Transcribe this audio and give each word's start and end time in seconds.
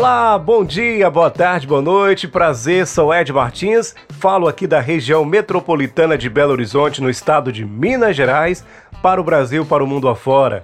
Olá, 0.00 0.38
bom 0.38 0.64
dia, 0.64 1.10
boa 1.10 1.30
tarde, 1.30 1.66
boa 1.66 1.82
noite, 1.82 2.26
prazer, 2.26 2.86
sou 2.86 3.12
Ed 3.12 3.30
Martins, 3.34 3.94
falo 4.08 4.48
aqui 4.48 4.66
da 4.66 4.80
região 4.80 5.26
metropolitana 5.26 6.16
de 6.16 6.30
Belo 6.30 6.52
Horizonte, 6.52 7.02
no 7.02 7.10
estado 7.10 7.52
de 7.52 7.66
Minas 7.66 8.16
Gerais, 8.16 8.64
para 9.02 9.20
o 9.20 9.24
Brasil, 9.24 9.62
para 9.66 9.84
o 9.84 9.86
mundo 9.86 10.08
afora. 10.08 10.62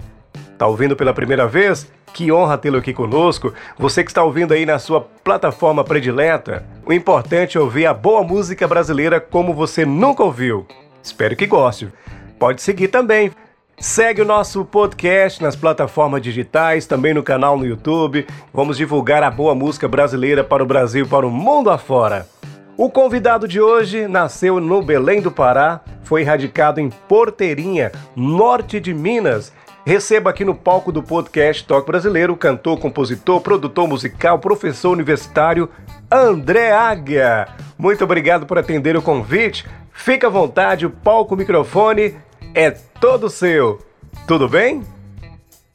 Tá 0.56 0.66
ouvindo 0.66 0.96
pela 0.96 1.12
primeira 1.12 1.46
vez? 1.46 1.86
Que 2.14 2.32
honra 2.32 2.56
tê-lo 2.56 2.78
aqui 2.78 2.95
conosco. 2.95 3.52
Você 3.78 4.02
que 4.02 4.10
está 4.10 4.24
ouvindo 4.24 4.54
aí 4.54 4.64
na 4.64 4.78
sua 4.78 5.02
plataforma 5.02 5.84
predileta, 5.84 6.64
o 6.87 6.90
importante 6.90 7.59
é 7.59 7.60
ouvir 7.60 7.84
a 7.84 7.92
boa 7.92 8.23
música 8.23 8.66
brasileira 8.66 9.20
como 9.20 9.52
você 9.52 9.84
nunca 9.84 10.24
ouviu. 10.24 10.66
Espero 11.02 11.37
que 11.37 11.46
goste. 11.46 11.92
Pode 12.38 12.62
seguir 12.62 12.88
também. 12.88 13.30
Segue 13.78 14.22
o 14.22 14.24
nosso 14.24 14.64
podcast 14.64 15.42
nas 15.42 15.54
plataformas 15.54 16.22
digitais, 16.22 16.86
também 16.86 17.12
no 17.12 17.22
canal 17.22 17.58
no 17.58 17.66
YouTube. 17.66 18.26
Vamos 18.52 18.78
divulgar 18.78 19.22
a 19.22 19.30
boa 19.30 19.54
música 19.54 19.86
brasileira 19.86 20.42
para 20.42 20.62
o 20.62 20.66
Brasil 20.66 21.04
e 21.04 21.08
para 21.08 21.26
o 21.26 21.30
mundo 21.30 21.68
afora. 21.68 22.26
O 22.74 22.88
convidado 22.88 23.46
de 23.46 23.60
hoje 23.60 24.09
nasceu 24.09 24.60
no 24.60 24.80
Belém 24.80 25.20
do 25.20 25.30
Pará, 25.30 25.82
foi 26.02 26.23
radicado 26.23 26.80
em 26.80 26.88
Porteirinha, 26.88 27.92
norte 28.16 28.80
de 28.80 28.95
Minas. 28.95 29.52
Receba 29.84 30.30
aqui 30.30 30.42
no 30.42 30.54
palco 30.54 30.90
do 30.90 31.02
podcast 31.02 31.62
Toque 31.66 31.86
Brasileiro 31.86 32.32
o 32.32 32.36
cantor, 32.36 32.79
compositor, 32.79 33.42
produtor 33.42 33.86
musical, 33.86 34.38
professor 34.38 34.92
universitário 34.92 35.68
André 36.10 36.73
Águia. 36.73 37.46
Muito 37.76 38.02
obrigado 38.02 38.46
por 38.46 38.56
atender 38.56 38.96
o 38.96 39.02
convite. 39.02 39.66
Fique 39.92 40.24
à 40.24 40.30
vontade, 40.30 40.86
o 40.86 40.90
palco, 40.90 41.34
o 41.34 41.38
microfone 41.38 42.16
é 42.57 42.71
todo 42.71 43.29
seu. 43.29 43.79
Tudo 44.26 44.49
bem? 44.49 44.82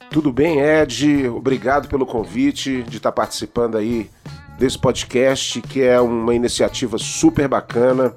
Tudo 0.09 0.33
bem, 0.33 0.59
Ed. 0.59 1.27
Obrigado 1.29 1.87
pelo 1.87 2.07
convite 2.07 2.81
de 2.81 2.97
estar 2.97 3.11
participando 3.11 3.77
aí 3.77 4.09
desse 4.57 4.79
podcast, 4.79 5.61
que 5.61 5.83
é 5.83 6.01
uma 6.01 6.33
iniciativa 6.33 6.97
super 6.97 7.47
bacana. 7.47 8.15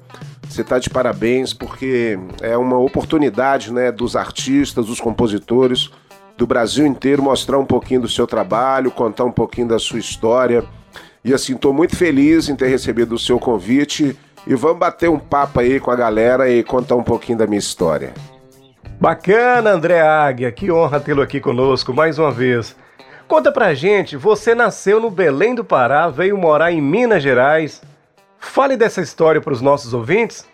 Você 0.49 0.61
está 0.61 0.79
de 0.79 0.89
parabéns 0.89 1.53
porque 1.53 2.17
é 2.41 2.57
uma 2.57 2.79
oportunidade, 2.79 3.71
né, 3.71 3.91
dos 3.91 4.15
artistas, 4.15 4.87
dos 4.87 4.99
compositores 4.99 5.91
do 6.35 6.47
Brasil 6.47 6.87
inteiro 6.87 7.21
mostrar 7.21 7.59
um 7.59 7.65
pouquinho 7.65 8.01
do 8.01 8.09
seu 8.09 8.25
trabalho, 8.25 8.89
contar 8.89 9.25
um 9.25 9.31
pouquinho 9.31 9.67
da 9.67 9.77
sua 9.77 9.99
história. 9.99 10.65
E 11.23 11.35
assim, 11.35 11.53
estou 11.53 11.71
muito 11.71 11.95
feliz 11.95 12.49
em 12.49 12.55
ter 12.55 12.67
recebido 12.67 13.13
o 13.13 13.19
seu 13.19 13.39
convite 13.39 14.17
e 14.47 14.55
vamos 14.55 14.79
bater 14.79 15.07
um 15.07 15.19
papo 15.19 15.59
aí 15.59 15.79
com 15.79 15.91
a 15.91 15.95
galera 15.95 16.49
e 16.49 16.63
contar 16.63 16.95
um 16.95 17.03
pouquinho 17.03 17.37
da 17.37 17.45
minha 17.45 17.59
história. 17.59 18.11
Bacana, 18.99 19.71
André 19.71 20.01
Águia, 20.01 20.51
que 20.51 20.71
honra 20.71 20.99
tê-lo 20.99 21.21
aqui 21.21 21.39
conosco 21.41 21.93
mais 21.93 22.17
uma 22.17 22.31
vez. 22.31 22.75
Conta 23.27 23.51
pra 23.51 23.73
gente, 23.73 24.15
você 24.15 24.55
nasceu 24.55 25.01
no 25.01 25.11
Belém 25.11 25.53
do 25.53 25.65
Pará, 25.65 26.07
veio 26.07 26.37
morar 26.37 26.71
em 26.71 26.81
Minas 26.81 27.21
Gerais. 27.21 27.81
Fale 28.39 28.77
dessa 28.77 29.01
história 29.01 29.41
para 29.41 29.51
os 29.51 29.61
nossos 29.61 29.93
ouvintes. 29.93 30.47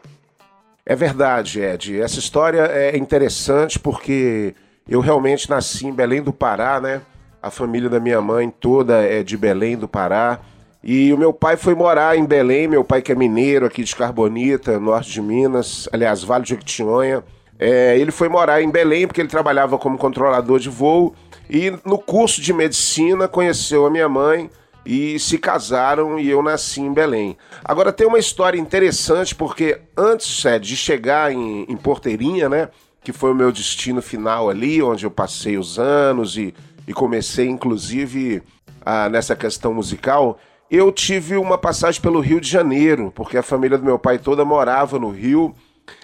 É 0.84 0.96
verdade, 0.96 1.62
Ed. 1.62 2.02
Essa 2.02 2.18
história 2.18 2.62
é 2.62 2.98
interessante 2.98 3.78
porque 3.78 4.56
eu 4.90 5.00
realmente 5.02 5.50
nasci 5.50 5.86
em 5.86 5.94
Belém 5.94 6.24
do 6.24 6.34
Pará, 6.34 6.82
né? 6.82 7.02
A 7.44 7.52
família 7.52 7.90
da 7.90 8.00
minha 8.00 8.22
mãe 8.22 8.50
toda 8.50 9.04
é 9.04 9.22
de 9.22 9.38
Belém 9.38 9.78
do 9.78 9.88
Pará. 9.88 10.40
E 10.84 11.14
o 11.14 11.18
meu 11.18 11.32
pai 11.32 11.58
foi 11.58 11.76
morar 11.76 12.18
em 12.18 12.26
Belém, 12.26 12.68
meu 12.68 12.84
pai 12.84 13.04
que 13.04 13.12
é 13.12 13.16
mineiro 13.16 13.68
aqui 13.68 13.84
de 13.84 13.96
Carbonita, 13.96 14.80
norte 14.80 15.12
de 15.12 15.22
Minas, 15.22 15.88
aliás, 15.94 16.24
Vale 16.24 16.44
de 16.44 16.50
Jequitinhonha. 16.50 17.24
É, 17.62 17.96
ele 17.96 18.10
foi 18.10 18.28
morar 18.28 18.60
em 18.64 18.72
Belém 18.72 19.06
porque 19.06 19.22
ele 19.22 19.28
trabalhava 19.28 19.78
como 19.78 19.96
controlador 19.96 20.60
de 20.60 20.68
voo 20.68 21.14
e 21.48 21.70
no 21.86 22.00
curso 22.00 22.42
de 22.42 22.52
medicina 22.52 23.28
conheceu 23.28 23.86
a 23.86 23.90
minha 23.92 24.10
mãe 24.10 24.50
e 24.84 25.20
se 25.20 25.38
casaram 25.38 26.18
e 26.18 26.28
eu 26.28 26.42
nasci 26.42 26.82
em 26.82 26.92
Belém. 26.92 27.38
Agora 27.64 27.94
tem 27.94 28.08
uma 28.08 28.18
história 28.18 28.58
interessante 28.60 29.36
porque 29.36 29.80
antes 29.96 30.44
é, 30.44 30.58
de 30.58 30.76
chegar 30.76 31.32
em, 31.32 31.68
em 31.70 31.78
Porteirinha, 31.78 32.50
né, 32.50 32.70
que 33.04 33.14
foi 33.14 33.32
o 33.32 33.36
meu 33.36 33.52
destino 33.52 34.02
final 34.02 34.50
ali, 34.50 34.82
onde 34.82 35.06
eu 35.06 35.12
passei 35.12 35.56
os 35.56 35.78
anos 35.78 36.36
e, 36.38 36.56
e 36.88 36.94
comecei 36.94 37.48
inclusive 37.48 38.42
a, 38.84 39.08
nessa 39.08 39.36
questão 39.36 39.72
musical, 39.72 40.40
eu 40.72 40.92
tive 40.92 41.38
uma 41.38 41.60
passagem 41.60 42.02
pelo 42.02 42.22
Rio 42.22 42.42
de 42.42 42.50
Janeiro, 42.50 43.12
porque 43.14 43.38
a 43.38 43.44
família 43.44 43.78
do 43.78 43.86
meu 43.86 44.00
pai 44.00 44.18
toda 44.18 44.44
morava 44.44 44.98
no 44.98 45.12
Rio 45.12 45.54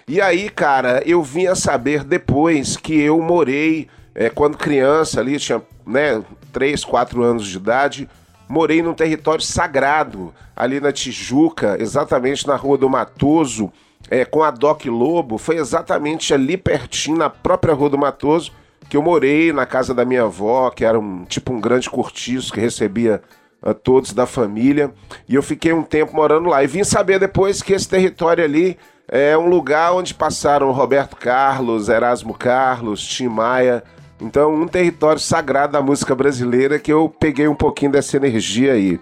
e 0.08 0.22
aí, 0.22 0.50
cara, 0.50 1.04
eu 1.06 1.22
vim 1.22 1.48
a 1.48 1.56
saber 1.56 2.04
depois 2.04 2.78
que 2.78 3.00
eu 3.00 3.22
morei, 3.22 3.88
é, 4.16 4.30
quando 4.30 4.58
criança 4.58 5.20
ali, 5.20 5.38
tinha 5.38 5.62
né, 5.86 6.24
3, 6.54 6.84
4 6.86 7.22
anos 7.22 7.46
de 7.46 7.58
idade, 7.58 8.10
morei 8.48 8.82
num 8.82 8.94
território 8.94 9.44
sagrado, 9.44 10.34
ali 10.56 10.80
na 10.80 10.92
Tijuca, 10.92 11.78
exatamente 11.80 12.48
na 12.48 12.56
Rua 12.56 12.78
do 12.78 12.90
Matoso, 12.90 13.72
é, 14.10 14.26
com 14.26 14.44
a 14.44 14.52
Doc 14.52 14.86
Lobo. 14.86 15.38
Foi 15.38 15.58
exatamente 15.58 16.34
ali 16.34 16.58
pertinho, 16.58 17.18
na 17.18 17.30
própria 17.30 17.74
Rua 17.74 17.90
do 17.90 17.98
Matoso, 17.98 18.52
que 18.90 18.96
eu 18.96 19.02
morei 19.02 19.52
na 19.52 19.66
casa 19.66 19.94
da 19.94 20.06
minha 20.06 20.24
avó, 20.24 20.70
que 20.70 20.86
era 20.86 20.98
um 20.98 21.26
tipo 21.26 21.52
um 21.52 21.60
grande 21.60 21.90
cortiço 21.90 22.54
que 22.54 22.60
recebia 22.60 23.22
a 23.62 23.74
todos 23.74 24.14
da 24.14 24.26
família. 24.26 24.94
E 25.28 25.36
eu 25.36 25.44
fiquei 25.44 25.74
um 25.74 25.84
tempo 25.84 26.16
morando 26.16 26.50
lá. 26.50 26.64
E 26.64 26.68
vim 26.68 26.84
saber 26.84 27.20
depois 27.20 27.62
que 27.62 27.74
esse 27.74 27.88
território 27.88 28.44
ali 28.44 28.78
é 29.08 29.38
um 29.38 29.48
lugar 29.48 29.94
onde 29.94 30.14
passaram 30.14 30.72
Roberto 30.72 31.16
Carlos, 31.16 31.90
Erasmo 31.90 32.34
Carlos, 32.34 33.06
Tim 33.06 33.28
Maia. 33.28 33.84
Então, 34.20 34.54
um 34.54 34.68
território 34.68 35.20
sagrado 35.20 35.74
da 35.74 35.82
música 35.82 36.14
brasileira 36.16 36.80
que 36.80 36.92
eu 36.92 37.08
peguei 37.20 37.48
um 37.48 37.56
pouquinho 37.56 37.92
dessa 37.92 38.18
energia 38.18 38.74
aí. 38.74 39.00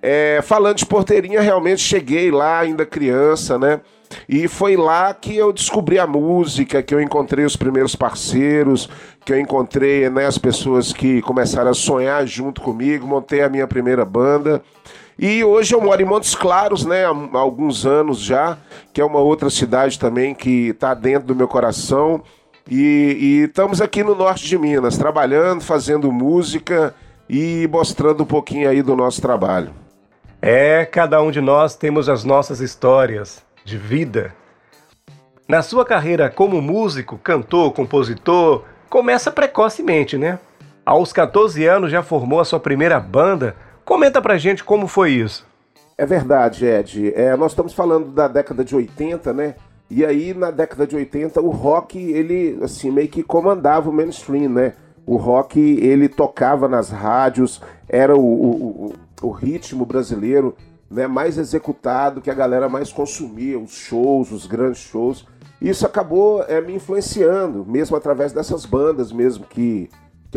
É, 0.00 0.40
falando 0.42 0.76
de 0.76 0.86
Porteirinha, 0.86 1.40
realmente 1.40 1.80
cheguei 1.80 2.30
lá 2.30 2.60
ainda 2.60 2.84
criança, 2.84 3.58
né? 3.58 3.80
E 4.28 4.46
foi 4.46 4.76
lá 4.76 5.12
que 5.14 5.34
eu 5.36 5.52
descobri 5.52 5.98
a 5.98 6.06
música, 6.06 6.82
que 6.82 6.94
eu 6.94 7.00
encontrei 7.00 7.44
os 7.44 7.56
primeiros 7.56 7.96
parceiros, 7.96 8.88
que 9.24 9.32
eu 9.32 9.40
encontrei 9.40 10.08
né, 10.10 10.26
as 10.26 10.38
pessoas 10.38 10.92
que 10.92 11.22
começaram 11.22 11.70
a 11.70 11.74
sonhar 11.74 12.26
junto 12.26 12.60
comigo, 12.60 13.06
montei 13.06 13.42
a 13.42 13.48
minha 13.48 13.66
primeira 13.66 14.04
banda. 14.04 14.62
E 15.18 15.44
hoje 15.44 15.74
eu 15.74 15.80
moro 15.80 16.02
em 16.02 16.04
Montes 16.04 16.34
Claros, 16.34 16.84
né, 16.84 17.04
há 17.04 17.38
alguns 17.38 17.86
anos 17.86 18.18
já, 18.18 18.58
que 18.92 19.00
é 19.00 19.04
uma 19.04 19.20
outra 19.20 19.48
cidade 19.48 19.98
também 19.98 20.34
que 20.34 20.68
está 20.68 20.92
dentro 20.92 21.28
do 21.28 21.36
meu 21.36 21.46
coração. 21.46 22.22
E, 22.68 23.16
e 23.20 23.44
estamos 23.44 23.80
aqui 23.80 24.02
no 24.02 24.14
norte 24.14 24.44
de 24.44 24.58
Minas, 24.58 24.98
trabalhando, 24.98 25.60
fazendo 25.60 26.10
música 26.10 26.94
e 27.28 27.68
mostrando 27.70 28.22
um 28.22 28.26
pouquinho 28.26 28.68
aí 28.68 28.82
do 28.82 28.96
nosso 28.96 29.20
trabalho. 29.22 29.70
É, 30.42 30.84
cada 30.84 31.22
um 31.22 31.30
de 31.30 31.40
nós 31.40 31.76
temos 31.76 32.08
as 32.08 32.24
nossas 32.24 32.60
histórias 32.60 33.44
de 33.64 33.78
vida. 33.78 34.34
Na 35.46 35.62
sua 35.62 35.84
carreira 35.84 36.28
como 36.28 36.60
músico, 36.60 37.18
cantor, 37.18 37.72
compositor, 37.72 38.64
começa 38.90 39.30
precocemente, 39.30 40.18
né? 40.18 40.38
Aos 40.84 41.12
14 41.12 41.64
anos 41.66 41.90
já 41.90 42.02
formou 42.02 42.40
a 42.40 42.44
sua 42.44 42.60
primeira 42.60 42.98
banda 42.98 43.56
Comenta 43.84 44.20
pra 44.22 44.38
gente 44.38 44.64
como 44.64 44.86
foi 44.86 45.12
isso. 45.12 45.46
É 45.96 46.06
verdade, 46.06 46.64
Ed. 46.64 47.12
É, 47.14 47.36
nós 47.36 47.52
estamos 47.52 47.72
falando 47.72 48.10
da 48.10 48.26
década 48.26 48.64
de 48.64 48.74
80, 48.74 49.32
né? 49.32 49.54
E 49.90 50.04
aí, 50.04 50.32
na 50.34 50.50
década 50.50 50.86
de 50.86 50.96
80, 50.96 51.40
o 51.40 51.50
rock, 51.50 51.98
ele, 51.98 52.58
assim, 52.62 52.90
meio 52.90 53.08
que 53.08 53.22
comandava 53.22 53.90
o 53.90 53.92
mainstream, 53.92 54.48
né? 54.48 54.72
O 55.06 55.16
rock, 55.16 55.60
ele 55.60 56.08
tocava 56.08 56.66
nas 56.66 56.90
rádios, 56.90 57.60
era 57.88 58.16
o, 58.16 58.20
o, 58.20 58.92
o, 59.22 59.28
o 59.28 59.30
ritmo 59.30 59.84
brasileiro 59.84 60.56
né, 60.90 61.06
mais 61.06 61.36
executado, 61.36 62.20
que 62.20 62.30
a 62.30 62.34
galera 62.34 62.68
mais 62.68 62.92
consumia, 62.92 63.58
os 63.58 63.72
shows, 63.72 64.32
os 64.32 64.46
grandes 64.46 64.80
shows. 64.80 65.26
Isso 65.60 65.86
acabou 65.86 66.42
é, 66.44 66.60
me 66.60 66.74
influenciando, 66.74 67.64
mesmo 67.66 67.96
através 67.96 68.32
dessas 68.32 68.64
bandas 68.64 69.12
mesmo 69.12 69.46
que 69.46 69.90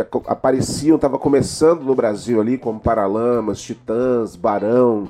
que 0.04 0.20
apareciam, 0.28 0.96
estava 0.96 1.18
começando 1.18 1.84
no 1.84 1.96
Brasil 1.96 2.40
ali, 2.40 2.58
como 2.58 2.80
Paralamas, 2.80 3.62
Titãs, 3.62 4.36
Barão, 4.36 5.10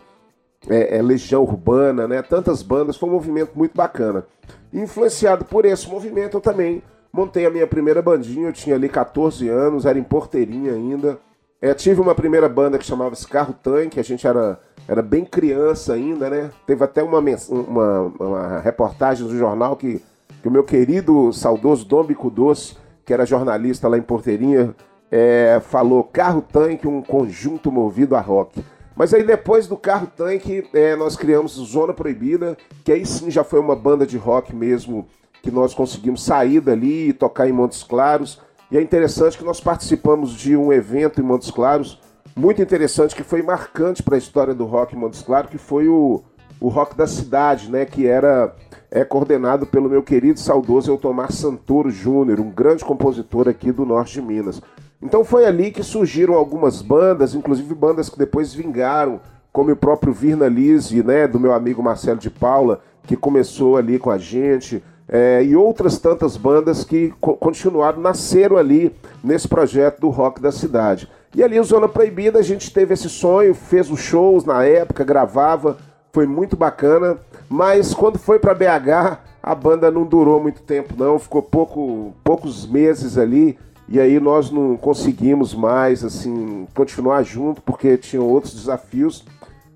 é, 0.69 0.97
é, 0.97 1.01
Legião 1.01 1.43
Urbana, 1.43 2.07
né? 2.07 2.21
Tantas 2.21 2.61
bandas, 2.61 2.97
foi 2.97 3.09
um 3.09 3.13
movimento 3.13 3.51
muito 3.55 3.75
bacana. 3.75 4.25
Influenciado 4.73 5.45
por 5.45 5.65
esse 5.65 5.89
movimento, 5.89 6.37
eu 6.37 6.41
também 6.41 6.81
montei 7.11 7.45
a 7.45 7.49
minha 7.49 7.67
primeira 7.67 8.01
bandinha, 8.01 8.47
eu 8.47 8.53
tinha 8.53 8.75
ali 8.75 8.89
14 8.89 9.47
anos, 9.47 9.85
era 9.85 9.97
em 9.97 10.03
Porteirinha 10.03 10.73
ainda. 10.73 11.17
É, 11.61 11.73
tive 11.73 11.99
uma 11.99 12.13
primeira 12.13 12.47
banda 12.47 12.77
que 12.77 12.85
chamava-se 12.85 13.27
Carro 13.27 13.53
Tanque, 13.53 13.99
a 13.99 14.03
gente 14.03 14.27
era 14.27 14.59
era 14.87 15.01
bem 15.01 15.25
criança 15.25 15.93
ainda, 15.93 16.29
né? 16.29 16.49
Teve 16.65 16.83
até 16.83 17.03
uma, 17.03 17.19
uma, 17.19 18.01
uma 18.19 18.59
reportagem 18.59 19.27
do 19.27 19.37
jornal 19.37 19.75
que, 19.75 20.01
que 20.41 20.47
o 20.47 20.51
meu 20.51 20.63
querido, 20.63 21.33
saudoso 21.33 21.85
Dom 21.85 22.03
Bico 22.03 22.29
Doce, 22.29 22.77
que 23.07 23.13
era 23.13 23.25
jornalista 23.25 23.87
lá 23.87 23.97
em 23.97 24.01
Porteirinha, 24.01 24.75
é, 25.09 25.61
falou 25.63 26.03
carro-tanque, 26.03 26.85
um 26.85 27.01
conjunto 27.01 27.71
movido 27.71 28.17
a 28.17 28.19
rock. 28.19 28.61
Mas 28.97 29.13
aí 29.13 29.23
depois 29.23 29.65
do 29.65 29.77
carro-tanque, 29.77 30.67
é, 30.73 30.93
nós 30.97 31.15
criamos 31.15 31.53
Zona 31.53 31.93
Proibida, 31.93 32.57
que 32.83 32.91
aí 32.91 33.05
sim 33.05 33.31
já 33.31 33.45
foi 33.45 33.61
uma 33.61 33.77
banda 33.77 34.05
de 34.05 34.17
rock 34.17 34.53
mesmo, 34.53 35.07
que 35.41 35.49
nós 35.49 35.73
conseguimos 35.73 36.21
sair 36.21 36.59
dali 36.59 37.07
e 37.07 37.13
tocar 37.13 37.47
em 37.47 37.53
Montes 37.53 37.81
Claros. 37.81 38.41
E 38.69 38.77
é 38.77 38.81
interessante 38.81 39.37
que 39.37 39.45
nós 39.45 39.61
participamos 39.61 40.33
de 40.33 40.57
um 40.57 40.73
evento 40.73 41.21
em 41.21 41.23
Montes 41.23 41.49
Claros, 41.49 42.01
muito 42.35 42.61
interessante 42.61 43.15
que 43.15 43.23
foi 43.23 43.41
marcante 43.41 44.03
para 44.03 44.15
a 44.15 44.17
história 44.17 44.53
do 44.53 44.65
rock 44.65 44.93
em 44.93 44.99
Montes 44.99 45.21
Claros, 45.21 45.49
que 45.49 45.57
foi 45.57 45.87
o, 45.87 46.23
o 46.59 46.67
Rock 46.67 46.93
da 46.97 47.07
Cidade, 47.07 47.71
né, 47.71 47.85
que 47.85 48.05
era 48.05 48.53
é 48.89 49.03
coordenado 49.03 49.65
pelo 49.65 49.89
meu 49.89 50.01
querido 50.01 50.39
saudoso 50.39 50.91
Eltomar 50.91 51.31
Santoro 51.31 51.89
Júnior, 51.89 52.39
um 52.39 52.49
grande 52.49 52.85
compositor 52.85 53.47
aqui 53.47 53.71
do 53.71 53.85
norte 53.85 54.13
de 54.13 54.21
Minas. 54.21 54.61
Então 55.01 55.23
foi 55.23 55.45
ali 55.45 55.71
que 55.71 55.83
surgiram 55.83 56.33
algumas 56.33 56.81
bandas, 56.81 57.35
inclusive 57.35 57.73
bandas 57.75 58.09
que 58.09 58.17
depois 58.17 58.53
vingaram, 58.53 59.19
como 59.51 59.71
o 59.71 59.75
próprio 59.75 60.13
Virna 60.13 60.47
Lise, 60.47 61.03
né, 61.03 61.27
do 61.27 61.39
meu 61.39 61.53
amigo 61.53 61.83
Marcelo 61.83 62.19
de 62.19 62.29
Paula, 62.29 62.81
que 63.03 63.15
começou 63.15 63.77
ali 63.77 63.99
com 63.99 64.09
a 64.09 64.17
gente, 64.17 64.83
é, 65.07 65.43
e 65.43 65.55
outras 65.55 65.97
tantas 65.99 66.35
bandas 66.35 66.83
que 66.83 67.13
co 67.21 67.35
continuaram, 67.35 68.01
nasceram 68.01 68.57
ali 68.57 68.93
nesse 69.23 69.47
projeto 69.47 70.01
do 70.01 70.09
rock 70.09 70.41
da 70.41 70.51
cidade. 70.51 71.09
E 71.33 71.43
ali, 71.43 71.59
o 71.59 71.63
Zona 71.63 71.87
Proibida, 71.87 72.39
a 72.39 72.43
gente 72.43 72.73
teve 72.73 72.93
esse 72.93 73.09
sonho, 73.09 73.53
fez 73.53 73.89
os 73.89 73.99
shows 73.99 74.43
na 74.43 74.63
época, 74.63 75.03
gravava, 75.03 75.77
foi 76.17 76.25
muito 76.25 76.57
bacana. 76.57 77.15
Mas 77.47 77.93
quando 77.93 78.17
foi 78.17 78.39
para 78.39 78.55
BH, 78.55 79.19
a 79.43 79.53
banda 79.53 79.91
não 79.91 80.03
durou 80.03 80.41
muito 80.41 80.63
tempo, 80.63 80.95
não, 80.97 81.19
ficou 81.19 81.43
pouco, 81.43 82.11
poucos 82.23 82.65
meses 82.65 83.19
ali. 83.19 83.55
E 83.87 83.99
aí 83.99 84.19
nós 84.19 84.49
não 84.49 84.75
conseguimos 84.75 85.53
mais 85.53 86.03
assim 86.03 86.67
continuar 86.73 87.21
junto 87.21 87.61
porque 87.61 87.97
tinham 87.97 88.25
outros 88.25 88.55
desafios. 88.55 89.23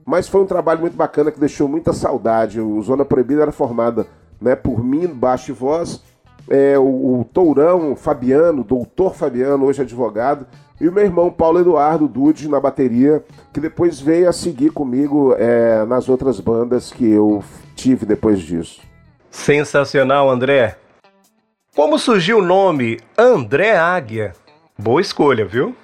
Mas 0.03 0.27
foi 0.27 0.41
um 0.41 0.47
trabalho 0.47 0.81
muito 0.81 0.97
bacana 0.97 1.31
que 1.31 1.39
deixou 1.39 1.67
muita 1.67 1.93
saudade. 1.93 2.59
O 2.59 2.81
Zona 2.81 3.05
Proibida 3.05 3.43
era 3.43 3.51
formada 3.51 4.07
né, 4.41 4.55
por 4.55 4.83
mim, 4.83 5.05
baixo 5.05 5.51
e 5.51 5.53
voz, 5.53 6.01
é, 6.49 6.75
o, 6.79 7.19
o 7.19 7.25
Tourão, 7.31 7.91
o 7.91 7.95
Fabiano, 7.95 8.63
doutor 8.63 9.13
Fabiano, 9.13 9.65
hoje 9.65 9.83
advogado, 9.83 10.47
e 10.81 10.87
o 10.87 10.91
meu 10.91 11.03
irmão 11.03 11.29
Paulo 11.29 11.59
Eduardo 11.59 12.07
Dude 12.07 12.49
na 12.49 12.59
bateria, 12.59 13.23
que 13.53 13.59
depois 13.59 14.01
veio 14.01 14.27
a 14.27 14.33
seguir 14.33 14.71
comigo 14.71 15.35
é, 15.37 15.85
nas 15.85 16.09
outras 16.09 16.39
bandas 16.39 16.91
que 16.91 17.07
eu 17.07 17.43
tive 17.75 18.03
depois 18.03 18.39
disso. 18.39 18.81
Sensacional, 19.29 20.27
André. 20.27 20.75
Como 21.75 21.99
surgiu 21.99 22.39
o 22.39 22.41
nome 22.41 22.99
André 23.15 23.77
Águia? 23.77 24.33
Boa 24.75 24.99
escolha, 24.99 25.45
viu? 25.45 25.75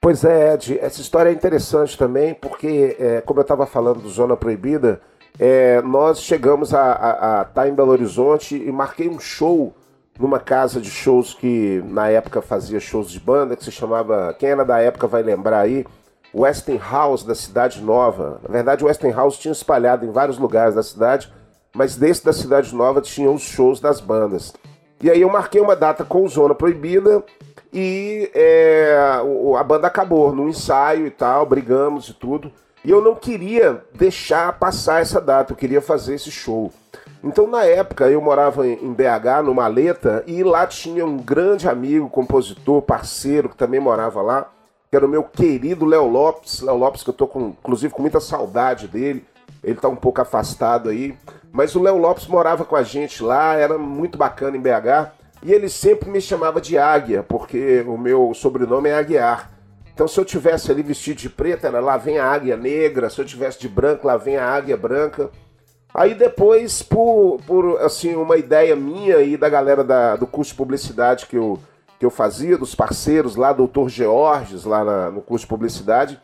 Pois 0.00 0.24
é, 0.24 0.54
Ed, 0.54 0.76
essa 0.80 1.00
história 1.00 1.30
é 1.30 1.32
interessante 1.32 1.96
também, 1.96 2.34
porque, 2.34 2.96
é, 2.98 3.20
como 3.20 3.38
eu 3.38 3.42
estava 3.42 3.64
falando 3.64 4.00
do 4.00 4.08
Zona 4.08 4.36
Proibida, 4.36 5.00
é, 5.38 5.80
nós 5.82 6.20
chegamos 6.20 6.74
a 6.74 6.90
estar 6.90 7.44
tá 7.54 7.68
em 7.68 7.74
Belo 7.74 7.92
Horizonte 7.92 8.56
e 8.56 8.72
marquei 8.72 9.08
um 9.08 9.20
show 9.20 9.72
numa 10.18 10.38
casa 10.38 10.80
de 10.80 10.90
shows 10.90 11.34
que 11.34 11.82
na 11.86 12.08
época 12.08 12.42
fazia 12.42 12.78
shows 12.78 13.10
de 13.10 13.18
banda, 13.18 13.56
que 13.56 13.64
se 13.64 13.72
chamava, 13.72 14.34
quem 14.38 14.50
era 14.50 14.64
da 14.64 14.78
época 14.78 15.06
vai 15.06 15.22
lembrar 15.22 15.60
aí, 15.60 15.86
Westinghouse 16.34 17.26
da 17.26 17.34
Cidade 17.34 17.80
Nova. 17.80 18.40
Na 18.42 18.48
verdade, 18.48 18.84
Westinghouse 18.84 19.38
tinha 19.38 19.52
espalhado 19.52 20.06
em 20.06 20.10
vários 20.10 20.38
lugares 20.38 20.74
da 20.74 20.82
cidade, 20.82 21.32
mas 21.74 21.96
desse 21.96 22.24
da 22.24 22.32
Cidade 22.32 22.74
Nova 22.74 23.00
tinha 23.00 23.30
os 23.30 23.42
shows 23.42 23.80
das 23.80 24.00
bandas. 24.00 24.52
E 25.00 25.10
aí 25.10 25.20
eu 25.20 25.28
marquei 25.28 25.60
uma 25.60 25.74
data 25.74 26.04
com 26.04 26.28
Zona 26.28 26.54
Proibida 26.54 27.24
e 27.72 28.30
é, 28.34 28.96
a 29.58 29.64
banda 29.64 29.86
acabou 29.86 30.32
no 30.32 30.48
ensaio 30.48 31.06
e 31.06 31.10
tal, 31.10 31.44
brigamos 31.44 32.08
e 32.08 32.14
tudo. 32.14 32.52
E 32.84 32.90
eu 32.90 33.00
não 33.00 33.14
queria 33.14 33.82
deixar 33.94 34.58
passar 34.58 35.00
essa 35.00 35.20
data, 35.20 35.52
eu 35.52 35.56
queria 35.56 35.80
fazer 35.80 36.14
esse 36.14 36.30
show. 36.30 36.72
Então, 37.22 37.46
na 37.46 37.64
época, 37.64 38.10
eu 38.10 38.20
morava 38.20 38.66
em 38.66 38.92
BH, 38.92 39.44
no 39.44 39.54
Maleta, 39.54 40.24
e 40.26 40.42
lá 40.42 40.66
tinha 40.66 41.06
um 41.06 41.16
grande 41.16 41.68
amigo, 41.68 42.10
compositor, 42.10 42.82
parceiro, 42.82 43.48
que 43.48 43.56
também 43.56 43.78
morava 43.78 44.20
lá, 44.20 44.50
que 44.90 44.96
era 44.96 45.06
o 45.06 45.08
meu 45.08 45.22
querido 45.22 45.84
Léo 45.84 46.08
Lopes. 46.08 46.60
Léo 46.60 46.76
Lopes, 46.76 47.04
que 47.04 47.10
eu 47.10 47.14
tô 47.14 47.28
com, 47.28 47.54
inclusive 47.60 47.94
com 47.94 48.02
muita 48.02 48.18
saudade 48.18 48.88
dele. 48.88 49.24
Ele 49.62 49.76
tá 49.76 49.88
um 49.88 49.96
pouco 49.96 50.20
afastado 50.20 50.88
aí. 50.88 51.16
Mas 51.52 51.76
o 51.76 51.82
Léo 51.82 51.96
Lopes 51.96 52.26
morava 52.26 52.64
com 52.64 52.74
a 52.74 52.82
gente 52.82 53.22
lá, 53.22 53.54
era 53.54 53.78
muito 53.78 54.18
bacana 54.18 54.56
em 54.56 54.60
BH. 54.60 55.12
E 55.44 55.52
ele 55.52 55.68
sempre 55.68 56.10
me 56.10 56.20
chamava 56.20 56.60
de 56.60 56.76
Águia, 56.76 57.22
porque 57.22 57.84
o 57.86 57.96
meu 57.96 58.34
sobrenome 58.34 58.88
é 58.88 58.94
Aguiar. 58.94 59.52
Então, 59.94 60.08
se 60.08 60.18
eu 60.18 60.24
tivesse 60.24 60.70
ali 60.70 60.82
vestido 60.82 61.18
de 61.18 61.28
preto, 61.28 61.66
era 61.66 61.78
lá 61.78 61.96
vem 61.96 62.18
a 62.18 62.26
águia 62.26 62.56
negra. 62.56 63.10
Se 63.10 63.20
eu 63.20 63.24
tivesse 63.24 63.60
de 63.60 63.68
branco, 63.68 64.06
lá 64.06 64.16
vem 64.16 64.36
a 64.36 64.48
águia 64.48 64.76
branca. 64.76 65.30
Aí 65.94 66.14
depois, 66.14 66.82
por, 66.82 67.38
por 67.46 67.80
assim, 67.82 68.14
uma 68.14 68.36
ideia 68.36 68.74
minha 68.74 69.20
e 69.20 69.36
da 69.36 69.48
galera 69.48 69.84
da, 69.84 70.16
do 70.16 70.26
curso 70.26 70.52
de 70.52 70.56
publicidade 70.56 71.26
que 71.26 71.36
eu, 71.36 71.58
que 71.98 72.06
eu 72.06 72.10
fazia, 72.10 72.56
dos 72.56 72.74
parceiros 72.74 73.36
lá, 73.36 73.52
doutor 73.52 73.88
Georges, 73.90 74.64
lá 74.64 74.82
na, 74.84 75.10
no 75.10 75.20
curso 75.20 75.44
de 75.44 75.50
publicidade, 75.50 76.18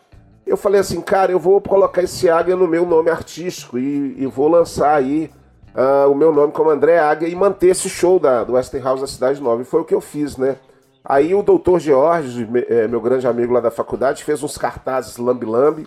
eu 0.47 0.57
falei 0.57 0.81
assim, 0.81 1.01
cara, 1.03 1.31
eu 1.31 1.39
vou 1.39 1.61
colocar 1.61 2.03
esse 2.03 2.31
águia 2.31 2.57
no 2.57 2.67
meu 2.67 2.87
nome 2.87 3.11
artístico 3.11 3.79
e, 3.79 4.15
e 4.17 4.27
vou 4.27 4.49
lançar 4.49 4.95
aí 4.95 5.31
uh, 5.75 6.11
o 6.11 6.15
meu 6.15 6.33
nome 6.33 6.53
como 6.53 6.71
André 6.71 6.99
Águia 6.99 7.29
e 7.29 7.35
manter 7.35 7.69
esse 7.69 7.91
show 7.91 8.19
da, 8.19 8.45
do 8.45 8.55
Westinghouse 8.55 9.03
da 9.03 9.07
Cidade 9.07 9.43
Nova. 9.43 9.61
E 9.61 9.67
foi 9.67 9.83
o 9.83 9.85
que 9.85 9.95
eu 9.95 10.01
fiz, 10.01 10.39
né? 10.39 10.57
Aí 11.05 11.35
o 11.35 11.43
doutor 11.43 11.79
Georges, 11.79 12.47
é, 12.69 12.89
meu 12.89 13.01
grande 13.01 13.27
amigo 13.27 13.53
lá 13.53 13.61
da 13.61 13.71
faculdade, 13.71 14.25
fez 14.25 14.43
uns 14.43 14.57
cartazes 14.57 15.19
lambi-lambi 15.19 15.87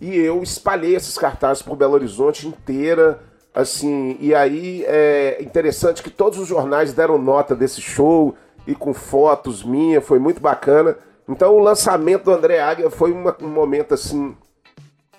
e 0.00 0.16
eu 0.16 0.42
espalhei 0.42 0.96
esses 0.96 1.18
cartazes 1.18 1.62
por 1.62 1.76
Belo 1.76 1.94
Horizonte 1.94 2.48
inteira, 2.48 3.20
assim, 3.54 4.16
e 4.20 4.34
aí 4.34 4.84
é 4.86 5.38
interessante 5.42 6.02
que 6.02 6.10
todos 6.10 6.38
os 6.38 6.48
jornais 6.48 6.92
deram 6.92 7.18
nota 7.18 7.54
desse 7.54 7.80
show 7.80 8.34
e 8.66 8.74
com 8.74 8.94
fotos 8.94 9.62
minhas, 9.62 10.04
foi 10.04 10.18
muito 10.18 10.40
bacana. 10.40 10.96
Então 11.28 11.54
o 11.54 11.58
lançamento 11.58 12.24
do 12.24 12.32
André 12.32 12.60
Águia 12.60 12.90
foi 12.90 13.12
uma, 13.12 13.36
um 13.40 13.48
momento 13.48 13.94
assim 13.94 14.36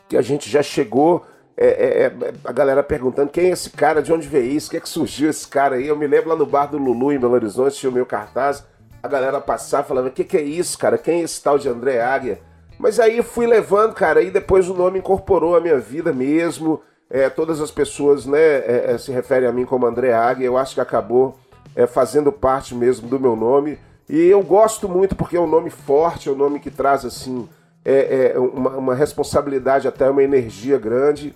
que 0.09 0.17
a 0.17 0.21
gente 0.21 0.49
já 0.49 0.61
chegou, 0.61 1.25
é, 1.55 1.67
é, 1.67 2.05
é, 2.05 2.33
a 2.43 2.51
galera 2.51 2.83
perguntando 2.83 3.29
quem 3.29 3.45
é 3.45 3.49
esse 3.49 3.69
cara, 3.69 4.01
de 4.01 4.11
onde 4.11 4.27
veio 4.27 4.51
isso, 4.51 4.67
o 4.67 4.71
que 4.71 4.77
é 4.77 4.79
que 4.79 4.89
surgiu 4.89 5.29
esse 5.29 5.47
cara 5.47 5.75
aí. 5.75 5.87
Eu 5.87 5.95
me 5.95 6.07
lembro 6.07 6.29
lá 6.29 6.35
no 6.35 6.45
bar 6.45 6.65
do 6.65 6.77
Lulu 6.77 7.13
em 7.13 7.19
Belo 7.19 7.33
Horizonte, 7.33 7.77
tinha 7.77 7.89
o 7.89 7.93
meu 7.93 8.05
cartaz, 8.05 8.65
a 9.01 9.07
galera 9.07 9.39
passava 9.39 9.87
falando, 9.87 10.07
o 10.07 10.11
que, 10.11 10.23
que 10.23 10.37
é 10.37 10.41
isso, 10.41 10.77
cara? 10.77 10.97
Quem 10.97 11.21
é 11.21 11.23
esse 11.23 11.41
tal 11.41 11.57
de 11.57 11.69
André 11.69 12.01
Águia? 12.01 12.41
Mas 12.81 12.99
aí 12.99 13.21
fui 13.21 13.45
levando, 13.45 13.93
cara, 13.93 14.23
e 14.23 14.31
depois 14.31 14.67
o 14.67 14.73
nome 14.73 14.97
incorporou 14.97 15.55
a 15.55 15.61
minha 15.61 15.77
vida 15.77 16.11
mesmo. 16.11 16.81
É, 17.11 17.29
todas 17.29 17.61
as 17.61 17.69
pessoas 17.69 18.25
né, 18.25 18.39
é, 18.39 18.85
é, 18.87 18.97
se 18.97 19.11
referem 19.11 19.47
a 19.47 19.51
mim 19.51 19.65
como 19.65 19.85
André 19.85 20.11
Águia. 20.11 20.47
Eu 20.47 20.57
acho 20.57 20.73
que 20.73 20.81
acabou 20.81 21.37
é, 21.75 21.85
fazendo 21.85 22.31
parte 22.31 22.73
mesmo 22.73 23.07
do 23.07 23.19
meu 23.19 23.35
nome. 23.35 23.77
E 24.09 24.19
eu 24.25 24.41
gosto 24.41 24.89
muito 24.89 25.15
porque 25.15 25.37
é 25.37 25.39
um 25.39 25.47
nome 25.47 25.69
forte, 25.69 26.27
é 26.27 26.31
um 26.31 26.35
nome 26.35 26.59
que 26.59 26.71
traz 26.71 27.05
assim 27.05 27.47
é, 27.85 28.31
é 28.33 28.39
uma, 28.39 28.71
uma, 28.71 28.95
responsabilidade, 28.95 29.87
até 29.87 30.09
uma 30.09 30.23
energia 30.23 30.79
grande. 30.79 31.35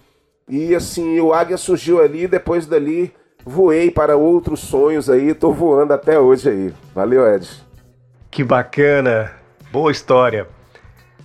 E 0.50 0.74
assim, 0.74 1.20
o 1.20 1.32
Águia 1.32 1.58
surgiu 1.58 2.02
ali, 2.02 2.28
depois 2.28 2.66
dali 2.66 3.14
voei 3.46 3.92
para 3.92 4.18
outros 4.18 4.62
sonhos 4.62 5.12
aí, 5.12 5.34
tô 5.36 5.52
voando 5.52 5.94
até 5.94 6.20
hoje 6.20 6.50
aí. 6.50 6.74
Valeu, 6.94 7.28
Ed. 7.28 7.48
Que 8.32 8.44
bacana, 8.44 9.32
boa 9.72 9.92
história. 9.92 10.55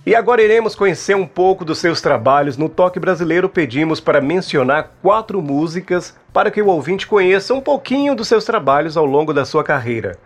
E 0.03 0.15
agora 0.15 0.41
iremos 0.41 0.73
conhecer 0.73 1.15
um 1.15 1.27
pouco 1.27 1.63
dos 1.63 1.77
seus 1.77 2.01
trabalhos. 2.01 2.57
No 2.57 2.67
Toque 2.67 2.99
Brasileiro 2.99 3.47
pedimos 3.47 3.99
para 3.99 4.19
mencionar 4.19 4.93
quatro 4.99 5.39
músicas 5.43 6.15
para 6.33 6.49
que 6.49 6.59
o 6.59 6.69
ouvinte 6.69 7.05
conheça 7.05 7.53
um 7.53 7.61
pouquinho 7.61 8.15
dos 8.15 8.27
seus 8.27 8.43
trabalhos 8.43 8.97
ao 8.97 9.05
longo 9.05 9.31
da 9.31 9.45
sua 9.45 9.63
carreira. 9.63 10.17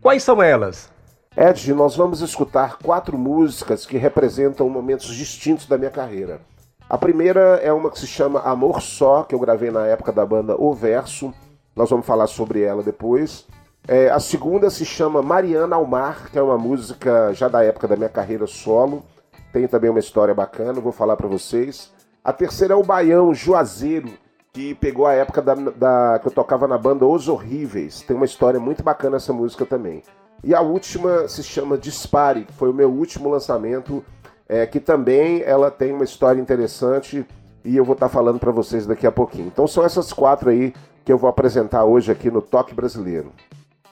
Quais 0.00 0.22
são 0.22 0.42
elas? 0.42 0.90
Ed, 1.36 1.74
nós 1.74 1.94
vamos 1.94 2.22
escutar 2.22 2.78
quatro 2.78 3.18
músicas 3.18 3.84
que 3.84 3.98
representam 3.98 4.66
momentos 4.70 5.14
distintos 5.14 5.66
da 5.66 5.76
minha 5.76 5.90
carreira. 5.90 6.40
A 6.88 6.96
primeira 6.96 7.60
é 7.62 7.70
uma 7.70 7.90
que 7.90 7.98
se 7.98 8.06
chama 8.06 8.40
Amor 8.40 8.80
Só, 8.80 9.24
que 9.24 9.34
eu 9.34 9.38
gravei 9.38 9.70
na 9.70 9.86
época 9.86 10.10
da 10.10 10.24
banda 10.24 10.56
O 10.58 10.72
Verso. 10.72 11.34
Nós 11.76 11.90
vamos 11.90 12.06
falar 12.06 12.28
sobre 12.28 12.62
ela 12.62 12.82
depois. 12.82 13.46
É, 13.86 14.08
a 14.08 14.18
segunda 14.18 14.70
se 14.70 14.86
chama 14.86 15.20
Mariana 15.20 15.76
ao 15.76 15.84
Mar, 15.84 16.30
que 16.30 16.38
é 16.38 16.42
uma 16.42 16.56
música 16.56 17.30
já 17.34 17.46
da 17.46 17.62
época 17.62 17.86
da 17.86 17.94
minha 17.94 18.08
carreira 18.08 18.46
solo. 18.46 19.04
Tem 19.52 19.66
também 19.66 19.90
uma 19.90 19.98
história 19.98 20.34
bacana, 20.34 20.80
vou 20.80 20.92
falar 20.92 21.16
para 21.16 21.26
vocês. 21.26 21.92
A 22.22 22.32
terceira 22.32 22.74
é 22.74 22.76
o 22.76 22.82
Baião 22.82 23.32
Juazeiro, 23.32 24.10
que 24.52 24.74
pegou 24.74 25.06
a 25.06 25.14
época 25.14 25.40
da, 25.40 25.54
da, 25.54 26.18
que 26.20 26.28
eu 26.28 26.32
tocava 26.32 26.66
na 26.66 26.76
banda 26.76 27.06
Os 27.06 27.28
Horríveis. 27.28 28.02
Tem 28.02 28.16
uma 28.16 28.26
história 28.26 28.60
muito 28.60 28.82
bacana 28.82 29.16
essa 29.16 29.32
música 29.32 29.64
também. 29.64 30.02
E 30.42 30.54
a 30.54 30.60
última 30.60 31.26
se 31.28 31.42
chama 31.42 31.78
Dispare, 31.78 32.44
que 32.44 32.52
foi 32.52 32.70
o 32.70 32.74
meu 32.74 32.90
último 32.90 33.28
lançamento, 33.28 34.04
é, 34.48 34.66
que 34.66 34.80
também 34.80 35.42
ela 35.42 35.70
tem 35.70 35.92
uma 35.92 36.04
história 36.04 36.40
interessante. 36.40 37.26
e 37.64 37.76
eu 37.76 37.84
vou 37.84 37.94
estar 37.94 38.08
tá 38.08 38.12
falando 38.12 38.38
para 38.38 38.52
vocês 38.52 38.86
daqui 38.86 39.06
a 39.06 39.12
pouquinho. 39.12 39.46
Então 39.46 39.66
são 39.66 39.84
essas 39.84 40.12
quatro 40.12 40.50
aí 40.50 40.72
que 41.04 41.12
eu 41.12 41.18
vou 41.18 41.28
apresentar 41.28 41.84
hoje 41.84 42.12
aqui 42.12 42.30
no 42.30 42.40
Toque 42.40 42.74
Brasileiro. 42.74 43.32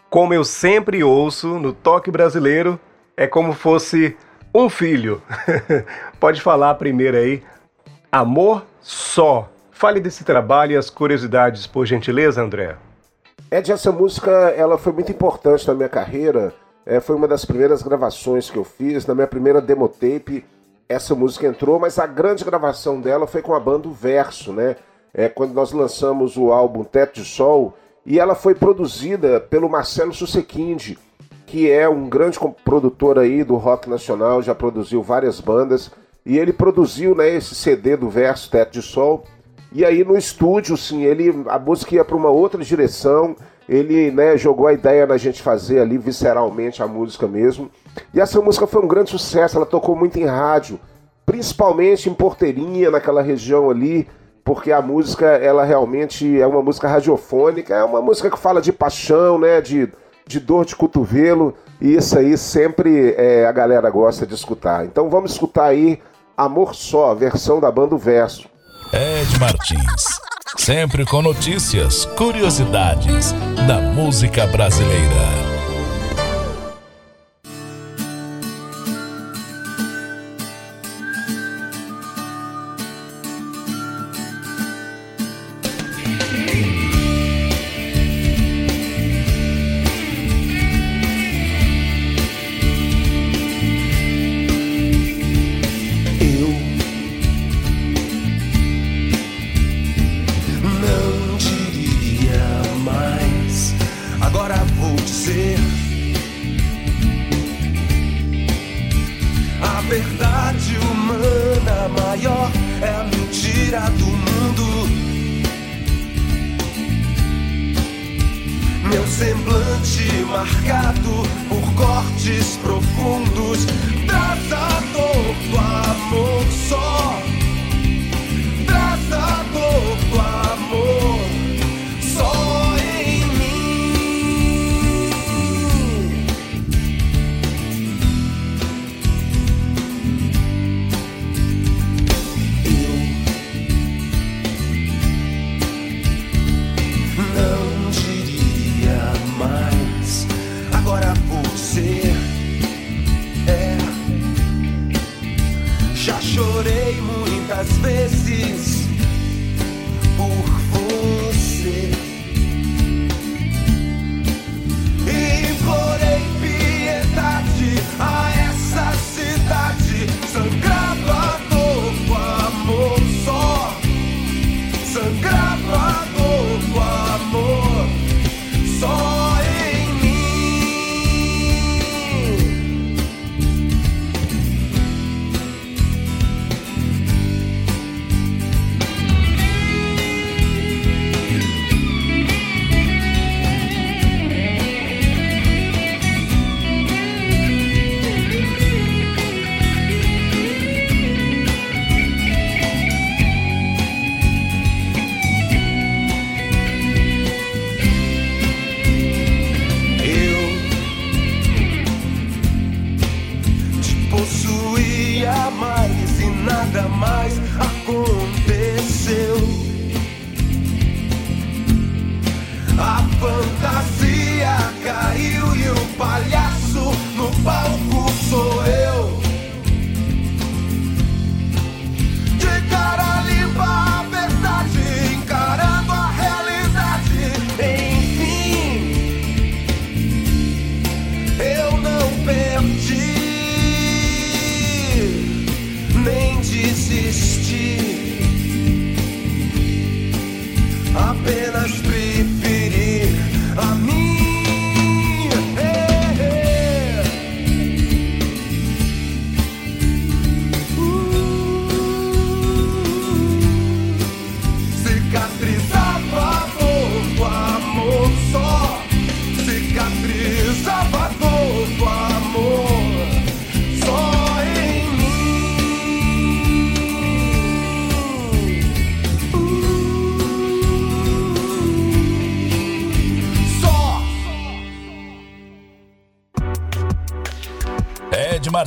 Como 0.08 0.32
eu 0.32 0.44
sempre 0.44 1.02
ouço 1.02 1.58
no 1.58 1.72
Toque 1.72 2.10
Brasileiro, 2.10 2.78
é 3.16 3.26
como 3.26 3.52
fosse 3.52 4.16
um 4.64 4.70
filho. 4.70 5.22
Pode 6.18 6.40
falar 6.40 6.74
primeiro 6.74 7.16
aí. 7.16 7.42
Amor 8.10 8.64
só. 8.80 9.48
Fale 9.70 10.00
desse 10.00 10.24
trabalho 10.24 10.72
e 10.72 10.76
as 10.76 10.88
curiosidades, 10.88 11.66
por 11.66 11.84
gentileza, 11.84 12.42
André. 12.42 12.76
Ed, 13.50 13.70
essa 13.70 13.92
música 13.92 14.30
ela 14.30 14.78
foi 14.78 14.92
muito 14.92 15.12
importante 15.12 15.66
na 15.68 15.74
minha 15.74 15.88
carreira. 15.88 16.54
É, 16.84 17.00
foi 17.00 17.14
uma 17.16 17.28
das 17.28 17.44
primeiras 17.44 17.82
gravações 17.82 18.48
que 18.48 18.56
eu 18.56 18.64
fiz. 18.64 19.06
Na 19.06 19.14
minha 19.14 19.26
primeira 19.26 19.60
demo 19.60 19.88
tape, 19.88 20.44
essa 20.88 21.14
música 21.14 21.46
entrou, 21.46 21.78
mas 21.78 21.98
a 21.98 22.06
grande 22.06 22.44
gravação 22.44 23.00
dela 23.00 23.26
foi 23.26 23.42
com 23.42 23.54
a 23.54 23.60
banda 23.60 23.88
Verso, 23.88 24.52
né? 24.52 24.76
É, 25.12 25.28
quando 25.28 25.52
nós 25.52 25.72
lançamos 25.72 26.36
o 26.36 26.52
álbum 26.52 26.84
Teto 26.84 27.20
de 27.20 27.24
Sol, 27.24 27.76
e 28.04 28.20
ela 28.20 28.34
foi 28.34 28.54
produzida 28.54 29.40
pelo 29.40 29.68
Marcelo 29.68 30.14
Susequinde, 30.14 30.96
que 31.46 31.70
é 31.70 31.88
um 31.88 32.08
grande 32.08 32.38
produtor 32.64 33.18
aí 33.18 33.44
do 33.44 33.54
rock 33.56 33.88
nacional, 33.88 34.42
já 34.42 34.54
produziu 34.54 35.00
várias 35.00 35.40
bandas, 35.40 35.90
e 36.24 36.36
ele 36.38 36.52
produziu 36.52 37.14
né, 37.14 37.30
esse 37.36 37.54
CD 37.54 37.96
do 37.96 38.10
Verso 38.10 38.50
Teto 38.50 38.72
de 38.72 38.82
Sol. 38.82 39.24
E 39.72 39.84
aí 39.84 40.04
no 40.04 40.18
estúdio, 40.18 40.76
sim, 40.76 41.04
ele 41.04 41.44
a 41.46 41.58
música 41.58 41.94
ia 41.94 42.04
para 42.04 42.16
uma 42.16 42.30
outra 42.30 42.62
direção. 42.64 43.36
Ele 43.68 44.10
né, 44.10 44.36
jogou 44.36 44.66
a 44.66 44.72
ideia 44.72 45.06
na 45.06 45.16
gente 45.16 45.40
fazer 45.40 45.80
ali 45.80 45.96
visceralmente 45.98 46.82
a 46.82 46.86
música 46.88 47.28
mesmo. 47.28 47.70
E 48.12 48.20
essa 48.20 48.40
música 48.40 48.66
foi 48.66 48.82
um 48.82 48.88
grande 48.88 49.10
sucesso, 49.10 49.56
ela 49.56 49.66
tocou 49.66 49.94
muito 49.94 50.18
em 50.18 50.24
rádio, 50.24 50.80
principalmente 51.24 52.08
em 52.08 52.14
Porteirinha, 52.14 52.90
naquela 52.90 53.22
região 53.22 53.70
ali, 53.70 54.08
porque 54.44 54.70
a 54.70 54.82
música, 54.82 55.26
ela 55.26 55.64
realmente 55.64 56.40
é 56.40 56.46
uma 56.46 56.62
música 56.62 56.88
radiofônica, 56.88 57.74
é 57.74 57.84
uma 57.84 58.00
música 58.00 58.30
que 58.30 58.38
fala 58.38 58.60
de 58.60 58.72
paixão, 58.72 59.38
né, 59.38 59.60
de, 59.60 59.92
de 60.26 60.40
dor 60.40 60.64
de 60.64 60.74
cotovelo, 60.74 61.54
e 61.80 61.94
isso 61.94 62.18
aí 62.18 62.36
sempre 62.36 63.14
é, 63.16 63.46
a 63.46 63.52
galera 63.52 63.88
gosta 63.90 64.26
de 64.26 64.34
escutar. 64.34 64.84
Então 64.84 65.08
vamos 65.08 65.32
escutar 65.32 65.66
aí 65.66 66.00
Amor 66.36 66.74
Só, 66.74 67.14
versão 67.14 67.60
da 67.60 67.70
banda 67.70 67.96
Verso. 67.96 68.48
Ed 68.92 69.38
Martins, 69.38 70.04
sempre 70.56 71.04
com 71.04 71.22
notícias, 71.22 72.04
curiosidades 72.04 73.32
da 73.66 73.80
música 73.80 74.46
brasileira. 74.46 75.45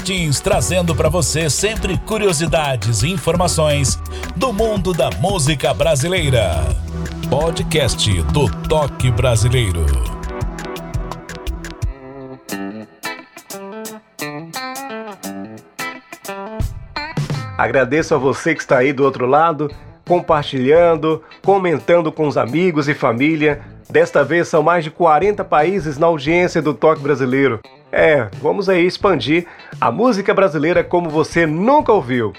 Martins 0.09 0.39
trazendo 0.39 0.95
para 0.95 1.07
você 1.07 1.51
sempre 1.51 1.95
curiosidades 1.99 3.03
e 3.03 3.09
informações 3.09 3.95
do 4.35 4.51
mundo 4.51 4.91
da 4.91 5.11
música 5.11 5.71
brasileira. 5.71 6.65
Podcast 7.29 8.23
do 8.23 8.49
Toque 8.67 9.11
Brasileiro. 9.11 9.85
Agradeço 17.55 18.15
a 18.15 18.17
você 18.17 18.55
que 18.55 18.61
está 18.61 18.79
aí 18.79 18.91
do 18.91 19.03
outro 19.03 19.27
lado, 19.27 19.69
compartilhando, 20.07 21.23
comentando 21.43 22.11
com 22.11 22.27
os 22.27 22.35
amigos 22.35 22.89
e 22.89 22.95
família. 22.95 23.61
Desta 23.89 24.23
vez 24.23 24.47
são 24.47 24.61
mais 24.61 24.83
de 24.83 24.91
40 24.91 25.43
países 25.43 25.97
na 25.97 26.05
audiência 26.05 26.61
do 26.61 26.75
Toque 26.75 27.01
Brasileiro. 27.01 27.59
É, 27.91 28.29
vamos 28.39 28.69
aí 28.69 28.85
expandir 28.85 29.47
a 29.81 29.91
música 29.91 30.31
brasileira 30.31 30.83
como 30.83 31.09
você 31.09 31.47
nunca 31.47 31.91
ouviu. 31.91 32.31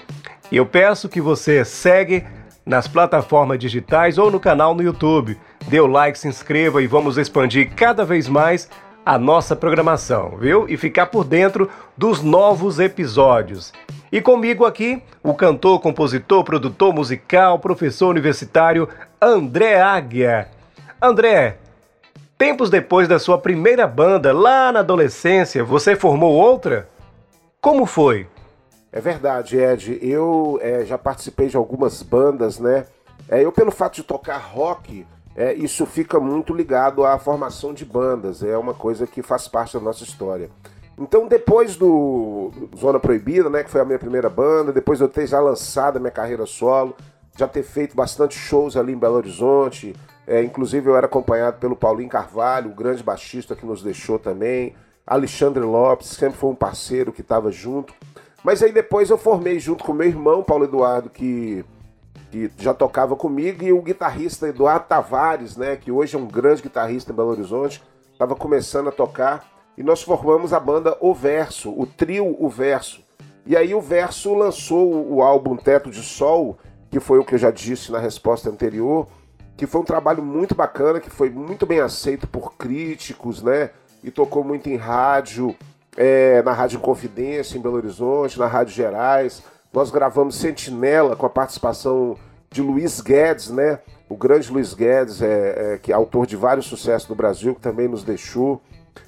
E 0.49 0.55
eu 0.55 0.65
peço 0.65 1.09
que 1.09 1.19
você 1.19 1.65
segue 1.65 2.23
nas 2.65 2.87
plataformas 2.87 3.59
digitais 3.59 4.17
ou 4.17 4.31
no 4.31 4.39
canal 4.39 4.73
no 4.73 4.81
YouTube. 4.81 5.37
Dê 5.67 5.81
o 5.81 5.87
like, 5.87 6.17
se 6.17 6.29
inscreva 6.29 6.81
e 6.81 6.87
vamos 6.87 7.17
expandir 7.17 7.73
cada 7.75 8.05
vez 8.05 8.29
mais 8.29 8.69
a 9.05 9.17
nossa 9.17 9.53
programação, 9.53 10.37
viu? 10.39 10.69
E 10.69 10.77
ficar 10.77 11.07
por 11.07 11.25
dentro 11.25 11.69
dos 11.97 12.21
novos 12.21 12.79
episódios. 12.79 13.73
E 14.09 14.21
comigo 14.21 14.63
aqui, 14.63 15.03
o 15.21 15.33
cantor, 15.33 15.81
compositor, 15.81 16.45
produtor 16.45 16.93
musical, 16.93 17.59
professor 17.59 18.07
universitário 18.07 18.87
André 19.21 19.81
Águia. 19.81 20.47
André, 21.03 21.57
tempos 22.37 22.69
depois 22.69 23.07
da 23.07 23.17
sua 23.17 23.35
primeira 23.35 23.87
banda, 23.87 24.31
lá 24.31 24.71
na 24.71 24.81
adolescência, 24.81 25.63
você 25.63 25.95
formou 25.95 26.31
outra? 26.31 26.87
Como 27.59 27.87
foi? 27.87 28.27
É 28.91 29.01
verdade, 29.01 29.57
Ed. 29.57 29.97
Eu 29.99 30.59
é, 30.61 30.85
já 30.85 30.99
participei 30.99 31.47
de 31.47 31.57
algumas 31.57 32.03
bandas, 32.03 32.59
né? 32.59 32.85
É, 33.27 33.43
eu, 33.43 33.51
pelo 33.51 33.71
fato 33.71 33.95
de 33.95 34.03
tocar 34.03 34.37
rock, 34.37 35.07
é, 35.35 35.55
isso 35.55 35.87
fica 35.87 36.19
muito 36.19 36.53
ligado 36.53 37.03
à 37.03 37.17
formação 37.17 37.73
de 37.73 37.83
bandas. 37.83 38.43
É 38.43 38.55
uma 38.55 38.75
coisa 38.75 39.07
que 39.07 39.23
faz 39.23 39.47
parte 39.47 39.73
da 39.73 39.79
nossa 39.79 40.03
história. 40.03 40.51
Então, 40.99 41.27
depois 41.27 41.75
do 41.75 42.51
Zona 42.77 42.99
Proibida, 42.99 43.49
né, 43.49 43.63
que 43.63 43.71
foi 43.71 43.81
a 43.81 43.85
minha 43.85 43.97
primeira 43.97 44.29
banda, 44.29 44.71
depois 44.71 44.99
de 44.99 45.05
eu 45.05 45.09
ter 45.09 45.25
já 45.25 45.39
lançado 45.39 45.97
a 45.97 45.99
minha 45.99 46.11
carreira 46.11 46.45
solo, 46.45 46.95
já 47.35 47.47
ter 47.47 47.63
feito 47.63 47.95
bastante 47.95 48.37
shows 48.37 48.77
ali 48.77 48.93
em 48.93 48.97
Belo 48.97 49.15
Horizonte, 49.15 49.95
é, 50.31 50.41
inclusive 50.41 50.89
eu 50.89 50.95
era 50.95 51.07
acompanhado 51.07 51.57
pelo 51.59 51.75
Paulinho 51.75 52.07
Carvalho, 52.07 52.71
o 52.71 52.73
grande 52.73 53.03
baixista 53.03 53.53
que 53.53 53.65
nos 53.65 53.83
deixou 53.83 54.17
também, 54.17 54.73
Alexandre 55.05 55.61
Lopes, 55.61 56.07
sempre 56.07 56.37
foi 56.37 56.49
um 56.51 56.55
parceiro 56.55 57.11
que 57.11 57.19
estava 57.19 57.51
junto. 57.51 57.93
Mas 58.41 58.63
aí 58.63 58.71
depois 58.71 59.09
eu 59.09 59.17
formei 59.17 59.59
junto 59.59 59.83
com 59.83 59.91
meu 59.91 60.07
irmão, 60.07 60.41
Paulo 60.41 60.63
Eduardo, 60.63 61.09
que, 61.09 61.65
que 62.31 62.49
já 62.57 62.73
tocava 62.73 63.13
comigo, 63.13 63.61
e 63.61 63.73
o 63.73 63.81
guitarrista 63.81 64.47
Eduardo 64.47 64.85
Tavares, 64.87 65.57
né, 65.57 65.75
que 65.75 65.91
hoje 65.91 66.15
é 66.15 66.19
um 66.19 66.27
grande 66.27 66.61
guitarrista 66.61 67.11
em 67.11 67.15
Belo 67.15 67.31
Horizonte, 67.31 67.83
estava 68.13 68.33
começando 68.33 68.87
a 68.87 68.91
tocar, 68.93 69.45
e 69.77 69.83
nós 69.83 70.01
formamos 70.01 70.53
a 70.53 70.59
banda 70.61 70.95
O 71.01 71.13
Verso, 71.13 71.77
o 71.77 71.85
trio 71.85 72.37
O 72.39 72.47
Verso. 72.47 73.03
E 73.45 73.57
aí 73.57 73.75
o 73.75 73.81
Verso 73.81 74.33
lançou 74.33 75.11
o 75.11 75.21
álbum 75.21 75.57
Teto 75.57 75.91
de 75.91 76.01
Sol, 76.01 76.57
que 76.89 77.01
foi 77.01 77.19
o 77.19 77.25
que 77.25 77.35
eu 77.35 77.39
já 77.39 77.51
disse 77.51 77.91
na 77.91 77.99
resposta 77.99 78.49
anterior, 78.49 79.07
que 79.61 79.67
foi 79.67 79.81
um 79.81 79.85
trabalho 79.85 80.23
muito 80.23 80.55
bacana, 80.55 80.99
que 80.99 81.07
foi 81.11 81.29
muito 81.29 81.67
bem 81.67 81.81
aceito 81.81 82.25
por 82.25 82.55
críticos, 82.55 83.43
né? 83.43 83.69
E 84.03 84.09
tocou 84.09 84.43
muito 84.43 84.67
em 84.67 84.75
rádio, 84.75 85.55
é, 85.95 86.41
na 86.41 86.51
Rádio 86.51 86.79
Confidência 86.79 87.59
em 87.59 87.61
Belo 87.61 87.75
Horizonte, 87.75 88.39
na 88.39 88.47
Rádio 88.47 88.73
Gerais. 88.73 89.43
Nós 89.71 89.91
gravamos 89.91 90.33
Sentinela 90.33 91.15
com 91.15 91.27
a 91.27 91.29
participação 91.29 92.17
de 92.49 92.59
Luiz 92.59 93.01
Guedes, 93.01 93.51
né? 93.51 93.77
O 94.09 94.17
grande 94.17 94.51
Luiz 94.51 94.73
Guedes, 94.73 95.21
é, 95.21 95.73
é, 95.75 95.77
que 95.77 95.91
é 95.91 95.95
autor 95.95 96.25
de 96.25 96.35
vários 96.35 96.65
sucessos 96.65 97.07
no 97.07 97.13
Brasil, 97.13 97.53
que 97.53 97.61
também 97.61 97.87
nos 97.87 98.03
deixou. 98.03 98.59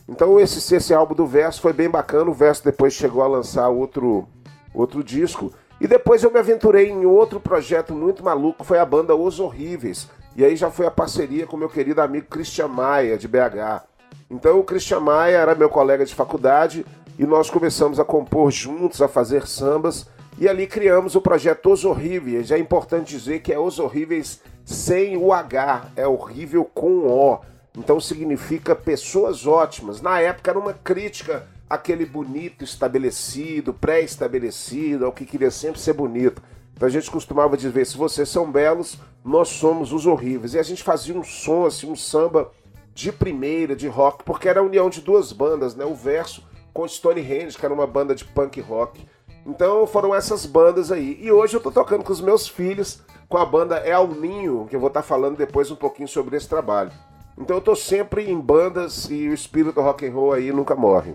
Então 0.07 0.39
esse, 0.39 0.75
esse 0.75 0.93
álbum 0.93 1.15
do 1.15 1.25
Verso 1.25 1.61
foi 1.61 1.73
bem 1.73 1.89
bacana. 1.89 2.29
O 2.29 2.33
Verso 2.35 2.63
depois 2.63 2.93
chegou 2.93 3.23
a 3.23 3.27
lançar 3.27 3.69
outro, 3.69 4.27
outro 4.71 5.03
disco. 5.03 5.51
E 5.81 5.87
depois 5.87 6.23
eu 6.23 6.31
me 6.31 6.37
aventurei 6.37 6.91
em 6.91 7.07
outro 7.07 7.39
projeto 7.39 7.95
muito 7.95 8.23
maluco, 8.23 8.63
foi 8.63 8.77
a 8.77 8.85
banda 8.85 9.15
Os 9.15 9.39
Horríveis. 9.39 10.07
E 10.35 10.43
aí 10.43 10.55
já 10.55 10.71
foi 10.71 10.87
a 10.87 10.91
parceria 10.91 11.45
com 11.45 11.55
meu 11.55 11.69
querido 11.69 12.01
amigo 12.01 12.27
Christian 12.27 12.67
Maia, 12.67 13.17
de 13.17 13.27
BH. 13.27 13.83
Então 14.29 14.59
o 14.59 14.63
Christian 14.63 14.99
Maia 14.99 15.37
era 15.37 15.53
meu 15.53 15.69
colega 15.69 16.03
de 16.03 16.15
faculdade 16.15 16.83
e 17.19 17.25
nós 17.25 17.51
começamos 17.51 17.99
a 17.99 18.05
compor 18.05 18.51
juntos, 18.51 19.01
a 19.01 19.07
fazer 19.07 19.45
sambas. 19.45 20.07
E 20.39 20.49
ali 20.49 20.65
criamos 20.65 21.15
o 21.15 21.21
projeto 21.21 21.71
Os 21.71 21.85
Horríveis. 21.85 22.49
É 22.49 22.57
importante 22.57 23.15
dizer 23.15 23.41
que 23.41 23.53
é 23.53 23.59
Os 23.59 23.77
Horríveis 23.77 24.41
sem 24.65 25.17
o 25.17 25.31
H, 25.31 25.89
é 25.95 26.07
horrível 26.07 26.65
com 26.65 27.05
O. 27.05 27.39
Então 27.77 27.99
significa 27.99 28.75
pessoas 28.75 29.45
ótimas. 29.45 30.01
Na 30.01 30.19
época 30.19 30.49
era 30.49 30.59
uma 30.59 30.73
crítica 30.73 31.45
àquele 31.69 32.05
bonito 32.05 32.63
estabelecido, 32.63 33.73
pré-estabelecido, 33.73 35.05
ao 35.05 35.11
que 35.11 35.25
queria 35.25 35.51
sempre 35.51 35.79
ser 35.79 35.93
bonito. 35.93 36.41
Então 36.73 36.87
a 36.87 36.91
gente 36.91 37.09
costumava 37.09 37.57
dizer: 37.57 37.85
se 37.85 37.97
vocês 37.97 38.29
são 38.29 38.51
belos, 38.51 38.97
nós 39.23 39.49
somos 39.49 39.91
os 39.93 40.05
horríveis. 40.05 40.53
E 40.53 40.59
a 40.59 40.63
gente 40.63 40.83
fazia 40.83 41.15
um 41.15 41.23
som, 41.23 41.65
assim, 41.65 41.89
um 41.89 41.95
samba 41.95 42.51
de 42.93 43.11
primeira, 43.11 43.75
de 43.75 43.87
rock, 43.87 44.23
porque 44.23 44.47
era 44.47 44.59
a 44.59 44.63
união 44.63 44.89
de 44.89 45.01
duas 45.01 45.31
bandas, 45.31 45.75
né? 45.75 45.85
O 45.85 45.95
Verso 45.95 46.43
com 46.73 46.87
Stonehenge, 46.87 47.57
que 47.57 47.65
era 47.65 47.73
uma 47.73 47.87
banda 47.87 48.15
de 48.15 48.25
punk 48.25 48.59
rock. 48.59 49.05
Então 49.45 49.85
foram 49.85 50.13
essas 50.15 50.45
bandas 50.45 50.91
aí. 50.91 51.19
E 51.21 51.31
hoje 51.31 51.55
eu 51.55 51.61
tô 51.61 51.71
tocando 51.71 52.03
com 52.03 52.11
os 52.11 52.21
meus 52.21 52.47
filhos, 52.47 53.01
com 53.29 53.37
a 53.37 53.45
banda 53.45 53.77
El 53.77 54.07
Ninho, 54.07 54.65
que 54.69 54.75
eu 54.75 54.79
vou 54.79 54.87
estar 54.87 55.01
tá 55.01 55.07
falando 55.07 55.37
depois 55.37 55.69
um 55.69 55.75
pouquinho 55.75 56.07
sobre 56.07 56.35
esse 56.37 56.47
trabalho. 56.47 56.91
Então 57.37 57.57
eu 57.57 57.61
tô 57.61 57.75
sempre 57.75 58.29
em 58.29 58.39
bandas 58.39 59.09
e 59.09 59.27
o 59.27 59.33
espírito 59.33 59.81
rock 59.81 60.05
and 60.05 60.11
roll 60.11 60.33
aí 60.33 60.51
nunca 60.51 60.75
morre. 60.75 61.13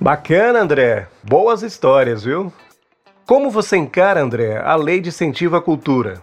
Bacana, 0.00 0.60
André. 0.60 1.08
Boas 1.22 1.62
histórias, 1.62 2.22
viu? 2.22 2.52
Como 3.26 3.50
você 3.50 3.76
encara, 3.76 4.22
André, 4.22 4.56
a 4.56 4.76
lei 4.76 5.00
de 5.00 5.08
incentivo 5.08 5.56
à 5.56 5.60
cultura? 5.60 6.22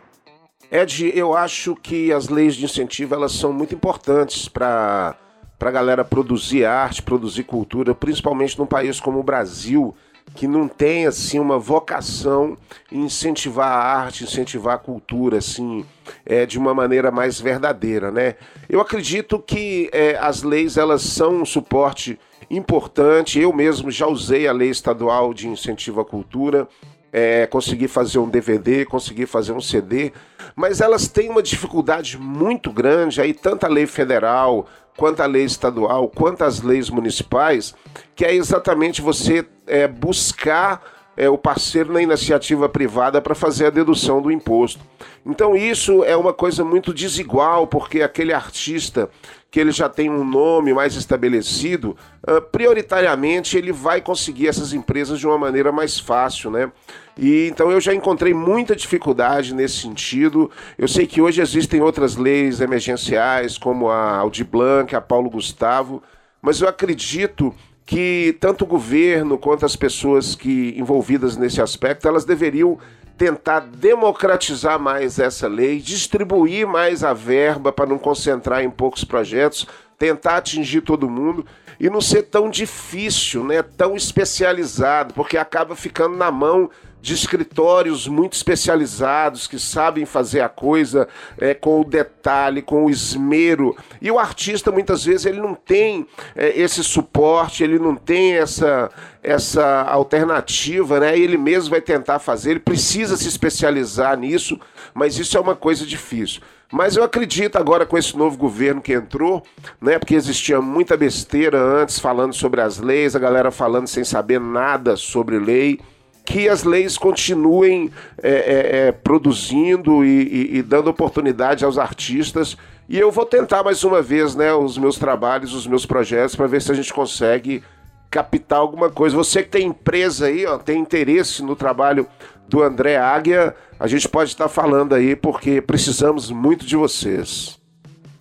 Ed, 0.72 1.12
eu 1.14 1.36
acho 1.36 1.76
que 1.76 2.14
as 2.14 2.30
leis 2.30 2.56
de 2.56 2.64
incentivo 2.64 3.14
elas 3.14 3.34
são 3.34 3.52
muito 3.52 3.76
importantes 3.76 4.48
para 4.48 5.14
a 5.60 5.72
galera 5.72 6.06
produzir 6.06 6.64
arte, 6.64 7.04
produzir 7.04 7.44
cultura, 7.44 7.94
principalmente 7.94 8.58
num 8.58 8.66
país 8.66 9.02
como 9.02 9.20
o 9.20 9.24
Brasil, 9.24 9.94
que 10.34 10.48
não 10.48 10.66
tem 10.66 11.06
assim 11.06 11.40
uma 11.40 11.60
vocação 11.60 12.58
em 12.90 13.04
incentivar 13.04 13.68
a 13.68 13.98
arte, 13.98 14.24
incentivar 14.24 14.76
a 14.76 14.80
cultura 14.80 15.40
assim, 15.40 15.86
é, 16.26 16.46
de 16.46 16.58
uma 16.58 16.74
maneira 16.74 17.12
mais 17.12 17.38
verdadeira, 17.38 18.12
né? 18.12 18.36
Eu 18.70 18.80
acredito 18.80 19.40
que 19.40 19.90
é, 19.92 20.18
as 20.18 20.42
leis 20.42 20.78
elas 20.78 21.02
são 21.02 21.42
um 21.42 21.46
suporte 21.46 22.18
importante. 22.50 23.40
Eu 23.40 23.52
mesmo 23.52 23.92
já 23.92 24.08
usei 24.08 24.48
a 24.48 24.54
lei 24.54 24.70
estadual 24.70 25.34
de 25.34 25.50
incentivo 25.50 26.00
à 26.00 26.06
cultura 26.06 26.68
é, 27.14 27.46
conseguir 27.46 27.88
fazer 27.88 28.18
um 28.18 28.28
DVD, 28.28 28.86
conseguir 28.86 29.28
fazer 29.28 29.52
um 29.52 29.62
CD, 29.62 30.12
mas 30.56 30.82
elas 30.82 31.08
têm 31.08 31.30
uma 31.30 31.44
dificuldade 31.44 32.18
muito 32.18 32.72
grande, 32.72 33.22
aí 33.22 33.36
tanto 33.36 33.66
a 33.66 33.70
lei 33.70 33.86
federal, 33.86 34.68
quanto 34.98 35.22
a 35.22 35.28
lei 35.28 35.44
estadual, 35.44 36.08
quanto 36.10 36.44
as 36.44 36.62
leis 36.62 36.90
municipais, 36.90 37.76
que 38.16 38.26
é 38.26 38.34
exatamente 38.34 39.00
você 39.00 39.46
é, 39.68 39.88
buscar 39.88 40.82
é, 41.16 41.30
o 41.30 41.38
parceiro 41.38 41.94
na 41.94 42.02
iniciativa 42.02 42.68
privada 42.68 43.22
para 43.22 43.36
fazer 43.36 43.68
a 43.68 43.70
dedução 43.70 44.22
do 44.22 44.32
imposto. 44.32 44.82
Então 45.26 45.56
isso 45.56 46.04
é 46.04 46.16
uma 46.16 46.34
coisa 46.34 46.64
muito 46.64 46.94
desigual, 46.94 47.68
porque 47.68 48.02
aquele 48.02 48.34
artista 48.34 49.10
que 49.54 49.60
ele 49.60 49.72
já 49.72 49.88
tem 49.88 50.10
um 50.10 50.26
nome 50.26 50.74
mais 50.74 50.96
estabelecido, 50.96 51.96
uh, 52.28 52.42
prioritariamente 52.42 53.56
ele 53.56 53.72
vai 53.72 54.02
conseguir 54.02 54.48
essas 54.48 54.74
empresas 54.74 55.20
de 55.20 55.28
uma 55.28 55.38
maneira 55.38 55.72
mais 55.72 56.00
fácil, 56.00 56.50
né? 56.50 56.72
E 57.16 57.50
então 57.50 57.70
eu 57.70 57.80
já 57.80 57.94
encontrei 57.94 58.34
muita 58.34 58.76
dificuldade 58.76 59.54
nesse 59.54 59.78
sentido. 59.78 60.50
Eu 60.76 60.88
sei 60.88 61.06
que 61.06 61.22
hoje 61.22 61.40
existem 61.40 61.82
outras 61.82 62.16
leis 62.16 62.62
emergenciais, 62.62 63.56
como 63.56 63.92
a 63.92 64.18
Audi 64.18 64.44
Blanc, 64.44 64.96
a 64.96 65.00
Paulo 65.00 65.30
Gustavo, 65.30 66.02
mas 66.42 66.60
eu 66.60 66.68
acredito 66.68 67.54
que 67.86 68.38
tanto 68.40 68.64
o 68.64 68.68
governo 68.68 69.38
quanto 69.38 69.66
as 69.66 69.76
pessoas 69.76 70.36
que 70.36 70.74
envolvidas 70.78 71.38
nesse 71.38 71.62
aspecto, 71.62 72.08
elas 72.08 72.26
deveriam 72.26 72.78
tentar 73.18 73.60
democratizar 73.60 74.80
mais 74.80 75.20
essa 75.20 75.48
lei, 75.48 75.80
distribuir 75.80 76.68
mais 76.68 77.04
a 77.04 77.14
verba 77.14 77.72
para 77.72 77.86
não 77.86 77.98
concentrar 77.98 78.64
em 78.64 78.70
poucos 78.70 79.04
projetos, 79.04 79.68
tentar 79.98 80.38
atingir 80.38 80.82
todo 80.82 81.10
mundo 81.10 81.46
e 81.80 81.90
não 81.90 82.02
ser 82.02 82.24
tão 82.24 82.50
difícil, 82.50 83.44
né, 83.44 83.62
tão 83.62 83.96
especializado, 83.96 85.14
porque 85.14 85.38
acaba 85.38 85.76
ficando 85.76 86.16
na 86.16 86.32
mão 86.32 86.70
de 87.04 87.14
escritórios 87.14 88.08
muito 88.08 88.32
especializados 88.32 89.46
que 89.46 89.60
sabem 89.60 90.06
fazer 90.06 90.40
a 90.40 90.48
coisa 90.48 91.06
é, 91.38 91.54
com 91.54 91.82
o 91.82 91.84
detalhe, 91.84 92.62
com 92.62 92.86
o 92.86 92.90
esmero. 92.90 93.76
E 94.02 94.10
o 94.10 94.18
artista 94.18 94.72
muitas 94.72 95.04
vezes 95.04 95.26
ele 95.26 95.42
não 95.42 95.54
tem 95.54 96.08
é, 96.34 96.58
esse 96.58 96.82
suporte, 96.82 97.62
ele 97.62 97.78
não 97.78 97.94
tem 97.94 98.36
essa 98.38 98.90
essa 99.22 99.84
alternativa, 99.84 101.00
né? 101.00 101.18
Ele 101.18 101.38
mesmo 101.38 101.72
vai 101.72 101.82
tentar 101.82 102.20
fazer, 102.20 102.52
ele 102.52 102.60
precisa 102.60 103.18
se 103.18 103.28
especializar 103.28 104.18
nisso, 104.18 104.60
mas 104.94 105.18
isso 105.18 105.38
é 105.38 105.42
uma 105.42 105.56
coisa 105.56 105.86
difícil. 105.86 106.42
Mas 106.72 106.96
eu 106.96 107.04
acredito 107.04 107.58
agora 107.58 107.86
com 107.86 107.98
esse 107.98 108.18
novo 108.18 108.38
governo 108.38 108.82
que 108.82 108.94
entrou, 108.94 109.44
né? 109.82 110.00
Porque 110.00 110.16
existia 110.16 110.62
muita 110.62 110.96
besteira 110.96 111.62
antes 111.62 112.00
falando 112.00 112.34
sobre 112.34 112.62
as 112.62 112.80
leis, 112.80 113.14
a 113.14 113.20
galera 113.20 113.52
falando 113.52 113.88
sem 113.88 114.06
saber 114.06 114.40
nada 114.40 114.96
sobre 114.96 115.38
lei 115.38 115.80
que 116.26 116.48
as 116.48 116.64
leis 116.64 116.98
continuem 116.98 117.92
é, 118.22 118.30
é, 118.32 118.78
é, 118.88 118.92
produzindo 118.92 120.06
e, 120.06 120.24
e, 120.24 120.58
e, 120.58 120.62
dando 120.62 120.90
oportunidade 120.90 121.66
aos 121.66 121.78
artistas. 121.78 122.58
E 122.88 122.98
eu 122.98 123.12
vou 123.12 123.26
tentar 123.26 123.64
mais 123.64 123.84
uma 123.84 124.02
vez 124.02 124.36
né, 124.36 124.54
os 124.54 124.78
meus 124.78 124.98
trabalhos, 124.98 125.54
os 125.54 125.68
meus 125.68 125.86
projetos, 125.86 126.36
para 126.36 126.48
ver 126.48 126.62
se 126.62 126.72
a 126.72 126.76
gente 126.76 126.94
consegue 126.94 127.64
captar 128.10 128.60
alguma 128.60 128.90
coisa. 128.90 129.16
Você 129.16 129.44
que 129.44 129.50
tem 129.50 129.68
empresa 129.68 130.28
aí, 130.28 130.46
ó, 130.46 130.58
tem 130.58 130.80
interesse 130.80 131.42
no 131.42 131.56
trabalho 131.56 132.08
do 132.48 132.62
André 132.62 132.98
Águia, 132.98 133.56
a 133.80 133.88
gente 133.88 134.08
pode 134.08 134.30
estar 134.30 134.48
falando 134.48 134.94
aí 134.94 135.16
porque 135.16 135.62
precisamos 135.62 136.30
muito 136.30 136.66
de 136.66 136.76
vocês. 136.76 137.60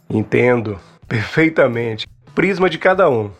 Entendo 0.08 0.78
perfeitamente. 1.06 2.06
Prisma 2.34 2.70
de 2.70 2.78
cada 2.78 3.08
um. 3.10 3.30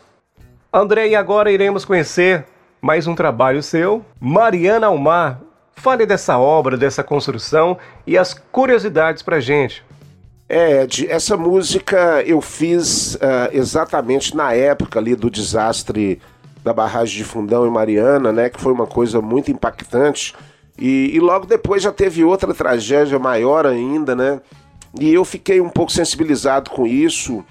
André, 0.73 1.09
e 1.09 1.15
agora 1.15 1.51
iremos 1.51 1.85
conhecer 1.85 2.45
mais 2.83 3.07
um 3.07 3.15
trabalho 3.15 3.63
seu. 3.63 4.05
Mariana 4.21 4.89
Almar, 4.89 5.41
fale 5.77 6.05
dessa 6.05 6.37
obra, 6.37 6.77
dessa 6.77 7.05
construção 7.05 7.79
e 8.05 8.19
as 8.19 8.35
curiosidades 8.35 9.23
pra 9.23 9.39
gente. 9.39 9.85
É, 10.49 10.83
Ed, 10.83 11.07
essa 11.09 11.37
música 11.37 12.23
eu 12.27 12.41
fiz 12.41 13.15
uh, 13.15 13.19
exatamente 13.53 14.37
na 14.37 14.53
época 14.53 14.99
ali 14.99 15.15
do 15.15 15.31
desastre 15.31 16.21
da 16.65 16.73
barragem 16.73 17.17
de 17.17 17.25
Fundão 17.25 17.65
em 17.65 17.71
Mariana, 17.71 18.33
né? 18.33 18.51
Que 18.51 18.61
foi 18.61 18.73
uma 18.73 18.87
coisa 18.87 19.21
muito 19.21 19.51
impactante. 19.53 20.35
E, 20.77 21.15
e 21.15 21.21
logo 21.21 21.47
depois 21.47 21.83
já 21.83 21.93
teve 21.93 22.25
outra 22.25 22.53
tragédia 22.53 23.19
maior 23.19 23.65
ainda, 23.65 24.17
né? 24.17 24.41
E 25.01 25.15
eu 25.15 25.25
fiquei 25.25 25.61
um 25.61 25.69
pouco 25.69 25.93
sensibilizado 25.93 26.69
com 26.71 26.85
isso 26.85 27.45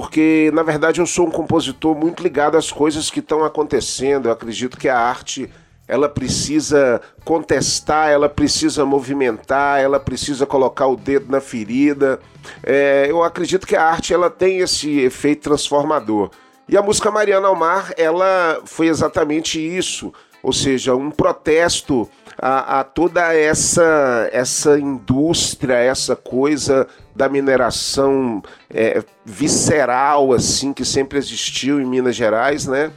porque 0.00 0.50
na 0.54 0.62
verdade 0.62 0.98
eu 0.98 1.04
sou 1.04 1.26
um 1.26 1.30
compositor 1.30 1.94
muito 1.94 2.22
ligado 2.22 2.56
às 2.56 2.72
coisas 2.72 3.10
que 3.10 3.20
estão 3.20 3.44
acontecendo. 3.44 4.28
Eu 4.28 4.32
acredito 4.32 4.78
que 4.78 4.88
a 4.88 4.98
arte 4.98 5.50
ela 5.86 6.08
precisa 6.08 7.02
contestar, 7.22 8.08
ela 8.08 8.26
precisa 8.26 8.86
movimentar, 8.86 9.78
ela 9.78 10.00
precisa 10.00 10.46
colocar 10.46 10.86
o 10.86 10.96
dedo 10.96 11.30
na 11.30 11.38
ferida. 11.38 12.18
É, 12.62 13.08
eu 13.10 13.22
acredito 13.22 13.66
que 13.66 13.76
a 13.76 13.84
arte 13.84 14.14
ela 14.14 14.30
tem 14.30 14.60
esse 14.60 15.00
efeito 15.00 15.42
transformador. 15.42 16.30
E 16.66 16.78
a 16.78 16.82
música 16.82 17.10
Mariana 17.10 17.48
Almar 17.48 17.92
ela 17.98 18.62
foi 18.64 18.86
exatamente 18.86 19.60
isso, 19.60 20.14
ou 20.42 20.54
seja, 20.54 20.96
um 20.96 21.10
protesto 21.10 22.08
a, 22.40 22.80
a 22.80 22.84
toda 22.84 23.34
essa, 23.34 24.28
essa 24.32 24.78
indústria, 24.78 25.74
essa 25.74 26.16
coisa 26.16 26.88
da 27.14 27.28
mineração 27.28 28.42
é, 28.72 29.04
visceral, 29.24 30.32
assim, 30.32 30.72
que 30.72 30.84
sempre 30.84 31.18
existiu 31.18 31.80
em 31.80 31.84
Minas 31.84 32.16
Gerais, 32.16 32.66
né? 32.66 32.90